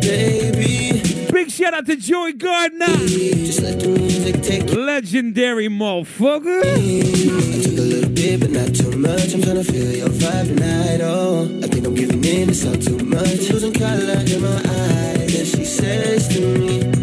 baby. 0.00 1.02
Big 1.30 1.50
shout 1.50 1.74
out 1.74 1.84
to 1.84 1.96
Joey 1.96 2.32
Gardner. 2.32 2.86
Just 2.86 3.60
let 3.60 3.80
the 3.80 3.88
music 3.88 4.40
take. 4.40 4.72
Legendary 4.72 5.68
motherfucker. 5.68 8.05
Bit, 8.16 8.40
but 8.40 8.50
not 8.50 8.74
too 8.74 8.96
much. 8.96 9.34
I'm 9.34 9.42
trying 9.42 9.56
to 9.56 9.64
feel 9.64 9.94
your 9.94 10.08
vibe 10.08 10.46
tonight. 10.46 11.00
Oh, 11.02 11.44
I 11.62 11.66
think 11.66 11.86
I'm 11.86 11.94
giving 11.94 12.24
in. 12.24 12.48
It's 12.48 12.64
all 12.64 12.74
too 12.74 12.96
much. 13.04 13.50
Losing 13.50 13.74
color 13.74 14.24
in 14.24 14.40
my 14.40 14.56
eyes. 14.56 15.38
And 15.38 15.46
she 15.46 15.64
says 15.66 16.26
to 16.28 16.40
me, 16.58 16.95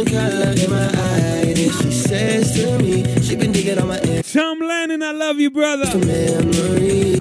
Losing 0.00 0.14
color 0.14 0.54
in 0.56 0.70
my 0.70 0.86
eye. 0.86 1.44
And 1.46 1.58
she 1.58 1.90
says 1.90 2.54
to 2.54 2.78
me, 2.78 3.04
she 3.22 3.36
been 3.36 3.52
digging 3.52 3.78
on 3.78 3.88
my 3.88 3.98
end. 3.98 4.24
Tom 4.24 4.58
Lennon, 4.60 5.02
I 5.02 5.12
love 5.12 5.38
you, 5.38 5.50
brother. 5.50 5.86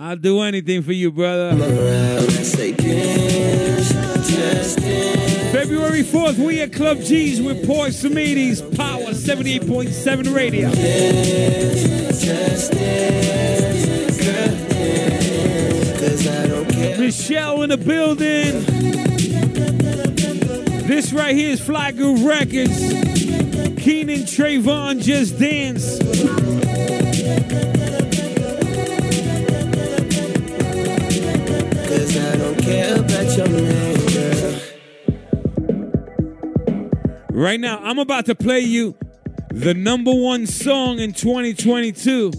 I'll 0.01 0.15
do 0.15 0.41
anything 0.41 0.83
for 0.83 0.93
you, 0.93 1.11
brother. 1.11 1.57
February 5.51 6.03
4th, 6.03 6.37
we 6.37 6.61
at 6.61 6.71
Club 6.71 6.99
G's 6.99 7.41
with 7.41 7.65
Poor 7.65 7.87
Samides, 7.87 8.61
Power 8.77 9.11
78.7 9.11 10.33
Radio. 10.33 10.69
Michelle 16.97 17.63
in 17.63 17.69
the 17.71 17.77
building. 17.77 19.08
This 21.09 21.19
right 21.19 21.35
here 21.35 21.49
is 21.49 21.59
Fly 21.59 21.91
Groove 21.91 22.23
Records. 22.23 22.77
Keenan 23.81 24.27
Trayvon 24.27 25.01
just 25.01 25.39
dance. 25.39 25.97
Cause 31.87 32.15
I 32.15 32.35
don't 32.37 32.61
care 32.61 32.99
about 32.99 33.35
your 33.35 33.49
man, 33.49 33.95
girl. 34.13 34.59
Right 37.31 37.59
now, 37.59 37.79
I'm 37.79 37.97
about 37.97 38.27
to 38.27 38.35
play 38.35 38.59
you 38.59 38.95
the 39.49 39.73
number 39.73 40.13
one 40.13 40.45
song 40.45 40.99
in 40.99 41.13
2022. 41.13 42.31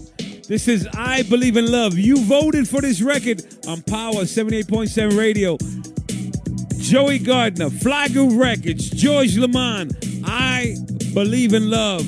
This 0.47 0.69
is 0.69 0.87
I 0.93 1.23
Believe 1.23 1.57
in 1.57 1.69
Love. 1.69 1.97
You 1.97 2.23
voted 2.23 2.69
for 2.69 2.79
this 2.79 3.01
record 3.01 3.43
on 3.67 3.81
Power 3.81 4.23
78.7 4.23 5.17
Radio. 5.17 5.57
Joey 6.81 7.19
Gardner, 7.19 7.69
Groove 7.69 8.35
Records, 8.35 8.89
George 8.89 9.37
Lamond, 9.37 9.95
I 10.25 10.75
Believe 11.13 11.53
in 11.53 11.69
Love. 11.69 12.05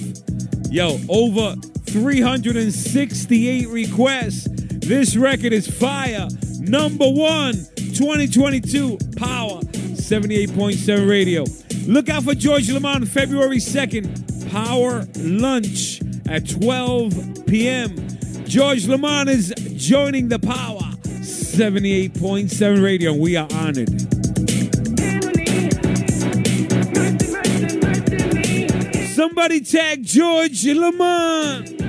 Yo, 0.72 1.00
over 1.08 1.56
368 1.86 3.70
requests. 3.70 4.48
This 4.50 5.16
record 5.16 5.54
is 5.54 5.68
fire. 5.68 6.28
Number 6.60 7.08
one, 7.08 7.54
2022, 7.76 8.98
Power 9.16 9.62
78.7 9.62 11.08
Radio. 11.10 11.46
Look 11.86 12.10
out 12.10 12.24
for 12.24 12.34
George 12.34 12.70
Lamond 12.72 13.08
February 13.08 13.58
2nd, 13.58 14.52
Power 14.52 15.06
Lunch 15.18 16.02
at 16.28 16.50
12 16.50 17.46
p.m. 17.46 17.96
George 18.46 18.88
Lamond 18.88 19.30
is 19.30 19.54
joining 19.76 20.30
the 20.30 20.40
Power 20.40 20.82
78.7 21.22 22.84
Radio, 22.84 23.14
we 23.14 23.36
are 23.36 23.48
honored. 23.54 24.03
Somebody 29.34 29.62
tag 29.62 30.04
George 30.04 30.64
Lamond. 30.64 31.82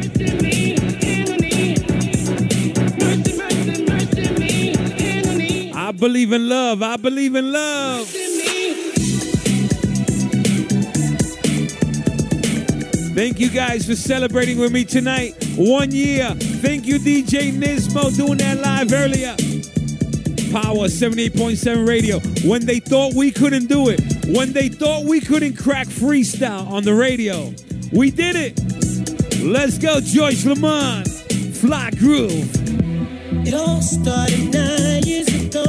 I 5.77 5.93
believe 5.93 6.33
in 6.33 6.49
love. 6.49 6.83
I 6.83 6.97
believe 6.97 7.35
in 7.35 7.53
love. 7.53 8.07
Thank 13.15 13.39
you 13.39 13.51
guys 13.51 13.85
for 13.85 13.95
celebrating 13.95 14.57
with 14.57 14.73
me 14.73 14.87
tonight. 14.87 15.35
One 15.55 15.91
year. 15.91 16.31
Thank 16.31 16.87
you, 16.87 16.99
DJ 16.99 17.53
Nismo, 17.53 18.17
doing 18.17 18.39
that 18.39 18.61
live 18.61 18.91
earlier. 18.91 19.37
Power 20.51 20.87
78.7 20.87 21.87
radio. 21.87 22.21
When 22.49 22.65
they 22.65 22.81
thought 22.81 23.13
we 23.13 23.31
couldn't 23.31 23.67
do 23.67 23.91
it, 23.91 24.01
when 24.27 24.53
they 24.53 24.68
thought 24.68 25.05
we 25.05 25.20
couldn't 25.20 25.57
crack 25.57 25.87
freestyle 25.87 26.70
on 26.70 26.83
the 26.85 26.95
radio, 26.95 27.53
we 27.93 28.11
did 28.11 28.37
it. 28.37 28.61
Let's 29.43 29.79
go, 29.79 30.01
George 30.01 30.45
Lamond. 30.45 31.11
Fly 31.57 31.91
Groove. 31.93 32.51
It 33.47 33.55
all 33.55 33.83
started 33.83 34.53
nine 34.53 35.03
years 35.03 35.29
ago. 35.29 35.64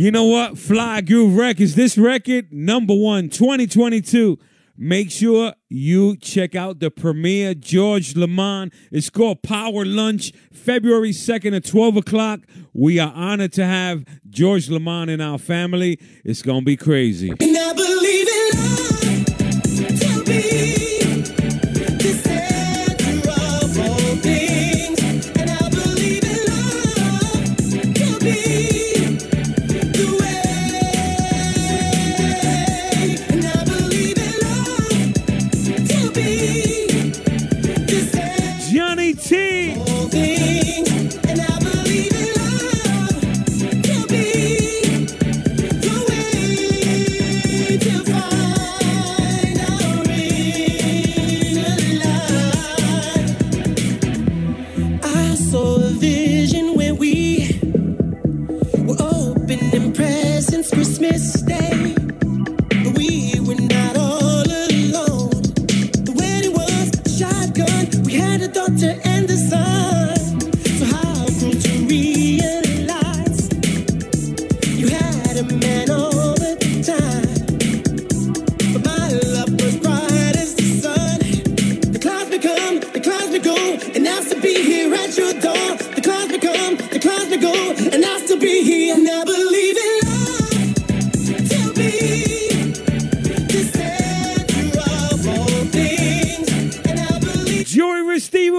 You 0.00 0.10
know 0.10 0.24
what? 0.24 0.56
Fly 0.56 1.02
Groove 1.02 1.36
Records. 1.36 1.74
This 1.74 1.98
record, 1.98 2.50
number 2.50 2.94
one, 2.94 3.28
2022. 3.28 4.38
Make 4.78 5.10
sure 5.10 5.52
you 5.68 6.16
check 6.16 6.54
out 6.54 6.80
the 6.80 6.90
premiere, 6.90 7.52
George 7.52 8.16
Lamond. 8.16 8.72
It's 8.90 9.10
called 9.10 9.42
Power 9.42 9.84
Lunch, 9.84 10.32
February 10.54 11.10
2nd 11.10 11.54
at 11.54 11.66
12 11.66 11.98
o'clock. 11.98 12.40
We 12.72 12.98
are 12.98 13.12
honored 13.14 13.52
to 13.52 13.66
have 13.66 14.06
George 14.30 14.70
Lamond 14.70 15.10
in 15.10 15.20
our 15.20 15.36
family. 15.36 16.00
It's 16.24 16.40
going 16.40 16.60
to 16.60 16.64
be 16.64 16.78
crazy. 16.78 17.34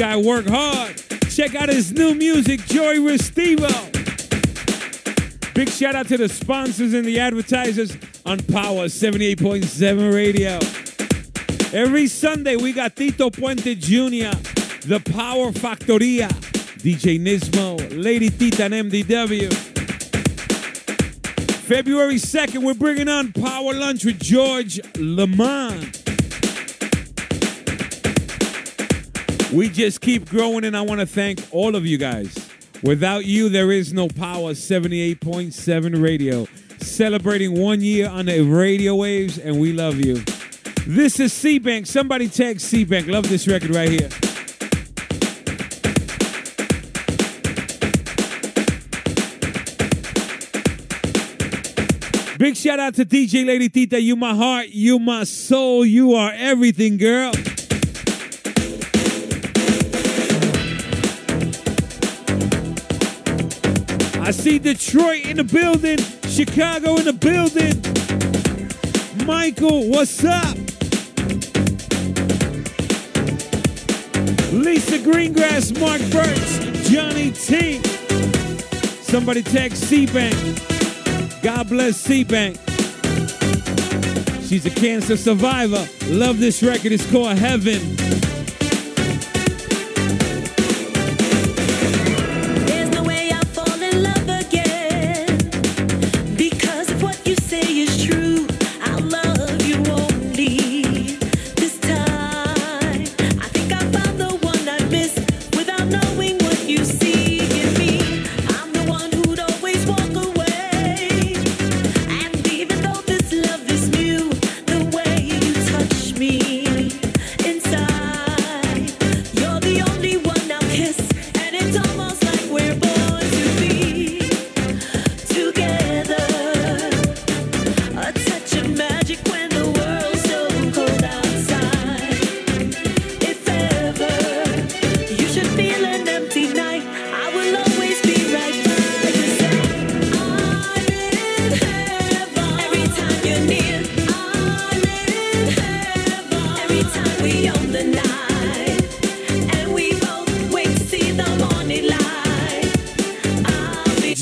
Guy 0.00 0.16
work 0.16 0.46
hard. 0.48 0.96
Check 1.28 1.54
out 1.54 1.68
his 1.68 1.92
new 1.92 2.14
music, 2.14 2.60
Jory 2.60 2.96
Restivo. 2.96 3.68
Big 5.52 5.68
shout 5.68 5.94
out 5.94 6.08
to 6.08 6.16
the 6.16 6.26
sponsors 6.26 6.94
and 6.94 7.04
the 7.04 7.20
advertisers 7.20 7.98
on 8.24 8.38
Power 8.44 8.86
78.7 8.86 10.14
Radio. 10.14 10.58
Every 11.78 12.06
Sunday, 12.06 12.56
we 12.56 12.72
got 12.72 12.96
Tito 12.96 13.28
Puente 13.28 13.78
Jr., 13.78 14.34
The 14.88 15.00
Power 15.12 15.50
Factoria, 15.50 16.28
DJ 16.78 17.20
Nismo, 17.20 18.02
Lady 18.02 18.30
Tita 18.30 18.64
and 18.64 18.90
MDW. 18.90 19.52
February 21.68 22.14
2nd, 22.14 22.62
we're 22.64 22.72
bringing 22.72 23.10
on 23.10 23.32
Power 23.34 23.74
Lunch 23.74 24.06
with 24.06 24.18
George 24.18 24.80
Lamond. 24.96 25.99
We 29.52 29.68
just 29.68 30.00
keep 30.00 30.30
growing, 30.30 30.64
and 30.64 30.76
I 30.76 30.82
want 30.82 31.00
to 31.00 31.06
thank 31.06 31.40
all 31.50 31.74
of 31.74 31.84
you 31.84 31.98
guys. 31.98 32.48
Without 32.84 33.26
you, 33.26 33.48
there 33.48 33.72
is 33.72 33.92
no 33.92 34.06
Power 34.06 34.52
78.7 34.52 36.00
Radio. 36.00 36.46
Celebrating 36.78 37.60
one 37.60 37.80
year 37.80 38.08
on 38.08 38.26
the 38.26 38.42
radio 38.42 38.94
waves, 38.94 39.38
and 39.38 39.60
we 39.60 39.72
love 39.72 39.96
you. 39.96 40.22
This 40.86 41.18
is 41.18 41.32
C-Bank. 41.32 41.86
Somebody 41.86 42.28
tag 42.28 42.60
C-Bank. 42.60 43.08
Love 43.08 43.28
this 43.28 43.48
record 43.48 43.74
right 43.74 43.88
here. 43.88 44.08
Big 52.38 52.56
shout 52.56 52.78
out 52.78 52.94
to 52.94 53.04
DJ 53.04 53.44
Lady 53.44 53.68
Tita. 53.68 54.00
You 54.00 54.14
my 54.14 54.34
heart, 54.34 54.68
you 54.68 55.00
my 55.00 55.24
soul, 55.24 55.84
you 55.84 56.14
are 56.14 56.32
everything, 56.36 56.96
girl. 56.96 57.32
I 64.30 64.32
see 64.32 64.60
Detroit 64.60 65.26
in 65.26 65.38
the 65.38 65.42
building, 65.42 65.98
Chicago 66.28 66.94
in 66.98 67.04
the 67.04 67.12
building. 67.12 67.82
Michael, 69.26 69.88
what's 69.90 70.24
up? 70.24 70.56
Lisa 74.52 74.98
Greengrass, 75.00 75.76
Mark 75.80 76.00
Burks, 76.12 76.88
Johnny 76.88 77.32
T. 77.32 77.82
Somebody 79.02 79.42
text 79.42 79.88
C-Bank. 79.88 80.36
God 81.42 81.68
bless 81.68 81.96
C-Bank. 81.96 82.56
She's 84.46 84.64
a 84.64 84.70
cancer 84.70 85.16
survivor. 85.16 85.88
Love 86.06 86.38
this 86.38 86.62
record. 86.62 86.92
It's 86.92 87.10
called 87.10 87.36
Heaven. 87.36 88.19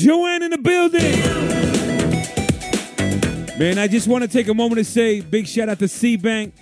Joanne 0.09 0.43
in 0.43 0.49
the 0.49 0.57
building. 0.57 1.19
Man, 3.59 3.77
I 3.77 3.87
just 3.87 4.07
want 4.07 4.23
to 4.23 4.27
take 4.27 4.47
a 4.47 4.53
moment 4.53 4.79
to 4.79 4.83
say 4.83 5.21
big 5.21 5.45
shout 5.45 5.69
out 5.69 5.77
to 5.79 5.87
C 5.87 6.15
Bank. 6.15 6.55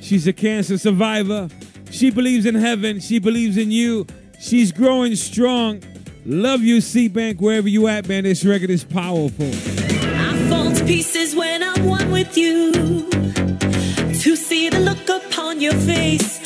She's 0.00 0.26
a 0.26 0.32
cancer 0.32 0.78
survivor. 0.78 1.48
She 1.90 2.10
believes 2.10 2.46
in 2.46 2.54
heaven. 2.54 3.00
She 3.00 3.18
believes 3.18 3.56
in 3.56 3.70
you. 3.70 4.06
She's 4.40 4.72
growing 4.72 5.16
strong. 5.16 5.82
Love 6.24 6.62
you, 6.62 6.80
C 6.80 7.08
Bank, 7.08 7.40
wherever 7.40 7.68
you 7.68 7.88
at, 7.88 8.08
man. 8.08 8.24
This 8.24 8.44
record 8.44 8.70
is 8.70 8.84
powerful. 8.84 9.50
I 9.50 10.48
fall 10.48 10.72
to 10.72 10.84
pieces 10.86 11.36
when 11.36 11.62
I'm 11.62 11.84
one 11.84 12.10
with 12.10 12.38
you. 12.38 13.13
See 14.54 14.68
the 14.68 14.78
look 14.78 15.08
upon 15.08 15.60
your 15.60 15.72
face, 15.72 16.38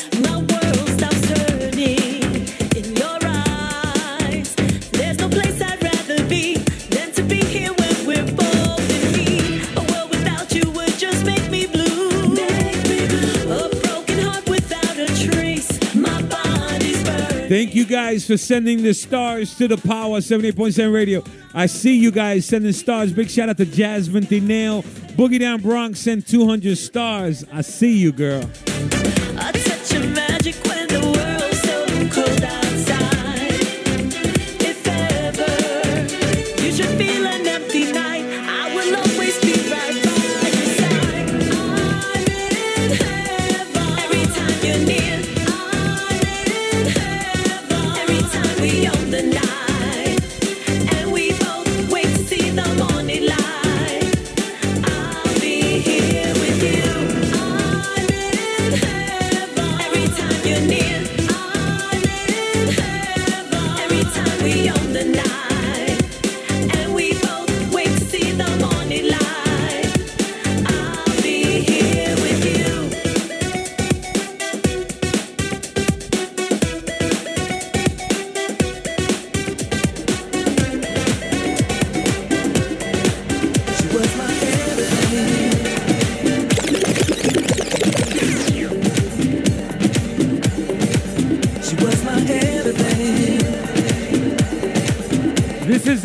Thank 17.49 17.73
you 17.73 17.83
guys 17.83 18.27
for 18.27 18.37
sending 18.37 18.83
the 18.83 18.93
stars 18.93 19.55
to 19.55 19.67
the 19.67 19.75
Power 19.75 20.19
78.7 20.19 20.93
Radio. 20.93 21.23
I 21.51 21.65
see 21.65 21.97
you 21.97 22.11
guys 22.11 22.45
sending 22.45 22.71
stars. 22.73 23.11
Big 23.11 23.27
shout 23.27 23.49
out 23.49 23.57
to 23.57 23.65
Jasmine 23.65 24.25
Tineo. 24.25 24.83
Boogie 25.15 25.39
Down 25.39 25.59
Bronx 25.59 25.99
sent 25.99 26.27
200 26.27 26.77
stars. 26.77 27.43
I 27.51 27.61
see 27.61 27.97
you, 27.97 28.11
girl. 28.11 28.47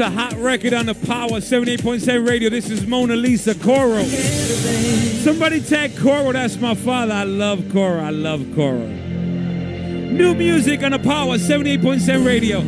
a 0.04 0.10
hot 0.10 0.34
record 0.34 0.74
on 0.74 0.84
the 0.84 0.94
Power 0.94 1.40
78.7 1.40 2.28
Radio. 2.28 2.50
This 2.50 2.68
is 2.68 2.86
Mona 2.86 3.16
Lisa 3.16 3.54
Coro. 3.54 4.02
Somebody 4.04 5.62
tag 5.62 5.96
Coro. 5.96 6.30
That's 6.30 6.58
my 6.58 6.74
father. 6.74 7.14
I 7.14 7.24
love 7.24 7.72
Coro. 7.72 8.02
I 8.02 8.10
love 8.10 8.44
Coro. 8.54 8.86
New 8.86 10.34
music 10.34 10.82
on 10.82 10.92
the 10.92 10.98
Power 10.98 11.38
78.7 11.38 12.26
Radio. 12.26 12.60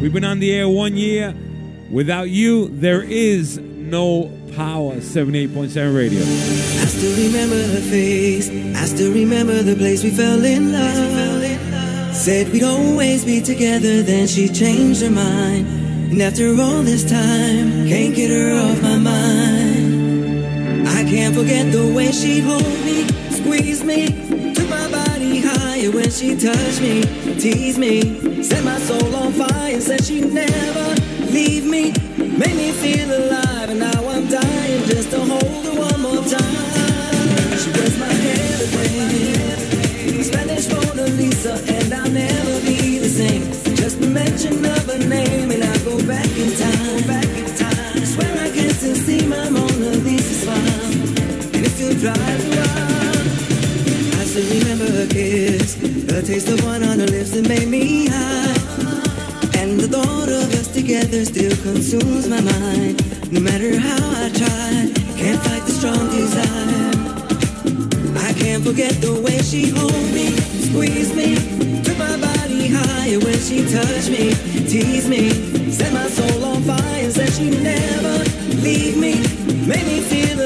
We've 0.00 0.12
been 0.12 0.22
on 0.22 0.38
the 0.38 0.54
air 0.54 0.68
one 0.68 0.96
year. 0.96 1.34
Without 1.90 2.30
you, 2.30 2.68
there 2.68 3.02
is 3.02 3.58
no 3.58 4.30
Power 4.54 4.94
78.7 4.96 5.96
Radio. 5.96 6.20
I 6.20 6.86
still 6.86 7.16
remember 7.26 7.56
her 7.56 7.80
face. 7.90 8.48
I 8.48 8.84
still 8.84 9.12
remember 9.12 9.60
the 9.64 9.74
place 9.74 10.04
we 10.04 10.10
fell 10.10 10.44
in 10.44 10.70
love. 10.70 12.14
Said 12.14 12.52
we'd 12.52 12.62
always 12.62 13.24
be 13.24 13.40
together, 13.40 14.02
then 14.02 14.28
she 14.28 14.48
changed 14.48 15.02
her 15.02 15.10
mind. 15.10 15.75
And 16.10 16.22
after 16.22 16.48
all 16.60 16.82
this 16.82 17.04
time, 17.08 17.86
can't 17.88 18.14
get 18.14 18.30
her 18.30 18.54
off 18.60 18.80
my 18.82 18.96
mind. 18.96 20.88
I 20.88 21.04
can't 21.04 21.34
forget 21.34 21.72
the 21.72 21.92
way 21.94 22.10
she 22.12 22.40
hold 22.40 22.62
me, 22.84 23.06
squeeze 23.30 23.82
me, 23.84 24.06
took 24.54 24.68
my 24.70 24.90
body 24.90 25.40
higher 25.40 25.90
when 25.90 26.10
she 26.10 26.36
touched 26.36 26.80
me, 26.80 27.02
teased 27.38 27.78
me, 27.78 28.42
set 28.42 28.64
my 28.64 28.78
soul 28.78 29.14
on 29.16 29.32
fire, 29.32 29.80
said 29.80 30.04
she'd 30.04 30.32
never 30.32 30.94
leave 31.30 31.66
me, 31.66 31.92
made 32.16 32.56
me 32.56 32.72
feel 32.72 33.10
alive, 33.10 33.70
and 33.70 33.80
now 33.80 34.08
I'm 34.08 34.26
dying 34.28 34.84
just 34.86 35.10
to 35.10 35.20
hold 35.20 35.64
her 35.66 35.74
one 35.88 36.00
more 36.00 36.24
time. 36.24 37.58
She 37.58 37.70
was 37.70 37.98
my 37.98 38.06
heaven, 38.06 38.66
Spanish 40.22 40.68
Mona 40.72 41.06
Lisa. 41.08 41.75
taste 56.26 56.48
the 56.48 56.60
wine 56.66 56.82
on 56.82 56.98
her 56.98 57.06
lips 57.06 57.30
that 57.30 57.46
made 57.46 57.68
me 57.68 58.08
high. 58.08 58.58
And 59.62 59.78
the 59.78 59.86
thought 59.86 60.28
of 60.28 60.52
us 60.58 60.66
together 60.66 61.24
still 61.24 61.54
consumes 61.62 62.26
my 62.28 62.40
mind. 62.40 62.98
No 63.30 63.38
matter 63.38 63.78
how 63.78 64.02
I 64.24 64.26
try, 64.34 64.90
can't 65.14 65.40
fight 65.46 65.62
the 65.68 65.74
strong 65.78 66.04
desire. 66.10 66.90
I 68.26 68.32
can't 68.42 68.64
forget 68.64 68.94
the 69.00 69.14
way 69.22 69.38
she 69.38 69.70
holds 69.70 70.10
me, 70.18 70.34
squeezed 70.66 71.14
me, 71.14 71.38
took 71.84 71.96
my 71.96 72.16
body 72.18 72.74
higher 72.74 73.20
when 73.20 73.38
she 73.38 73.62
touched 73.70 74.10
me, 74.10 74.34
teased 74.66 75.08
me, 75.08 75.30
set 75.70 75.92
my 75.92 76.08
soul 76.08 76.44
on 76.44 76.62
fire, 76.62 77.08
said 77.08 77.30
she'd 77.34 77.62
never 77.62 78.18
leave 78.66 78.96
me, 78.98 79.14
made 79.64 79.86
me 79.86 80.00
feel. 80.00 80.45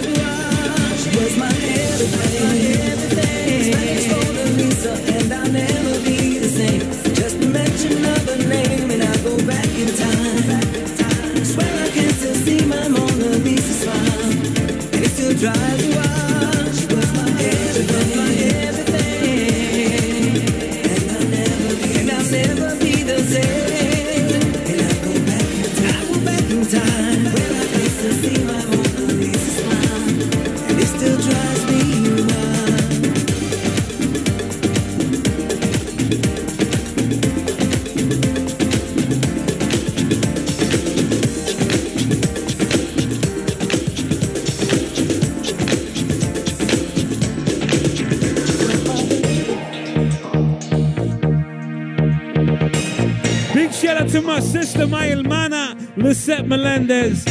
Melendez. 56.51 57.23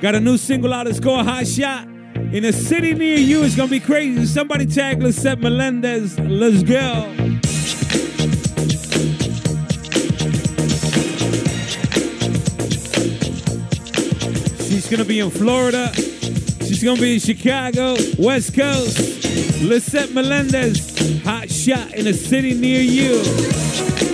Got 0.00 0.14
a 0.14 0.20
new 0.20 0.38
single 0.38 0.72
out. 0.72 0.86
It's 0.86 0.98
called 0.98 1.26
High 1.26 1.44
Shot. 1.44 1.86
In 2.32 2.46
a 2.46 2.52
city 2.52 2.94
near 2.94 3.18
you, 3.18 3.42
it's 3.44 3.54
gonna 3.54 3.68
be 3.68 3.78
crazy. 3.78 4.24
Somebody 4.24 4.64
tag 4.64 5.02
Lisette 5.02 5.38
Melendez. 5.38 6.18
Let's 6.18 6.62
go. 6.62 7.12
She's 14.66 14.88
gonna 14.88 15.04
be 15.04 15.20
in 15.20 15.28
Florida. 15.28 15.92
She's 16.64 16.82
gonna 16.82 16.98
be 16.98 17.14
in 17.14 17.20
Chicago, 17.20 17.96
West 18.18 18.54
Coast. 18.54 18.96
Lisette 19.60 20.12
Melendez, 20.12 21.22
hot 21.22 21.50
shot 21.50 21.92
in 21.92 22.06
a 22.06 22.14
city 22.14 22.54
near 22.54 22.80
you. 22.80 24.13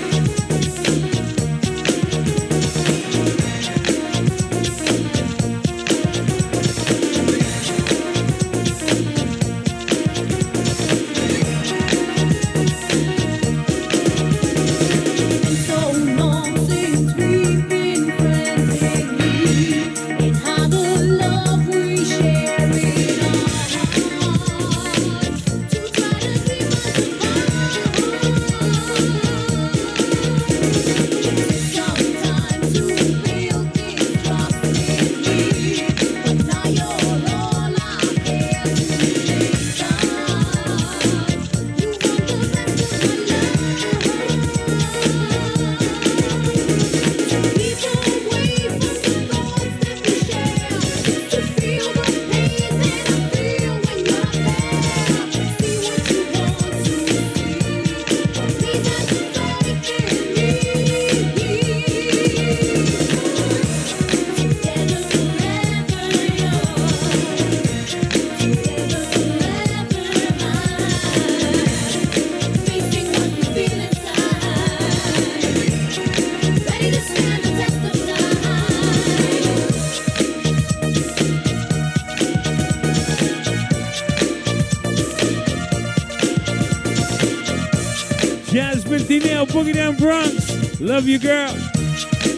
Nail, 89.18 89.44
Boogie 89.46 89.74
Down 89.74 89.96
Bronx. 89.96 90.80
Love 90.80 91.08
you, 91.08 91.18
girl. 91.18 91.52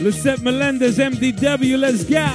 Lisette 0.00 0.40
Melendez, 0.40 0.96
MDW, 0.96 1.78
let's 1.78 2.02
go. 2.04 2.26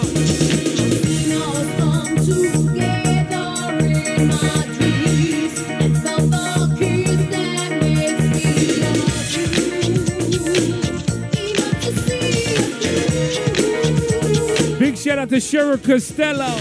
Big 14.80 14.98
shout 14.98 15.18
out 15.18 15.30
to 15.30 15.38
Cheryl 15.38 15.84
Costello. 15.84 16.56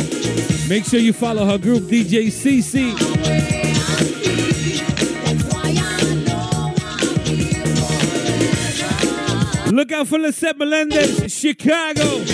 Make 0.68 0.84
sure 0.86 0.98
you 0.98 1.12
follow 1.12 1.44
her 1.44 1.58
group, 1.58 1.84
DJ 1.84 2.28
CC. 2.28 3.05
Look 9.87 10.01
out 10.01 10.09
for 10.09 10.18
Lisette 10.18 10.59
Melendez, 10.59 11.32
Chicago. 11.32 12.24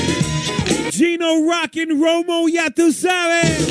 Gino 0.91 1.47
Rockin' 1.47 2.01
Romo, 2.01 2.51
ya 2.51 2.71
tu 2.71 2.91
sabes. 2.91 3.69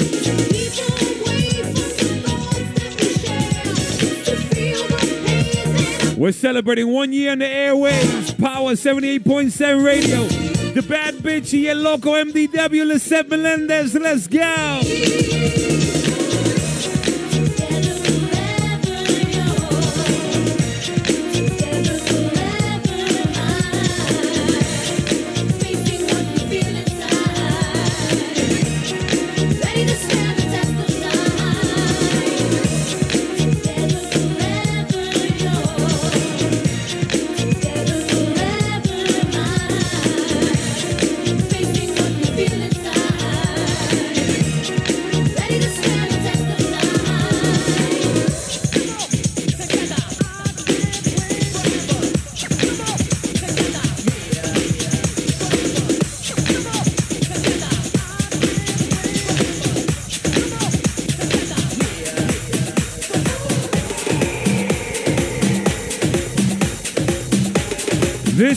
We're 6.15 6.31
celebrating 6.31 6.93
one 6.93 7.11
year 7.11 7.31
on 7.31 7.39
the 7.39 7.45
airwaves. 7.45 8.37
Power 8.39 8.73
78.7 8.73 9.83
radio. 9.83 10.27
The 10.75 10.83
bad 10.83 11.15
bitch, 11.15 11.51
y 11.51 11.65
el 11.65 11.81
loco 11.81 12.11
MDW, 12.11 12.85
Lisette 12.85 13.29
Melendez. 13.29 13.95
Let's 13.95 14.27
go. 14.27 15.20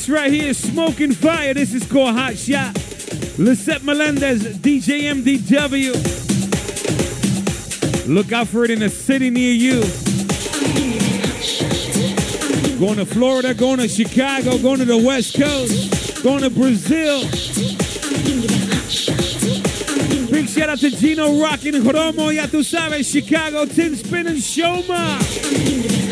This 0.04 0.12
right 0.14 0.30
here 0.30 0.52
Smoking 0.52 1.12
Fire. 1.12 1.54
This 1.54 1.72
is 1.72 1.90
called 1.90 2.14
Hot 2.14 2.36
Shot. 2.36 2.74
Lisette 3.38 3.84
Melendez, 3.84 4.42
DJ 4.58 5.04
MDW. 5.04 5.94
Look 8.06 8.30
out 8.30 8.48
for 8.48 8.66
it 8.66 8.70
in 8.70 8.82
a 8.82 8.90
city 8.90 9.30
near 9.30 9.54
you. 9.54 9.80
Going 12.78 12.96
to 12.96 13.06
Florida, 13.06 13.54
going 13.54 13.78
to 13.78 13.88
Chicago, 13.88 14.58
going 14.58 14.80
to 14.80 14.84
the 14.84 14.98
West 14.98 15.38
Coast, 15.38 16.22
going 16.22 16.42
to 16.42 16.50
Brazil. 16.50 17.20
Big 20.30 20.48
shout 20.50 20.68
out 20.68 20.80
to 20.80 20.90
Gino 20.90 21.40
Rockin' 21.40 21.82
Romo, 21.82 22.30
ya 22.34 22.44
tu 22.44 22.62
sabes, 22.62 23.10
Chicago, 23.10 23.64
Tin 23.64 23.96
Spin 23.96 24.26
and 24.26 24.36
Shoma. 24.36 26.03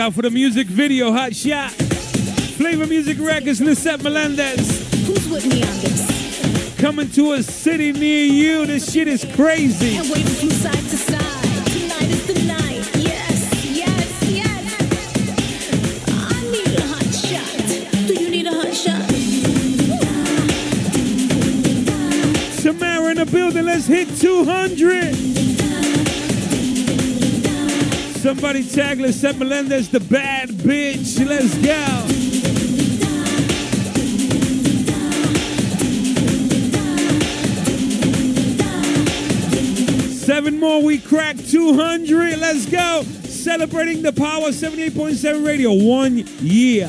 Out 0.00 0.14
for 0.14 0.22
the 0.22 0.30
music 0.30 0.66
video, 0.66 1.12
Hot 1.12 1.34
Shot. 1.34 1.72
Flavor 1.72 2.86
Music 2.86 3.18
Records, 3.20 3.60
Lisette 3.60 4.02
Melendez. 4.02 5.06
Who's 5.06 5.28
with 5.28 5.46
me 5.46 5.62
on 5.62 5.78
this? 5.80 6.74
Coming 6.78 7.10
to 7.10 7.32
a 7.32 7.42
city 7.42 7.92
near 7.92 8.24
you. 8.24 8.66
This 8.66 8.90
shit 8.90 9.08
is 9.08 9.26
crazy. 9.36 9.96
And 9.96 10.08
waving 10.08 10.34
from 10.34 10.50
side 10.50 10.72
to 10.72 10.96
side. 10.96 11.66
Tonight 11.66 12.10
is 12.10 12.26
the 12.26 12.34
night. 12.46 12.96
Yes, 12.96 13.66
yes, 13.76 14.22
yes. 14.30 14.64
I 16.08 16.40
need 16.50 16.78
a 16.78 16.86
hot 16.86 17.14
shot. 17.14 18.06
Do 18.06 18.14
you 18.14 18.30
need 18.30 18.46
a 18.46 18.54
hot 18.54 18.74
shot? 18.74 19.10
Samara 22.58 23.10
in 23.10 23.16
the 23.18 23.26
building. 23.26 23.66
Let's 23.66 23.86
hit 23.86 24.08
200. 24.16 25.39
Somebody 28.30 28.62
tag 28.62 29.00
Lisette 29.00 29.38
Melendez, 29.38 29.88
the 29.88 29.98
bad 29.98 30.50
bitch. 30.50 31.18
Let's 31.26 31.52
go. 31.56 32.06
Seven 40.12 40.60
more, 40.60 40.80
we 40.80 40.98
crack 40.98 41.38
200. 41.38 42.38
Let's 42.38 42.66
go. 42.66 43.02
Celebrating 43.24 44.02
the 44.02 44.12
power 44.12 44.50
78.7 44.50 45.44
radio. 45.44 45.72
One 45.72 46.18
year. 46.38 46.88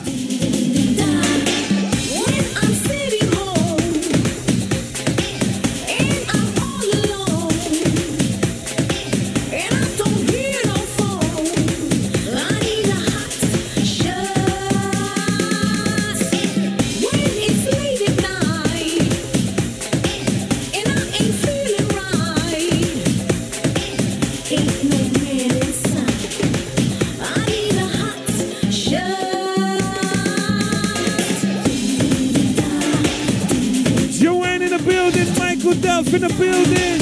Building. 36.42 36.98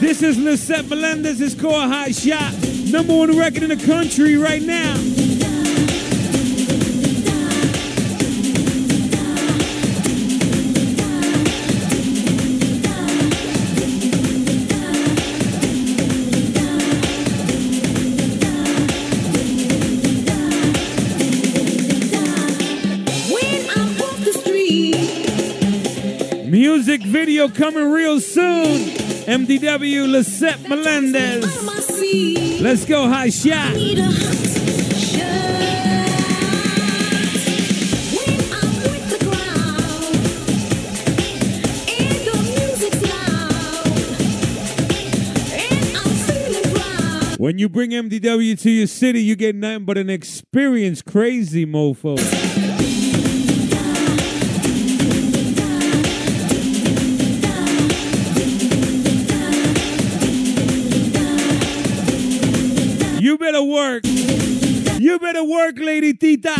This 0.00 0.22
is 0.22 0.36
Lisette 0.36 0.86
Melendez. 0.86 1.40
It's 1.40 1.54
called 1.54 1.92
Hot 1.92 2.12
Shot. 2.12 2.52
Number 2.90 3.14
one 3.16 3.38
record 3.38 3.62
in 3.62 3.68
the 3.68 3.86
country 3.86 4.36
right 4.36 4.62
now. 4.62 4.96
video 27.10 27.48
coming 27.48 27.90
real 27.90 28.20
soon. 28.20 28.78
MDW 29.26 30.10
Lisette 30.10 30.68
Melendez. 30.68 31.44
Let's 32.60 32.84
go, 32.84 33.08
high 33.08 33.30
shot. 33.30 33.74
When 47.38 47.58
you 47.58 47.68
bring 47.68 47.90
MDW 47.90 48.60
to 48.60 48.70
your 48.70 48.86
city, 48.86 49.22
you 49.22 49.34
get 49.34 49.56
nothing 49.56 49.86
but 49.86 49.98
an 49.98 50.10
experience, 50.10 51.02
crazy 51.02 51.66
mofo. 51.66 52.18
Better 63.60 63.72
work. 63.72 64.04
You 64.98 65.18
better 65.18 65.44
work, 65.44 65.78
Lady 65.78 66.14
Tita. 66.14 66.54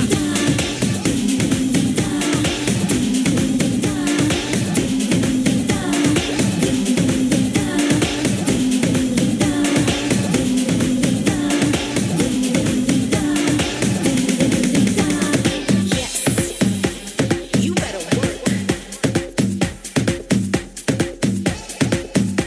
You 17.58 17.74
better 17.74 17.98
work. 18.16 18.40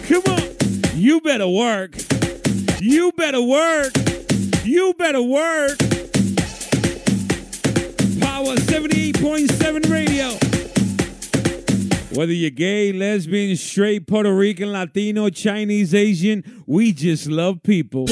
Come 0.07 0.23
on. 0.27 0.41
You 0.95 1.21
better 1.21 1.47
work. 1.47 1.95
You 2.80 3.11
better 3.13 3.41
work. 3.41 4.12
You 4.64 4.94
better 4.98 5.22
work. 5.22 5.77
Power 8.22 8.56
78.7 8.56 9.91
radio. 9.91 10.30
Whether 12.18 12.31
you're 12.31 12.49
gay, 12.49 12.94
lesbian, 12.94 13.57
straight, 13.57 14.07
Puerto 14.07 14.34
Rican, 14.34 14.72
Latino, 14.72 15.30
Chinese, 15.30 15.94
Asian, 15.94 16.64
we 16.65 16.94
just 16.94 17.27
love 17.27 17.61
people. 17.61 18.06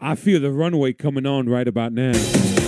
I 0.00 0.14
feel 0.14 0.38
the 0.40 0.52
runway 0.52 0.92
coming 0.92 1.26
on 1.26 1.48
right 1.48 1.66
about 1.66 1.92
now. 1.92 2.65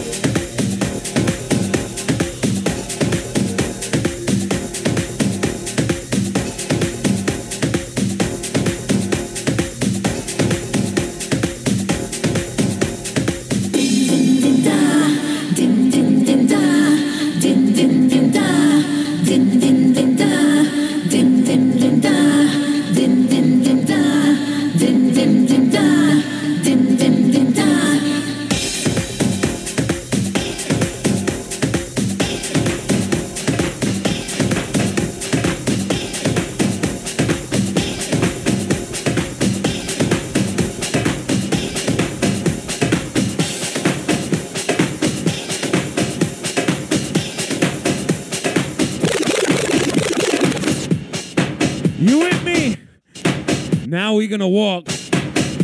Now 54.29 54.33
we're 54.33 54.39
gonna 54.39 54.49
walk. 54.49 54.87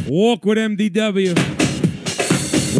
Walk 0.09 0.45
with 0.47 0.57
MDW. 0.57 1.35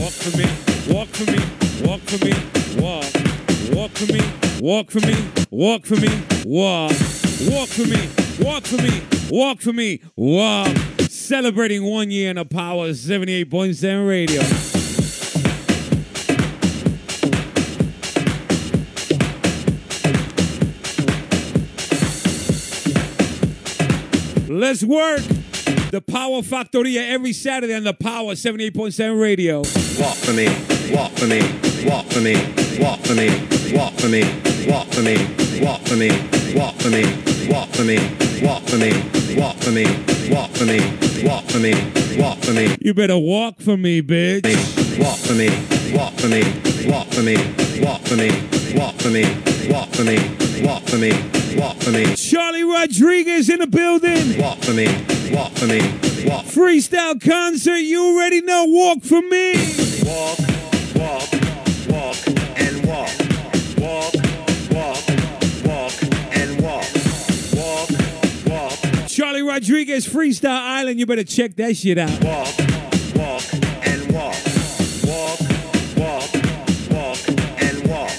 Walk 0.01 0.13
for 0.13 0.39
me. 0.39 0.47
Walk 0.95 1.09
for 1.09 1.31
me. 1.31 1.39
Walk 1.85 2.01
for 2.01 2.25
me. 2.25 2.33
Walk. 2.81 3.05
Walk 3.75 3.91
for 3.91 4.11
me. 4.11 4.21
Walk 4.63 4.91
for 4.91 5.01
me. 5.01 5.15
Walk 5.51 5.85
for 5.85 5.97
me. 5.97 6.09
Walk. 6.47 6.93
Walk 7.51 7.69
for 7.69 7.87
me. 7.87 8.09
Walk 8.41 8.65
for 8.65 8.83
me. 8.83 9.03
Walk 9.31 9.61
for 9.61 9.73
me. 9.75 10.01
Walk. 10.17 10.75
Celebrating 11.11 11.85
one 11.85 12.11
year 12.11 12.31
in 12.31 12.37
the 12.37 12.47
Power 12.47 12.87
of 12.87 12.97
78.7 12.97 14.09
radio. 14.09 14.41
Let's 24.49 24.83
work. 24.83 25.44
The 25.95 26.01
Power 26.01 26.43
Factoria 26.43 27.09
every 27.09 27.33
Saturday 27.33 27.73
on 27.73 27.85
the 27.85 27.95
Power 27.95 28.33
78.7 28.33 29.17
radio. 29.17 29.59
Walk 29.59 30.17
for 30.17 30.33
me, 30.33 30.49
walk 30.93 31.13
for 31.13 31.29
me, 31.29 31.39
walk 31.87 32.07
for 32.07 32.19
me, 32.19 32.35
walk 32.83 32.99
for 32.99 33.15
me, 33.15 33.31
walk 33.73 33.95
for 33.95 34.09
me, 34.09 34.25
walk 34.67 34.89
for 34.89 35.03
me, 35.03 35.21
walk 35.63 35.81
for 35.87 35.95
me, 35.95 36.11
walk 36.57 36.75
for 36.75 36.91
me, 36.91 37.07
walk 37.47 37.71
for 37.71 37.85
me, 37.85 37.95
walk 38.43 38.65
for 38.65 38.75
me, 38.75 38.91
walk 39.39 39.57
for 39.61 39.71
me, 39.71 39.85
walk 40.35 40.51
for 40.51 40.67
me, 40.67 40.83
walk 41.23 41.47
for 41.47 41.61
me, 41.61 42.19
walk 42.19 42.39
for 42.43 42.53
me. 42.53 42.77
You 42.81 42.93
better 42.93 43.17
walk 43.17 43.61
for 43.61 43.77
me, 43.77 44.03
bitch. 44.03 44.43
Walk 44.99 45.19
for 45.19 45.35
me, 45.35 45.47
walk 45.97 46.15
for 46.15 46.27
me, 46.27 46.43
walk 46.91 47.07
for 47.07 47.23
me, 47.23 47.37
walk 47.81 48.01
for 48.03 48.17
me, 48.17 48.31
walk 48.75 48.99
for 48.99 49.11
me, 49.11 49.23
walk 49.71 49.95
for 49.95 50.03
me, 50.03 50.19
walk 50.61 50.83
for 50.89 50.99
me, 50.99 51.13
walk 51.57 51.77
for 51.77 51.91
me. 51.93 52.17
Charlie 52.17 52.65
Rodriguez 52.65 53.49
in 53.49 53.61
the 53.61 53.69
building. 53.69 54.41
Walk 54.43 54.59
for 54.59 54.73
me, 54.73 54.87
walk 55.33 55.53
for 55.53 55.67
me, 55.67 55.81
walk. 56.27 56.45
Freestyle 56.47 57.21
concert. 57.21 57.79
You 57.79 58.05
already 58.05 58.41
know. 58.43 58.65
Walk 58.65 59.03
for 59.03 59.23
me. 59.23 59.55
Walk, 60.05 60.39
walk, 60.95 61.29
walk, 61.89 62.17
and 62.57 62.87
walk. 62.87 63.11
Walk, 63.79 64.15
walk, 64.71 65.05
walk, 65.65 65.93
and 66.37 66.61
walk. 66.63 66.87
Walk, 67.55 67.91
walk, 68.47 69.09
Charlie 69.09 69.43
Rodriguez 69.43 70.07
Freestyle 70.07 70.51
Island. 70.51 70.99
You 70.99 71.07
better 71.07 71.25
check 71.25 71.57
that 71.57 71.77
shit 71.77 71.99
out. 71.99 72.11
walk, 72.23 72.55
walk, 73.17 73.43
and 73.87 74.13
walk. 74.13 74.37
Walk, 75.05 75.41
walk, 75.97 76.31
walk, 76.91 77.29
and 77.63 77.87
walk. 77.89 78.13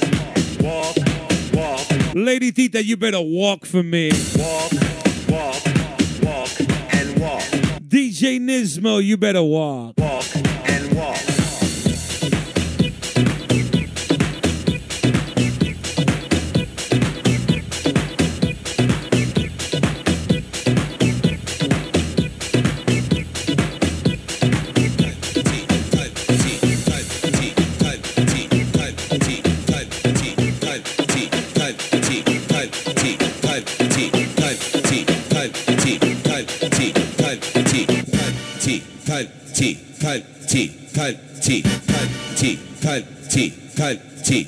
Walk, 0.62 0.96
walk, 1.54 2.16
Lady 2.16 2.52
Tita, 2.52 2.84
you 2.84 2.98
better 2.98 3.22
walk 3.22 3.66
for 3.66 3.84
me. 3.84 4.12
walk, 4.38 4.72
walk, 4.72 4.85
DJ 8.16 8.40
Nismo, 8.40 9.04
you 9.04 9.18
better 9.18 9.44
walk. 9.44 9.96
Walk 9.98 10.24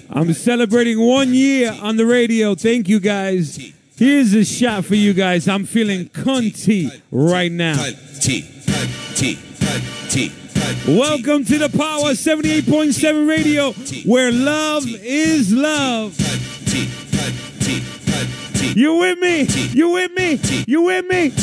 I'm 0.09 0.33
celebrating 0.33 0.97
one 0.97 1.33
year 1.33 1.77
on 1.81 1.97
the 1.97 2.05
radio. 2.05 2.55
Thank 2.55 2.87
you 2.87 3.01
guys. 3.01 3.59
Here's 3.97 4.33
a 4.33 4.45
shot 4.45 4.85
for 4.85 4.95
you 4.95 5.13
guys. 5.13 5.49
I'm 5.49 5.65
feeling 5.65 6.07
cunty 6.07 7.01
right 7.11 7.51
now. 7.51 7.75
Welcome 10.87 11.43
to 11.45 11.57
the 11.57 11.69
Power 11.77 12.11
78.7 12.11 13.27
Radio, 13.27 13.73
where 14.09 14.31
love 14.31 14.85
is 14.87 15.51
love. 15.51 16.17
You 18.73 18.95
with 18.95 19.19
me? 19.19 19.41
You 19.73 19.89
with 19.89 20.11
me? 20.13 20.39
You 20.65 20.81
with 20.83 21.05
me? 21.07 21.33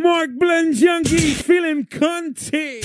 Mark 0.00 0.30
Blend 0.38 0.74
Junkie, 0.74 1.34
feeling 1.34 1.84
cunty. 1.84 2.80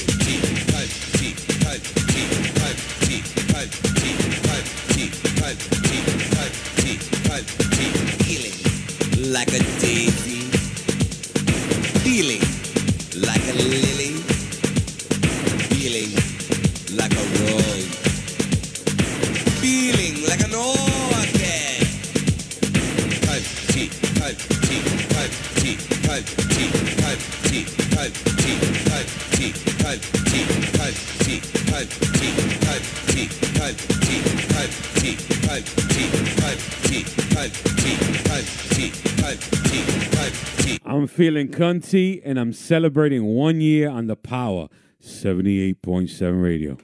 Like 9.31 9.53
a 9.53 9.76
feeling 41.17 41.47
cunty 41.47 42.21
and 42.23 42.39
I'm 42.39 42.53
celebrating 42.53 43.23
one 43.23 43.59
year 43.59 43.89
on 43.89 44.05
the 44.05 44.15
Power 44.15 44.67
78.7 45.01 46.43
radio. 46.43 46.77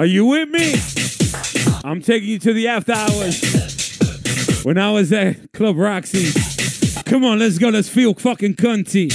Are 0.00 0.06
you 0.06 0.24
with 0.24 0.48
me? 0.48 0.76
I'm 1.84 2.00
taking 2.00 2.30
you 2.30 2.38
to 2.38 2.54
the 2.54 2.68
after 2.68 2.94
hours. 2.94 4.64
When 4.64 4.78
I 4.78 4.90
was 4.92 5.12
at 5.12 5.52
Club 5.52 5.76
Roxy. 5.76 6.32
Come 7.04 7.22
on, 7.22 7.38
let's 7.38 7.58
go. 7.58 7.68
Let's 7.68 7.90
feel 7.90 8.14
fucking 8.14 8.54
cunty. 8.54 9.12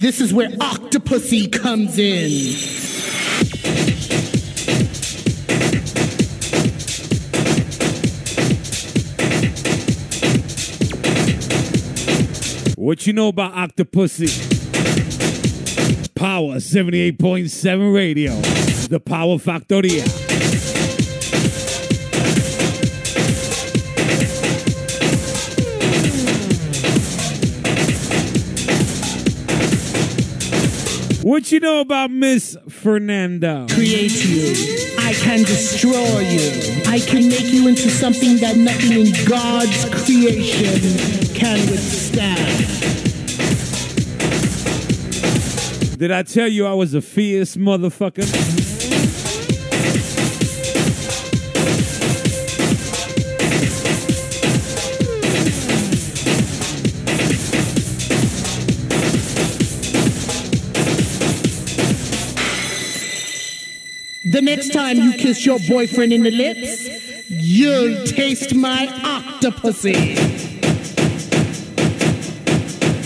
This 0.00 0.20
is 0.20 0.34
where 0.34 0.50
Octopussy 0.50 1.50
comes 1.50 1.98
in. 1.98 2.28
What 12.76 13.06
you 13.06 13.14
know 13.14 13.28
about 13.28 13.54
Octopussy? 13.54 14.58
Power 16.18 16.56
78.7 16.56 17.94
radio. 17.94 18.57
The 18.88 18.98
Power 18.98 19.36
Factoria. 19.36 20.06
What 31.22 31.52
you 31.52 31.60
know 31.60 31.80
about 31.80 32.10
Miss 32.10 32.56
Fernando? 32.70 33.66
Create 33.68 34.24
you. 34.24 34.96
I 34.98 35.12
can 35.12 35.40
destroy 35.40 36.20
you. 36.20 36.82
I 36.86 36.98
can 36.98 37.28
make 37.28 37.52
you 37.52 37.68
into 37.68 37.90
something 37.90 38.38
that 38.38 38.56
nothing 38.56 39.06
in 39.06 39.12
God's 39.28 39.84
creation 40.02 40.80
can 41.34 41.58
withstand. 41.70 42.78
Did 45.98 46.10
I 46.10 46.22
tell 46.22 46.48
you 46.48 46.64
I 46.64 46.72
was 46.72 46.94
a 46.94 47.02
fierce 47.02 47.56
motherfucker? 47.56 48.77
The 64.38 64.44
next 64.44 64.72
time 64.72 64.98
you 64.98 65.14
kiss 65.14 65.44
your 65.44 65.58
boyfriend 65.68 66.12
in 66.12 66.22
the 66.22 66.30
lips, 66.30 66.86
you'll 67.28 68.06
taste 68.06 68.54
my 68.54 68.86
octopussy. 68.86 70.14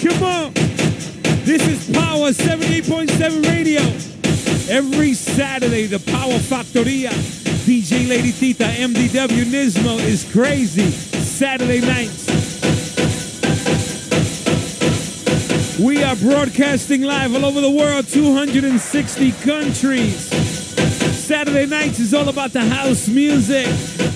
Come 0.02 0.22
on. 0.22 0.52
This 1.46 1.66
is 1.66 1.90
Power 1.96 2.32
78.7 2.32 3.48
Radio. 3.48 3.80
Every 4.70 5.14
Saturday, 5.14 5.86
the 5.86 6.00
Power 6.00 6.34
Factoria. 6.34 7.08
DJ 7.64 8.06
Lady 8.06 8.32
Tita, 8.32 8.64
MDW 8.64 9.44
Nismo 9.44 9.98
is 10.00 10.30
crazy. 10.30 10.90
Saturday 10.90 11.80
nights. 11.80 12.28
We 15.80 16.04
are 16.04 16.16
broadcasting 16.16 17.00
live 17.00 17.34
all 17.34 17.46
over 17.46 17.62
the 17.62 17.70
world, 17.70 18.06
260 18.06 19.32
countries. 19.32 20.51
Saturday 21.22 21.66
nights 21.66 22.00
is 22.00 22.12
all 22.14 22.28
about 22.28 22.52
the 22.52 22.60
house 22.60 23.06
music. 23.08 23.68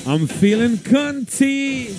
I'm 0.08 0.26
feeling 0.26 0.76
cunty. 0.76 1.94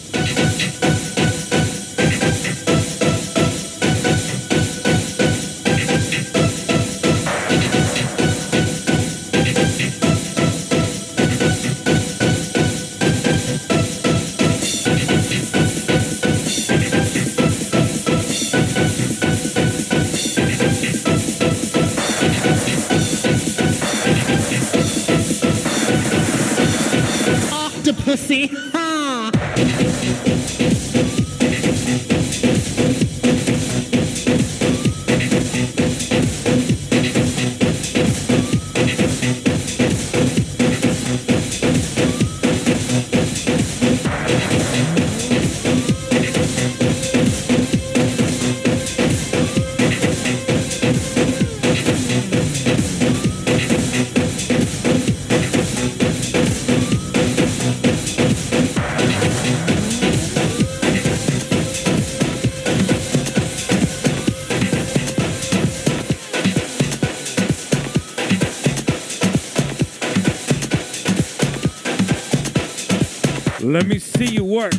Let 73.67 73.85
me 73.85 73.99
see 73.99 74.27
you 74.27 74.45
work. 74.45 74.71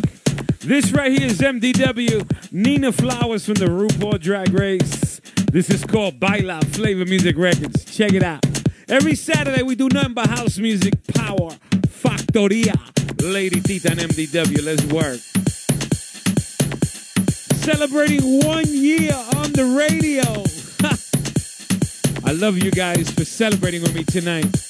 This 0.60 0.92
right 0.92 1.12
here 1.12 1.26
is 1.26 1.40
MDW, 1.40 2.50
Nina 2.50 2.90
Flowers 2.90 3.44
from 3.44 3.56
the 3.56 3.66
RuPaul 3.66 4.18
Drag 4.18 4.50
Race. 4.54 5.20
This 5.52 5.68
is 5.68 5.84
called 5.84 6.18
Baila 6.18 6.62
Flavor 6.62 7.04
Music 7.04 7.36
Records. 7.36 7.84
Check 7.84 8.14
it 8.14 8.22
out. 8.22 8.46
Every 8.88 9.14
Saturday 9.14 9.62
we 9.62 9.74
do 9.74 9.90
nothing 9.92 10.14
but 10.14 10.30
house 10.30 10.56
music, 10.56 10.94
power, 11.08 11.50
factoria. 12.00 12.80
Lady 13.22 13.60
Tita 13.60 13.90
and 13.90 14.00
MDW, 14.00 14.64
let's 14.64 14.84
work. 14.86 15.20
Celebrating 17.60 18.40
one 18.46 18.64
year 18.68 19.12
on 19.12 19.52
the 19.52 19.66
radio. 19.76 20.22
I 22.26 22.32
love 22.32 22.56
you 22.56 22.70
guys 22.70 23.10
for 23.10 23.26
celebrating 23.26 23.82
with 23.82 23.94
me 23.94 24.04
tonight. 24.04 24.67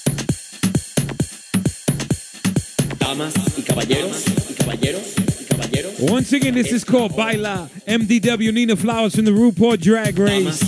Once 6.01 6.33
again, 6.35 6.53
this 6.53 6.71
is 6.71 6.85
called 6.85 7.17
Baila 7.17 7.71
MDW 7.87 8.53
Nina 8.53 8.77
Flowers 8.77 9.15
from 9.15 9.25
the 9.25 9.31
RuPaul 9.31 9.81
Drag 9.81 10.19
Race. 10.19 10.61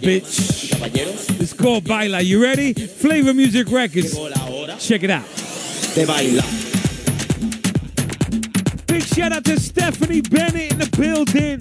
Bitch. 0.00 1.40
It's 1.40 1.52
called 1.52 1.84
Baila. 1.84 2.20
You 2.20 2.42
ready? 2.42 2.72
Flavor 2.72 3.32
Music 3.32 3.70
Records. 3.70 4.12
Check 4.84 5.04
it 5.04 5.10
out. 5.10 5.24
Big 8.88 9.02
shout 9.04 9.30
out 9.30 9.44
to 9.44 9.60
Stephanie 9.60 10.20
Bennett 10.20 10.72
in 10.72 10.78
the 10.80 10.88
building. 10.98 11.60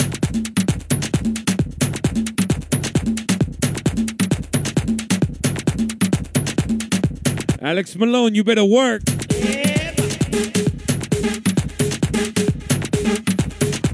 Alex 7.62 7.96
Malone, 7.96 8.34
you 8.34 8.44
better 8.44 8.66
work. 8.66 9.04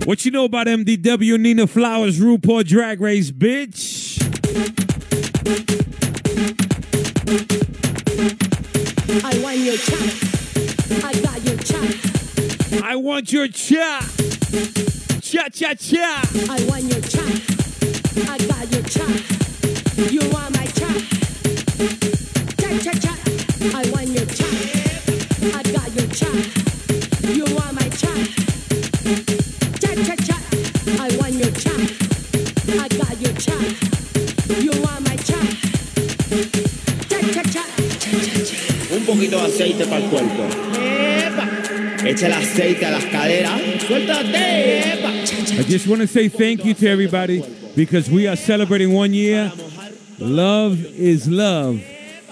What 0.09 0.25
you 0.25 0.31
know 0.31 0.45
about 0.45 0.65
MDW 0.65 1.39
Nina 1.39 1.67
Flowers 1.67 2.19
RuPaul 2.19 2.65
Drag 2.65 2.99
Race, 2.99 3.29
bitch? 3.29 4.19
I 9.23 9.39
want 9.43 9.57
your 9.59 9.77
chop. 9.77 11.05
I 11.05 11.13
got 11.21 11.45
your 11.45 11.57
chop. 11.57 12.83
I 12.83 12.95
want 12.95 13.31
your 13.31 13.49
cha. 13.49 14.01
Cha 15.21 15.47
cha 15.49 15.75
cha. 15.75 16.23
I 16.49 16.65
want 16.67 16.85
your 16.85 17.01
chop. 17.01 17.29
I 18.31 18.37
got 18.47 18.71
your 18.71 18.81
chop. 18.81 20.11
You 20.11 20.27
want 20.31 20.55
my 20.55 20.68
poquito 39.29 39.37
de 39.37 39.45
aceite 39.45 39.85
para 39.85 40.03
el 40.03 40.09
cuerpo. 40.09 40.43
Echa 42.05 42.27
el 42.27 42.33
aceite 42.33 42.85
a 42.85 42.91
las 42.91 43.05
caderas. 43.05 43.61
Suéltate. 43.85 45.59
I 45.59 45.63
just 45.63 45.87
want 45.87 46.01
to 46.01 46.07
say 46.07 46.29
thank 46.29 46.63
you 46.63 46.73
to 46.73 46.87
everybody 46.87 47.43
because 47.75 48.09
we 48.09 48.27
are 48.27 48.35
celebrating 48.35 48.93
one 48.93 49.13
year. 49.13 49.51
Love 50.19 50.83
is 50.95 51.27
love. 51.27 51.81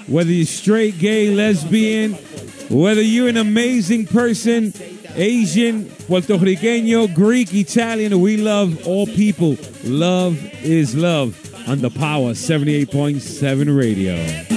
Whether 0.08 0.32
you're 0.32 0.46
straight, 0.46 0.98
gay, 1.00 1.34
lesbian, 1.34 2.14
whether 2.70 3.02
you're 3.02 3.28
an 3.28 3.38
amazing 3.38 4.08
person, 4.08 4.74
Asian, 5.16 5.90
Puerto 6.08 6.38
Riqueño, 6.38 7.14
Greek, 7.14 7.54
Italian, 7.54 8.20
we 8.22 8.38
love 8.38 8.88
all 8.88 9.06
people. 9.06 9.58
Love 9.84 10.38
is 10.64 10.96
love 10.96 11.36
on 11.68 11.80
the 11.80 11.90
Power 11.90 12.32
78.7 12.32 13.78
Radio. 13.78 14.57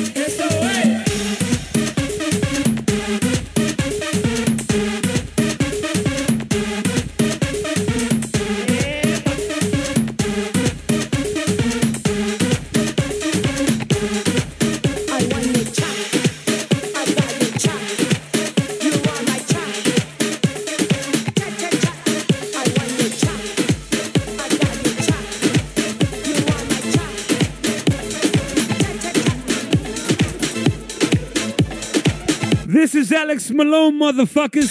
Is 33.11 33.17
Alex 33.17 33.51
Malone, 33.51 33.99
motherfuckers. 33.99 34.71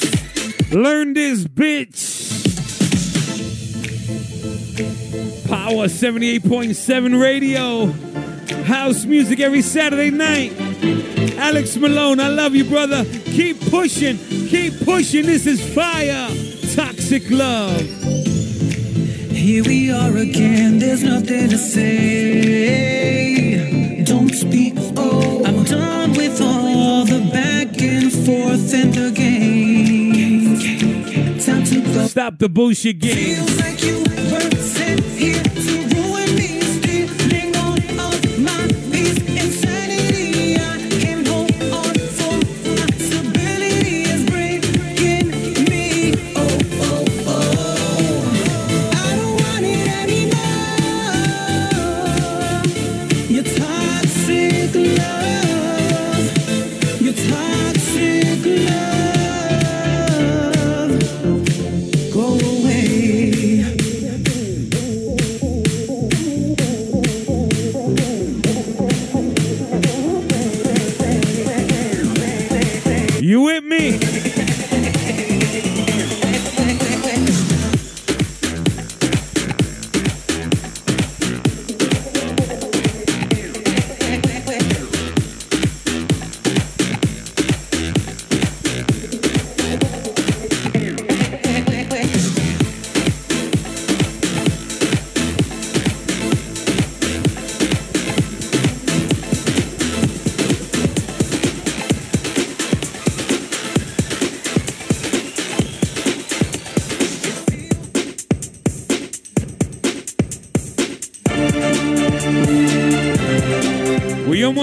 Learn 0.72 1.14
this, 1.14 1.46
bitch. 1.46 2.20
Power 5.48 5.88
78.7 5.88 7.22
radio. 7.22 7.88
House 8.64 9.06
music 9.06 9.40
every 9.40 9.62
Saturday 9.62 10.10
night. 10.12 10.54
Alex 11.38 11.76
Malone, 11.78 12.20
I 12.20 12.28
love 12.28 12.56
you, 12.56 12.66
brother. 12.66 13.06
Keep 13.26 13.62
pushing. 13.70 14.18
Keep 14.48 14.86
pushing. 14.86 15.26
This 15.26 15.46
is 15.46 15.62
fire. 15.74 16.30
Toxic 16.76 17.30
love. 17.30 17.82
Here 19.32 19.64
we 19.64 19.92
are 19.92 20.16
again, 20.18 20.80
there's 20.80 21.04
nothing 21.04 21.50
to 21.50 21.58
say. 21.58 22.90
Don't 24.04 24.34
speak, 24.34 24.76
Stop 32.10 32.38
the 32.40 32.50
bullshit 32.50 33.00
game. 33.00 34.09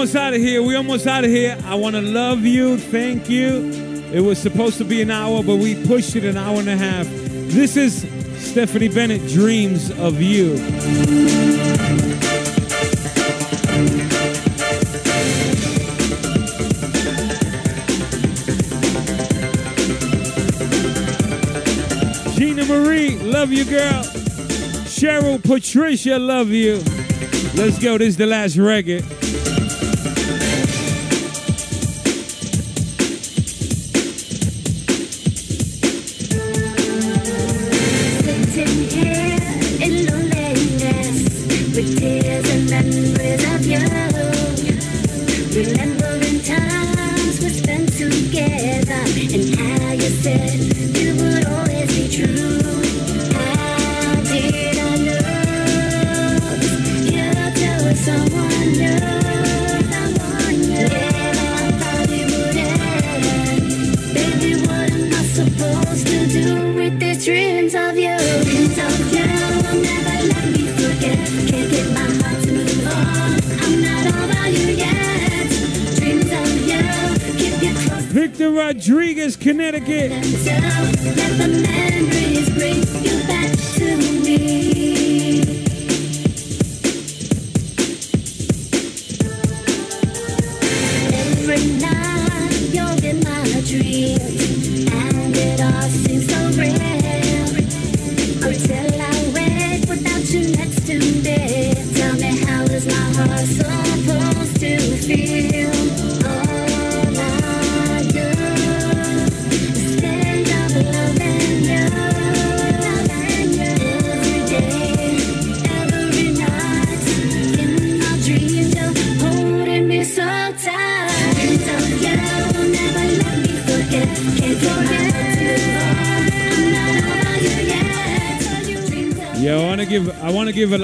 Almost 0.07 0.25
out 0.25 0.33
of 0.33 0.39
here. 0.39 0.63
We 0.63 0.75
almost 0.75 1.05
out 1.05 1.25
of 1.25 1.29
here. 1.29 1.57
I 1.65 1.75
want 1.75 1.97
to 1.97 2.01
love 2.01 2.45
you. 2.45 2.77
Thank 2.77 3.29
you. 3.29 3.69
It 4.13 4.21
was 4.21 4.39
supposed 4.39 4.77
to 4.77 4.85
be 4.85 5.01
an 5.01 5.11
hour, 5.11 5.43
but 5.43 5.57
we 5.57 5.85
pushed 5.85 6.15
it 6.15 6.23
an 6.23 6.37
hour 6.37 6.59
and 6.59 6.69
a 6.69 6.77
half. 6.77 7.05
This 7.51 7.75
is 7.75 8.07
Stephanie 8.37 8.87
Bennett, 8.87 9.27
Dreams 9.27 9.91
of 9.99 10.21
You. 10.21 10.55
Gina 22.37 22.63
Marie, 22.63 23.17
love 23.19 23.51
you, 23.51 23.65
girl. 23.65 24.03
Cheryl 24.87 25.43
Patricia, 25.43 26.17
love 26.17 26.47
you. 26.47 26.75
Let's 27.55 27.77
go. 27.77 27.97
This 27.97 28.09
is 28.09 28.17
the 28.17 28.25
last 28.25 28.55
reggae. 28.55 29.16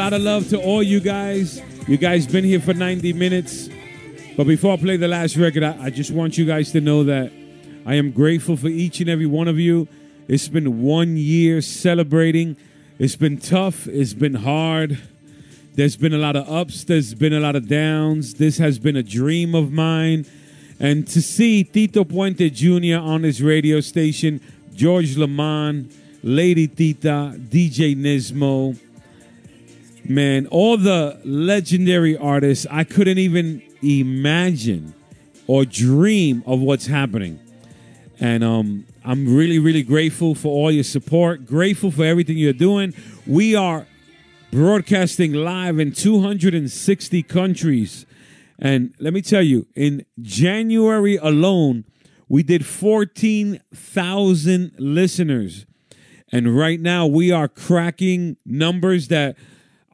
Lot 0.04 0.12
of 0.12 0.22
love 0.22 0.50
to 0.50 0.60
all 0.62 0.84
you 0.84 1.00
guys. 1.00 1.62
You 1.88 1.96
guys 1.96 2.28
been 2.28 2.44
here 2.44 2.60
for 2.60 2.74
90 2.74 3.14
minutes. 3.14 3.70
But 4.36 4.48
before 4.48 4.74
I 4.74 4.76
play 4.76 4.98
the 4.98 5.08
last 5.08 5.38
record, 5.38 5.64
I, 5.64 5.82
I 5.84 5.90
just 5.92 6.12
want 6.12 6.38
you 6.38 6.46
guys 6.46 6.74
to 6.74 6.82
know 6.82 7.06
that 7.06 7.32
I 7.86 7.96
am 7.96 8.12
grateful 8.12 8.58
for 8.58 8.68
each 8.68 9.00
and 9.00 9.10
every 9.10 9.28
one 9.28 9.48
of 9.48 9.58
you. 9.58 9.88
It's 10.28 10.50
been 10.50 10.82
one 10.84 11.16
year 11.16 11.62
celebrating. 11.62 12.58
It's 13.00 13.16
been 13.16 13.38
tough. 13.38 13.88
It's 13.88 14.14
been 14.14 14.34
hard. 14.34 15.00
There's 15.76 15.96
been 15.96 16.14
a 16.14 16.18
lot 16.18 16.36
of 16.36 16.50
ups. 16.50 16.84
There's 16.84 17.14
been 17.14 17.32
a 17.32 17.40
lot 17.40 17.56
of 17.56 17.70
downs. 17.70 18.34
This 18.34 18.58
has 18.58 18.80
been 18.80 18.98
a 18.98 19.04
dream 19.04 19.56
of 19.56 19.72
mine. 19.72 20.26
And 20.82 21.08
to 21.08 21.22
see 21.22 21.64
Tito 21.64 22.04
Puente 22.04 22.50
Jr. 22.50 23.02
on 23.02 23.22
this 23.22 23.40
radio 23.40 23.80
station, 23.80 24.42
George 24.76 25.16
Lamond, 25.16 25.94
Lady 26.24 26.68
Tita, 26.68 27.36
DJ 27.38 27.96
Nismo, 27.96 28.78
man, 30.06 30.48
all 30.48 30.78
the 30.78 31.20
legendary 31.24 32.18
artists, 32.18 32.66
I 32.70 32.84
couldn't 32.84 33.18
even 33.18 33.62
imagine 33.82 34.94
or 35.48 35.66
dream 35.66 36.44
of 36.46 36.60
what's 36.60 36.88
happening. 36.88 37.40
And 38.20 38.44
um, 38.44 38.86
I'm 39.04 39.36
really, 39.36 39.60
really 39.60 39.84
grateful 39.84 40.36
for 40.36 40.50
all 40.50 40.72
your 40.72 40.84
support, 40.84 41.46
grateful 41.46 41.92
for 41.92 42.06
everything 42.06 42.38
you're 42.38 42.54
doing. 42.54 42.94
We 43.28 43.56
are 43.56 43.86
broadcasting 44.52 45.34
live 45.34 45.80
in 45.80 45.92
260 45.92 47.24
countries. 47.24 48.06
And 48.60 48.94
let 49.00 49.14
me 49.14 49.22
tell 49.22 49.42
you, 49.42 49.68
in 49.76 50.06
January 50.22 51.18
alone, 51.18 51.86
we 52.30 52.44
did 52.44 52.66
14,000 52.66 54.72
listeners. 54.78 55.66
And 56.32 56.58
right 56.58 56.80
now, 56.80 57.06
we 57.06 57.32
are 57.32 57.48
cracking 57.48 58.38
numbers 58.46 59.10
that 59.10 59.36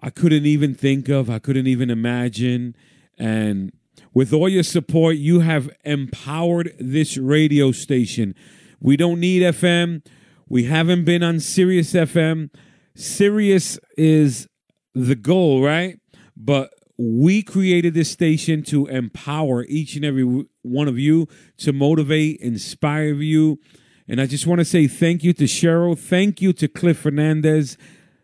I 0.01 0.09
couldn't 0.09 0.45
even 0.45 0.73
think 0.73 1.09
of, 1.09 1.29
I 1.29 1.39
couldn't 1.39 1.67
even 1.67 1.89
imagine. 1.89 2.75
And 3.17 3.71
with 4.13 4.33
all 4.33 4.49
your 4.49 4.63
support, 4.63 5.17
you 5.17 5.41
have 5.41 5.69
empowered 5.83 6.73
this 6.79 7.17
radio 7.17 7.71
station. 7.71 8.33
We 8.79 8.95
don't 8.97 9.19
need 9.19 9.41
FM. 9.41 10.05
We 10.47 10.63
haven't 10.65 11.05
been 11.05 11.21
on 11.21 11.39
Sirius 11.39 11.93
FM. 11.93 12.49
Sirius 12.95 13.77
is 13.97 14.47
the 14.95 15.15
goal, 15.15 15.61
right? 15.61 15.99
But 16.35 16.73
we 16.97 17.43
created 17.43 17.93
this 17.93 18.11
station 18.11 18.63
to 18.63 18.87
empower 18.87 19.63
each 19.65 19.95
and 19.95 20.03
every 20.03 20.45
one 20.63 20.87
of 20.87 20.97
you, 20.97 21.27
to 21.57 21.71
motivate, 21.71 22.41
inspire 22.41 23.13
you. 23.13 23.59
And 24.07 24.19
I 24.19 24.25
just 24.25 24.47
want 24.47 24.59
to 24.59 24.65
say 24.65 24.87
thank 24.87 25.23
you 25.23 25.33
to 25.33 25.43
Cheryl. 25.43 25.97
Thank 25.97 26.41
you 26.41 26.51
to 26.53 26.67
Cliff 26.67 26.97
Fernandez, 26.97 27.77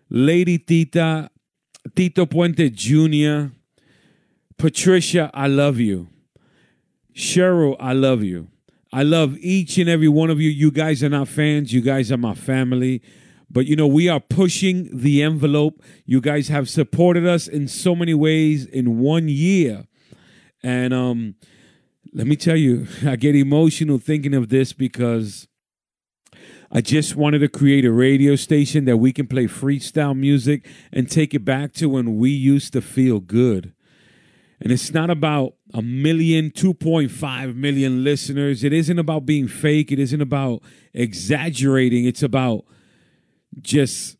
Lady 0.10 0.58
Tita, 0.58 1.30
Tito 1.94 2.26
Puente 2.26 2.70
Jr., 2.70 3.52
Patricia, 4.58 5.30
I 5.34 5.48
love 5.48 5.80
you. 5.80 6.08
Cheryl, 7.14 7.76
I 7.80 7.94
love 7.94 8.24
you. 8.24 8.48
I 8.92 9.04
love 9.04 9.38
each 9.40 9.78
and 9.78 9.90
every 9.90 10.08
one 10.08 10.30
of 10.30 10.40
you. 10.40 10.50
You 10.50 10.72
guys 10.72 11.04
are 11.04 11.10
not 11.10 11.28
fans, 11.28 11.74
you 11.74 11.82
guys 11.82 12.12
are 12.12 12.18
my 12.18 12.34
family. 12.34 13.02
But 13.50 13.66
you 13.66 13.76
know, 13.76 13.88
we 13.88 14.10
are 14.10 14.20
pushing 14.20 14.90
the 14.92 15.22
envelope. 15.22 15.82
You 16.06 16.20
guys 16.22 16.48
have 16.48 16.70
supported 16.70 17.26
us 17.26 17.48
in 17.48 17.68
so 17.68 17.96
many 17.96 18.14
ways 18.14 18.66
in 18.66 19.00
one 19.00 19.28
year. 19.28 19.86
And 20.64 20.94
um 20.94 21.36
let 22.14 22.28
me 22.28 22.36
tell 22.36 22.56
you, 22.56 22.88
I 23.06 23.18
get 23.18 23.36
emotional 23.36 23.98
thinking 23.98 24.34
of 24.34 24.50
this 24.50 24.74
because 24.74 25.48
I 26.72 26.82
just 26.82 27.16
wanted 27.16 27.40
to 27.40 27.48
create 27.48 27.86
a 27.86 27.92
radio 27.92 28.36
station 28.36 28.86
that 28.86 28.98
we 28.98 29.14
can 29.14 29.28
play 29.28 29.46
freestyle 29.46 30.18
music 30.18 30.68
and 30.92 31.10
take 31.10 31.34
it 31.34 31.46
back 31.46 31.74
to 31.74 31.88
when 31.88 32.18
we 32.18 32.32
used 32.32 32.74
to 32.74 32.82
feel 32.82 33.20
good. 33.20 33.74
And 34.60 34.72
it's 34.72 34.94
not 34.94 35.10
about 35.10 35.54
a 35.74 35.82
million, 35.82 36.50
2.5 36.50 37.56
million 37.56 38.04
listeners. 38.04 38.64
It 38.64 38.74
isn't 38.74 38.98
about 38.98 39.26
being 39.26 39.48
fake. 39.48 39.92
It 39.92 40.00
isn't 40.00 40.22
about 40.22 40.64
exaggerating. 40.94 42.06
It's 42.06 42.24
about 42.24 42.66
just 43.62 44.18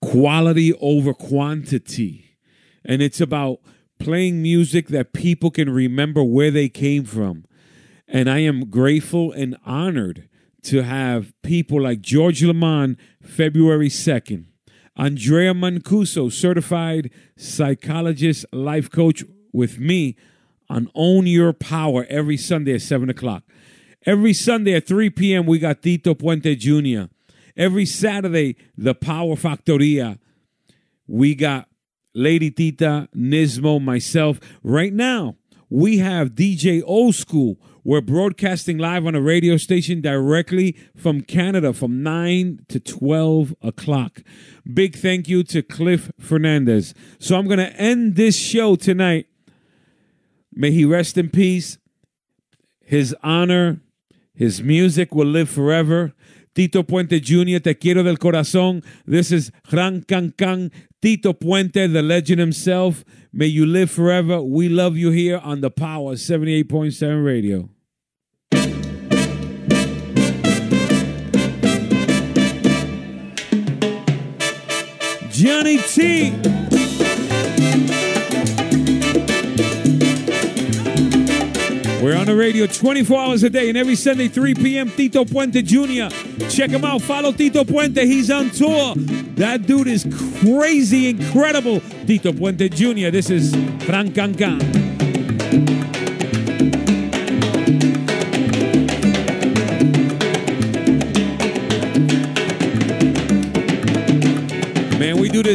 quality 0.00 0.72
over 0.74 1.12
quantity. 1.12 2.38
And 2.84 3.02
it's 3.02 3.20
about 3.20 3.58
playing 3.98 4.42
music 4.42 4.88
that 4.88 5.12
people 5.12 5.50
can 5.50 5.70
remember 5.70 6.22
where 6.22 6.50
they 6.50 6.68
came 6.68 7.04
from. 7.04 7.44
And 8.08 8.30
I 8.30 8.38
am 8.38 8.70
grateful 8.70 9.32
and 9.32 9.56
honored 9.64 10.28
to 10.66 10.82
have 10.82 11.32
people 11.42 11.80
like 11.80 12.00
George 12.00 12.42
Lamond, 12.42 12.96
February 13.22 13.88
2nd, 13.88 14.46
Andrea 14.96 15.54
Mancuso, 15.54 16.32
certified 16.32 17.10
psychologist, 17.36 18.44
life 18.52 18.90
coach 18.90 19.22
with 19.52 19.78
me 19.78 20.16
on 20.68 20.90
Own 20.94 21.26
Your 21.28 21.52
Power 21.52 22.04
every 22.08 22.36
Sunday 22.36 22.74
at 22.74 22.82
7 22.82 23.08
o'clock. 23.08 23.44
Every 24.04 24.32
Sunday 24.32 24.74
at 24.74 24.88
3 24.88 25.10
p.m., 25.10 25.46
we 25.46 25.60
got 25.60 25.82
Tito 25.82 26.14
Puente 26.14 26.56
Jr. 26.56 27.12
Every 27.56 27.86
Saturday, 27.86 28.56
the 28.76 28.94
Power 28.94 29.36
Factoria. 29.36 30.18
We 31.06 31.36
got 31.36 31.68
Lady 32.12 32.50
Tita, 32.50 33.08
Nismo, 33.14 33.80
myself. 33.80 34.40
Right 34.64 34.92
now, 34.92 35.36
we 35.70 35.98
have 35.98 36.30
DJ 36.30 36.82
Old 36.84 37.14
School. 37.14 37.56
We're 37.86 38.00
broadcasting 38.00 38.78
live 38.78 39.06
on 39.06 39.14
a 39.14 39.20
radio 39.20 39.56
station 39.58 40.00
directly 40.00 40.76
from 40.96 41.20
Canada 41.20 41.72
from 41.72 42.02
9 42.02 42.66
to 42.66 42.80
12 42.80 43.54
o'clock. 43.62 44.22
Big 44.74 44.96
thank 44.96 45.28
you 45.28 45.44
to 45.44 45.62
Cliff 45.62 46.10
Fernandez. 46.18 46.94
So 47.20 47.36
I'm 47.36 47.46
going 47.46 47.60
to 47.60 47.72
end 47.76 48.16
this 48.16 48.36
show 48.36 48.74
tonight. 48.74 49.28
May 50.52 50.72
he 50.72 50.84
rest 50.84 51.16
in 51.16 51.30
peace. 51.30 51.78
His 52.80 53.14
honor, 53.22 53.78
his 54.34 54.60
music 54.64 55.14
will 55.14 55.28
live 55.28 55.48
forever. 55.48 56.12
Tito 56.56 56.82
Puente 56.82 57.20
Jr., 57.20 57.60
Te 57.60 57.74
Quiero 57.74 58.02
del 58.02 58.16
Corazón. 58.16 58.84
This 59.06 59.30
is 59.30 59.52
Ran 59.70 60.02
Kan 60.02 60.32
Kan, 60.36 60.72
Tito 61.00 61.34
Puente, 61.34 61.86
the 61.86 62.02
legend 62.02 62.40
himself. 62.40 63.04
May 63.32 63.46
you 63.46 63.64
live 63.64 63.92
forever. 63.92 64.42
We 64.42 64.68
love 64.68 64.96
you 64.96 65.10
here 65.10 65.38
on 65.38 65.60
the 65.60 65.70
Power 65.70 66.14
78.7 66.14 67.24
Radio. 67.24 67.70
Johnny 75.46 75.78
T. 75.78 76.32
We're 82.02 82.16
on 82.16 82.26
the 82.26 82.34
radio 82.36 82.66
24 82.66 83.20
hours 83.20 83.44
a 83.44 83.50
day 83.50 83.68
and 83.68 83.78
every 83.78 83.94
Sunday, 83.94 84.26
3 84.26 84.56
p.m. 84.56 84.90
Tito 84.90 85.24
Puente 85.24 85.62
Jr. 85.62 86.12
Check 86.48 86.70
him 86.70 86.84
out. 86.84 87.00
Follow 87.02 87.30
Tito 87.30 87.62
Puente. 87.62 88.02
He's 88.02 88.28
on 88.28 88.50
tour. 88.50 88.94
That 89.36 89.68
dude 89.68 89.86
is 89.86 90.04
crazy, 90.40 91.10
incredible. 91.10 91.78
Tito 92.08 92.32
Puente 92.32 92.68
Jr. 92.68 93.12
This 93.12 93.30
is 93.30 93.54
Frank 93.84 94.14
Fran 94.14 94.34
Can 94.34 95.85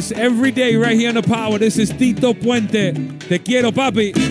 this 0.02 0.11
every 0.14 0.49
day 0.49 0.76
right 0.76 0.98
here 0.98 1.10
on 1.10 1.15
the 1.15 1.22
power. 1.22 1.60
This 1.60 1.78
is 1.78 1.90
Tito 1.90 2.34
Puente. 2.34 3.19
Te 3.28 3.38
quiero, 3.38 3.72
papi. 3.72 4.31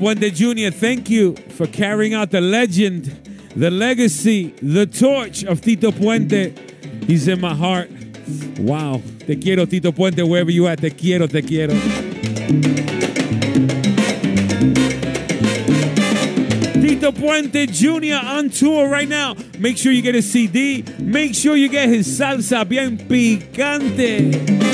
Puente 0.00 0.30
Jr., 0.30 0.74
thank 0.74 1.10
you 1.10 1.36
for 1.50 1.66
carrying 1.66 2.14
out 2.14 2.30
the 2.30 2.40
legend, 2.40 3.04
the 3.54 3.70
legacy, 3.70 4.54
the 4.62 4.86
torch 4.86 5.44
of 5.44 5.60
Tito 5.60 5.90
Puente. 5.90 6.56
He's 7.06 7.28
in 7.28 7.38
my 7.38 7.54
heart. 7.54 7.90
Wow. 8.60 9.02
Te 9.26 9.36
quiero, 9.36 9.66
Tito 9.66 9.92
Puente, 9.92 10.26
wherever 10.26 10.50
you 10.50 10.66
at. 10.68 10.80
Te 10.80 10.88
quiero, 10.88 11.26
te 11.26 11.42
quiero. 11.42 11.74
Tito 16.80 17.12
Puente 17.12 17.66
Jr. 17.66 18.24
on 18.26 18.48
tour 18.48 18.88
right 18.88 19.08
now. 19.08 19.36
Make 19.58 19.76
sure 19.76 19.92
you 19.92 20.00
get 20.00 20.14
a 20.14 20.22
CD. 20.22 20.82
Make 20.98 21.34
sure 21.34 21.56
you 21.56 21.68
get 21.68 21.90
his 21.90 22.08
salsa 22.08 22.66
bien 22.66 22.96
picante. 22.96 24.69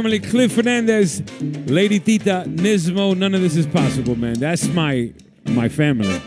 Family, 0.00 0.18
Cliff 0.18 0.52
Fernandez, 0.52 1.22
Lady 1.66 2.00
Tita, 2.00 2.44
Nismo, 2.46 3.14
none 3.14 3.34
of 3.34 3.42
this 3.42 3.54
is 3.54 3.66
possible, 3.66 4.16
man. 4.16 4.32
That's 4.32 4.66
my 4.68 5.12
my 5.44 5.68
family. 5.68 6.18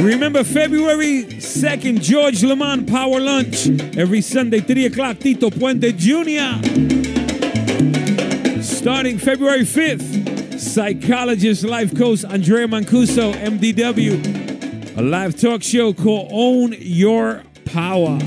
Remember 0.00 0.44
February 0.44 1.24
2nd, 1.24 2.00
George 2.00 2.44
Lamond 2.44 2.86
Power 2.86 3.18
Lunch. 3.18 3.66
Every 3.96 4.20
Sunday, 4.20 4.60
3 4.60 4.86
o'clock, 4.86 5.18
Tito 5.18 5.50
Puente 5.50 5.90
Jr. 5.90 6.62
Starting 8.62 9.18
February 9.18 9.64
5th, 9.64 10.60
psychologist, 10.60 11.64
life 11.64 11.98
coach 11.98 12.24
Andrea 12.24 12.68
Mancuso, 12.68 13.32
MDW. 13.34 14.96
A 14.96 15.02
live 15.02 15.36
talk 15.36 15.64
show 15.64 15.92
called 15.92 16.28
Own 16.30 16.76
Your 16.78 17.42
Power. 17.64 18.20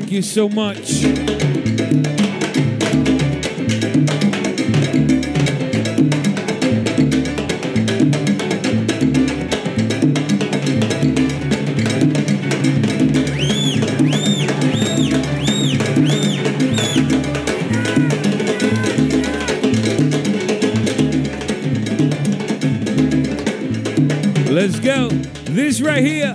Thank 0.00 0.12
you 0.12 0.22
so 0.22 0.48
much. 0.48 1.04
Let's 24.50 24.80
go. 24.80 25.08
This 25.50 25.82
right 25.82 26.02
here 26.02 26.34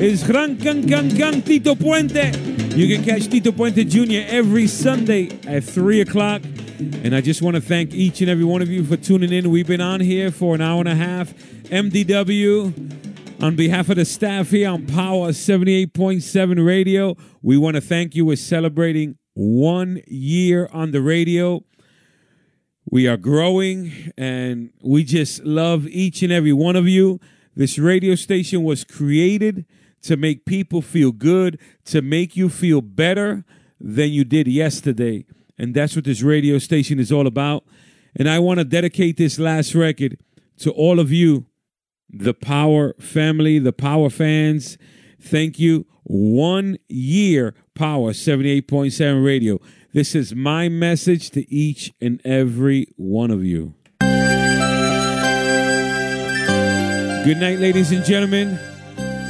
is 0.00 0.22
Gran 0.24 0.56
Can 0.56 0.88
Can 0.88 1.14
Can 1.14 1.42
Tito 1.42 1.74
Puente. 1.74 2.47
You 2.78 2.86
can 2.96 3.04
catch 3.04 3.26
Tito 3.26 3.50
Puente 3.50 3.84
Jr. 3.84 4.24
every 4.32 4.68
Sunday 4.68 5.36
at 5.48 5.64
3 5.64 6.00
o'clock. 6.00 6.42
And 6.78 7.12
I 7.12 7.20
just 7.20 7.42
want 7.42 7.56
to 7.56 7.60
thank 7.60 7.92
each 7.92 8.20
and 8.20 8.30
every 8.30 8.44
one 8.44 8.62
of 8.62 8.68
you 8.68 8.84
for 8.84 8.96
tuning 8.96 9.32
in. 9.32 9.50
We've 9.50 9.66
been 9.66 9.80
on 9.80 9.98
here 9.98 10.30
for 10.30 10.54
an 10.54 10.60
hour 10.60 10.78
and 10.78 10.88
a 10.88 10.94
half. 10.94 11.34
MDW, 11.70 13.42
on 13.42 13.56
behalf 13.56 13.88
of 13.88 13.96
the 13.96 14.04
staff 14.04 14.50
here 14.50 14.70
on 14.70 14.86
Power 14.86 15.30
78.7 15.30 16.64
Radio, 16.64 17.16
we 17.42 17.56
want 17.56 17.74
to 17.74 17.80
thank 17.80 18.14
you. 18.14 18.24
We're 18.24 18.36
celebrating 18.36 19.18
one 19.34 20.00
year 20.06 20.68
on 20.72 20.92
the 20.92 21.02
radio. 21.02 21.64
We 22.88 23.08
are 23.08 23.16
growing 23.16 24.12
and 24.16 24.70
we 24.84 25.02
just 25.02 25.42
love 25.42 25.88
each 25.88 26.22
and 26.22 26.32
every 26.32 26.52
one 26.52 26.76
of 26.76 26.86
you. 26.86 27.18
This 27.56 27.76
radio 27.76 28.14
station 28.14 28.62
was 28.62 28.84
created 28.84 29.66
to 30.02 30.16
make 30.16 30.44
people 30.44 30.82
feel 30.82 31.12
good, 31.12 31.58
to 31.86 32.02
make 32.02 32.36
you 32.36 32.48
feel 32.48 32.80
better 32.80 33.44
than 33.80 34.10
you 34.10 34.24
did 34.24 34.46
yesterday. 34.48 35.24
And 35.58 35.74
that's 35.74 35.96
what 35.96 36.04
this 36.04 36.22
radio 36.22 36.58
station 36.58 37.00
is 37.00 37.10
all 37.10 37.26
about. 37.26 37.64
And 38.14 38.28
I 38.28 38.38
want 38.38 38.58
to 38.58 38.64
dedicate 38.64 39.16
this 39.16 39.38
last 39.38 39.74
record 39.74 40.18
to 40.58 40.70
all 40.72 41.00
of 41.00 41.10
you, 41.12 41.46
the 42.08 42.34
Power 42.34 42.94
family, 43.00 43.58
the 43.58 43.72
Power 43.72 44.10
fans. 44.10 44.78
Thank 45.20 45.58
you. 45.58 45.86
One 46.04 46.78
year, 46.88 47.54
Power 47.74 48.12
78.7 48.12 49.24
Radio. 49.24 49.60
This 49.92 50.14
is 50.14 50.34
my 50.34 50.68
message 50.68 51.30
to 51.30 51.50
each 51.52 51.92
and 52.00 52.20
every 52.24 52.88
one 52.96 53.30
of 53.30 53.44
you. 53.44 53.74
Good 57.24 57.38
night, 57.38 57.58
ladies 57.58 57.92
and 57.92 58.04
gentlemen. 58.04 58.77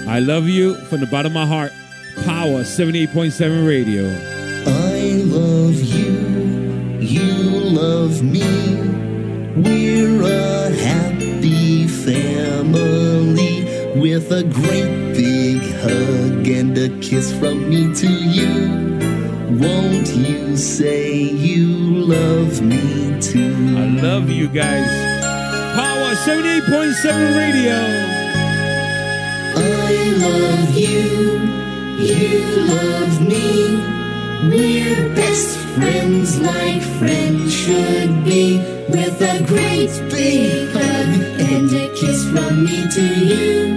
I 0.08 0.20
love 0.20 0.48
you 0.48 0.74
from 0.86 1.00
the 1.00 1.06
bottom 1.06 1.36
of 1.36 1.46
my 1.46 1.46
heart. 1.46 1.70
Power 2.24 2.62
78.7 2.62 3.68
Radio. 3.68 4.08
I 4.66 5.22
love 5.22 5.74
you, 5.74 6.98
you 6.98 7.34
love 7.78 8.22
me. 8.22 8.40
We're 9.54 10.22
a 10.22 10.70
happy 10.70 11.86
family. 11.86 13.64
with 14.00 14.32
a 14.32 14.44
great 14.44 15.12
big 15.14 15.60
hug 15.82 16.48
and 16.48 16.78
a 16.78 16.88
kiss 17.00 17.30
from 17.38 17.68
me 17.68 17.94
to 17.94 18.08
you. 18.08 18.98
Won't 19.60 20.08
you 20.08 20.56
say 20.56 21.20
you 21.20 21.66
love 21.66 22.62
me 22.62 23.20
too? 23.20 23.54
I 23.76 23.88
love 24.00 24.30
you 24.30 24.48
guys. 24.48 24.88
Power 25.76 26.14
78.7 26.24 27.36
radio. 27.36 28.17
I 29.60 29.92
love 30.26 30.76
you, 30.76 31.00
you 31.98 32.66
love 32.66 33.20
me. 33.26 33.76
We're 34.50 35.14
best 35.14 35.58
friends 35.74 36.38
like 36.40 36.82
friends 36.98 37.52
should 37.52 38.24
be. 38.24 38.58
With 38.88 39.20
a 39.20 39.44
great 39.46 39.90
big 40.10 40.70
hug 40.70 41.10
and 41.52 41.70
a 41.72 41.88
kiss 41.94 42.24
from 42.30 42.64
me 42.64 42.88
to 42.90 43.02
you. 43.02 43.76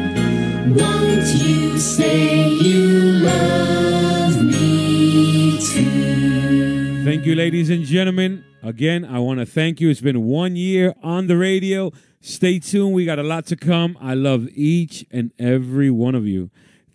Won't 0.73 1.27
you 1.43 1.77
say 1.77 2.47
you 2.47 3.19
love 3.23 4.41
me 4.43 5.59
too? 5.59 7.03
Thank 7.03 7.25
you, 7.25 7.35
ladies 7.35 7.69
and 7.69 7.83
gentlemen. 7.83 8.45
Again, 8.63 9.03
I 9.03 9.19
want 9.19 9.39
to 9.39 9.45
thank 9.45 9.81
you. 9.81 9.89
It's 9.89 10.01
been 10.01 10.23
one 10.25 10.55
year 10.55 10.93
on 11.03 11.27
the 11.27 11.35
radio. 11.35 11.91
Stay 12.23 12.59
tuned. 12.59 12.93
We 12.93 13.03
got 13.03 13.17
a 13.17 13.23
lot 13.23 13.47
to 13.47 13.55
come. 13.55 13.97
I 13.99 14.13
love 14.13 14.47
each 14.53 15.03
and 15.09 15.31
every 15.39 15.89
one 15.89 16.13
of 16.13 16.27
you. 16.27 16.51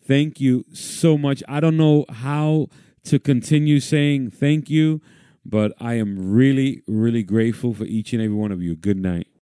Thank 0.06 0.40
you 0.40 0.64
so 0.72 1.18
much. 1.18 1.42
I 1.48 1.58
don't 1.58 1.76
know 1.76 2.04
how 2.08 2.68
to 3.04 3.18
continue 3.18 3.80
saying 3.80 4.30
thank 4.30 4.70
you, 4.70 5.00
but 5.44 5.72
I 5.80 5.94
am 5.94 6.30
really, 6.32 6.82
really 6.86 7.24
grateful 7.24 7.74
for 7.74 7.84
each 7.84 8.12
and 8.12 8.22
every 8.22 8.36
one 8.36 8.52
of 8.52 8.62
you. 8.62 8.76
Good 8.76 8.98
night. 8.98 9.26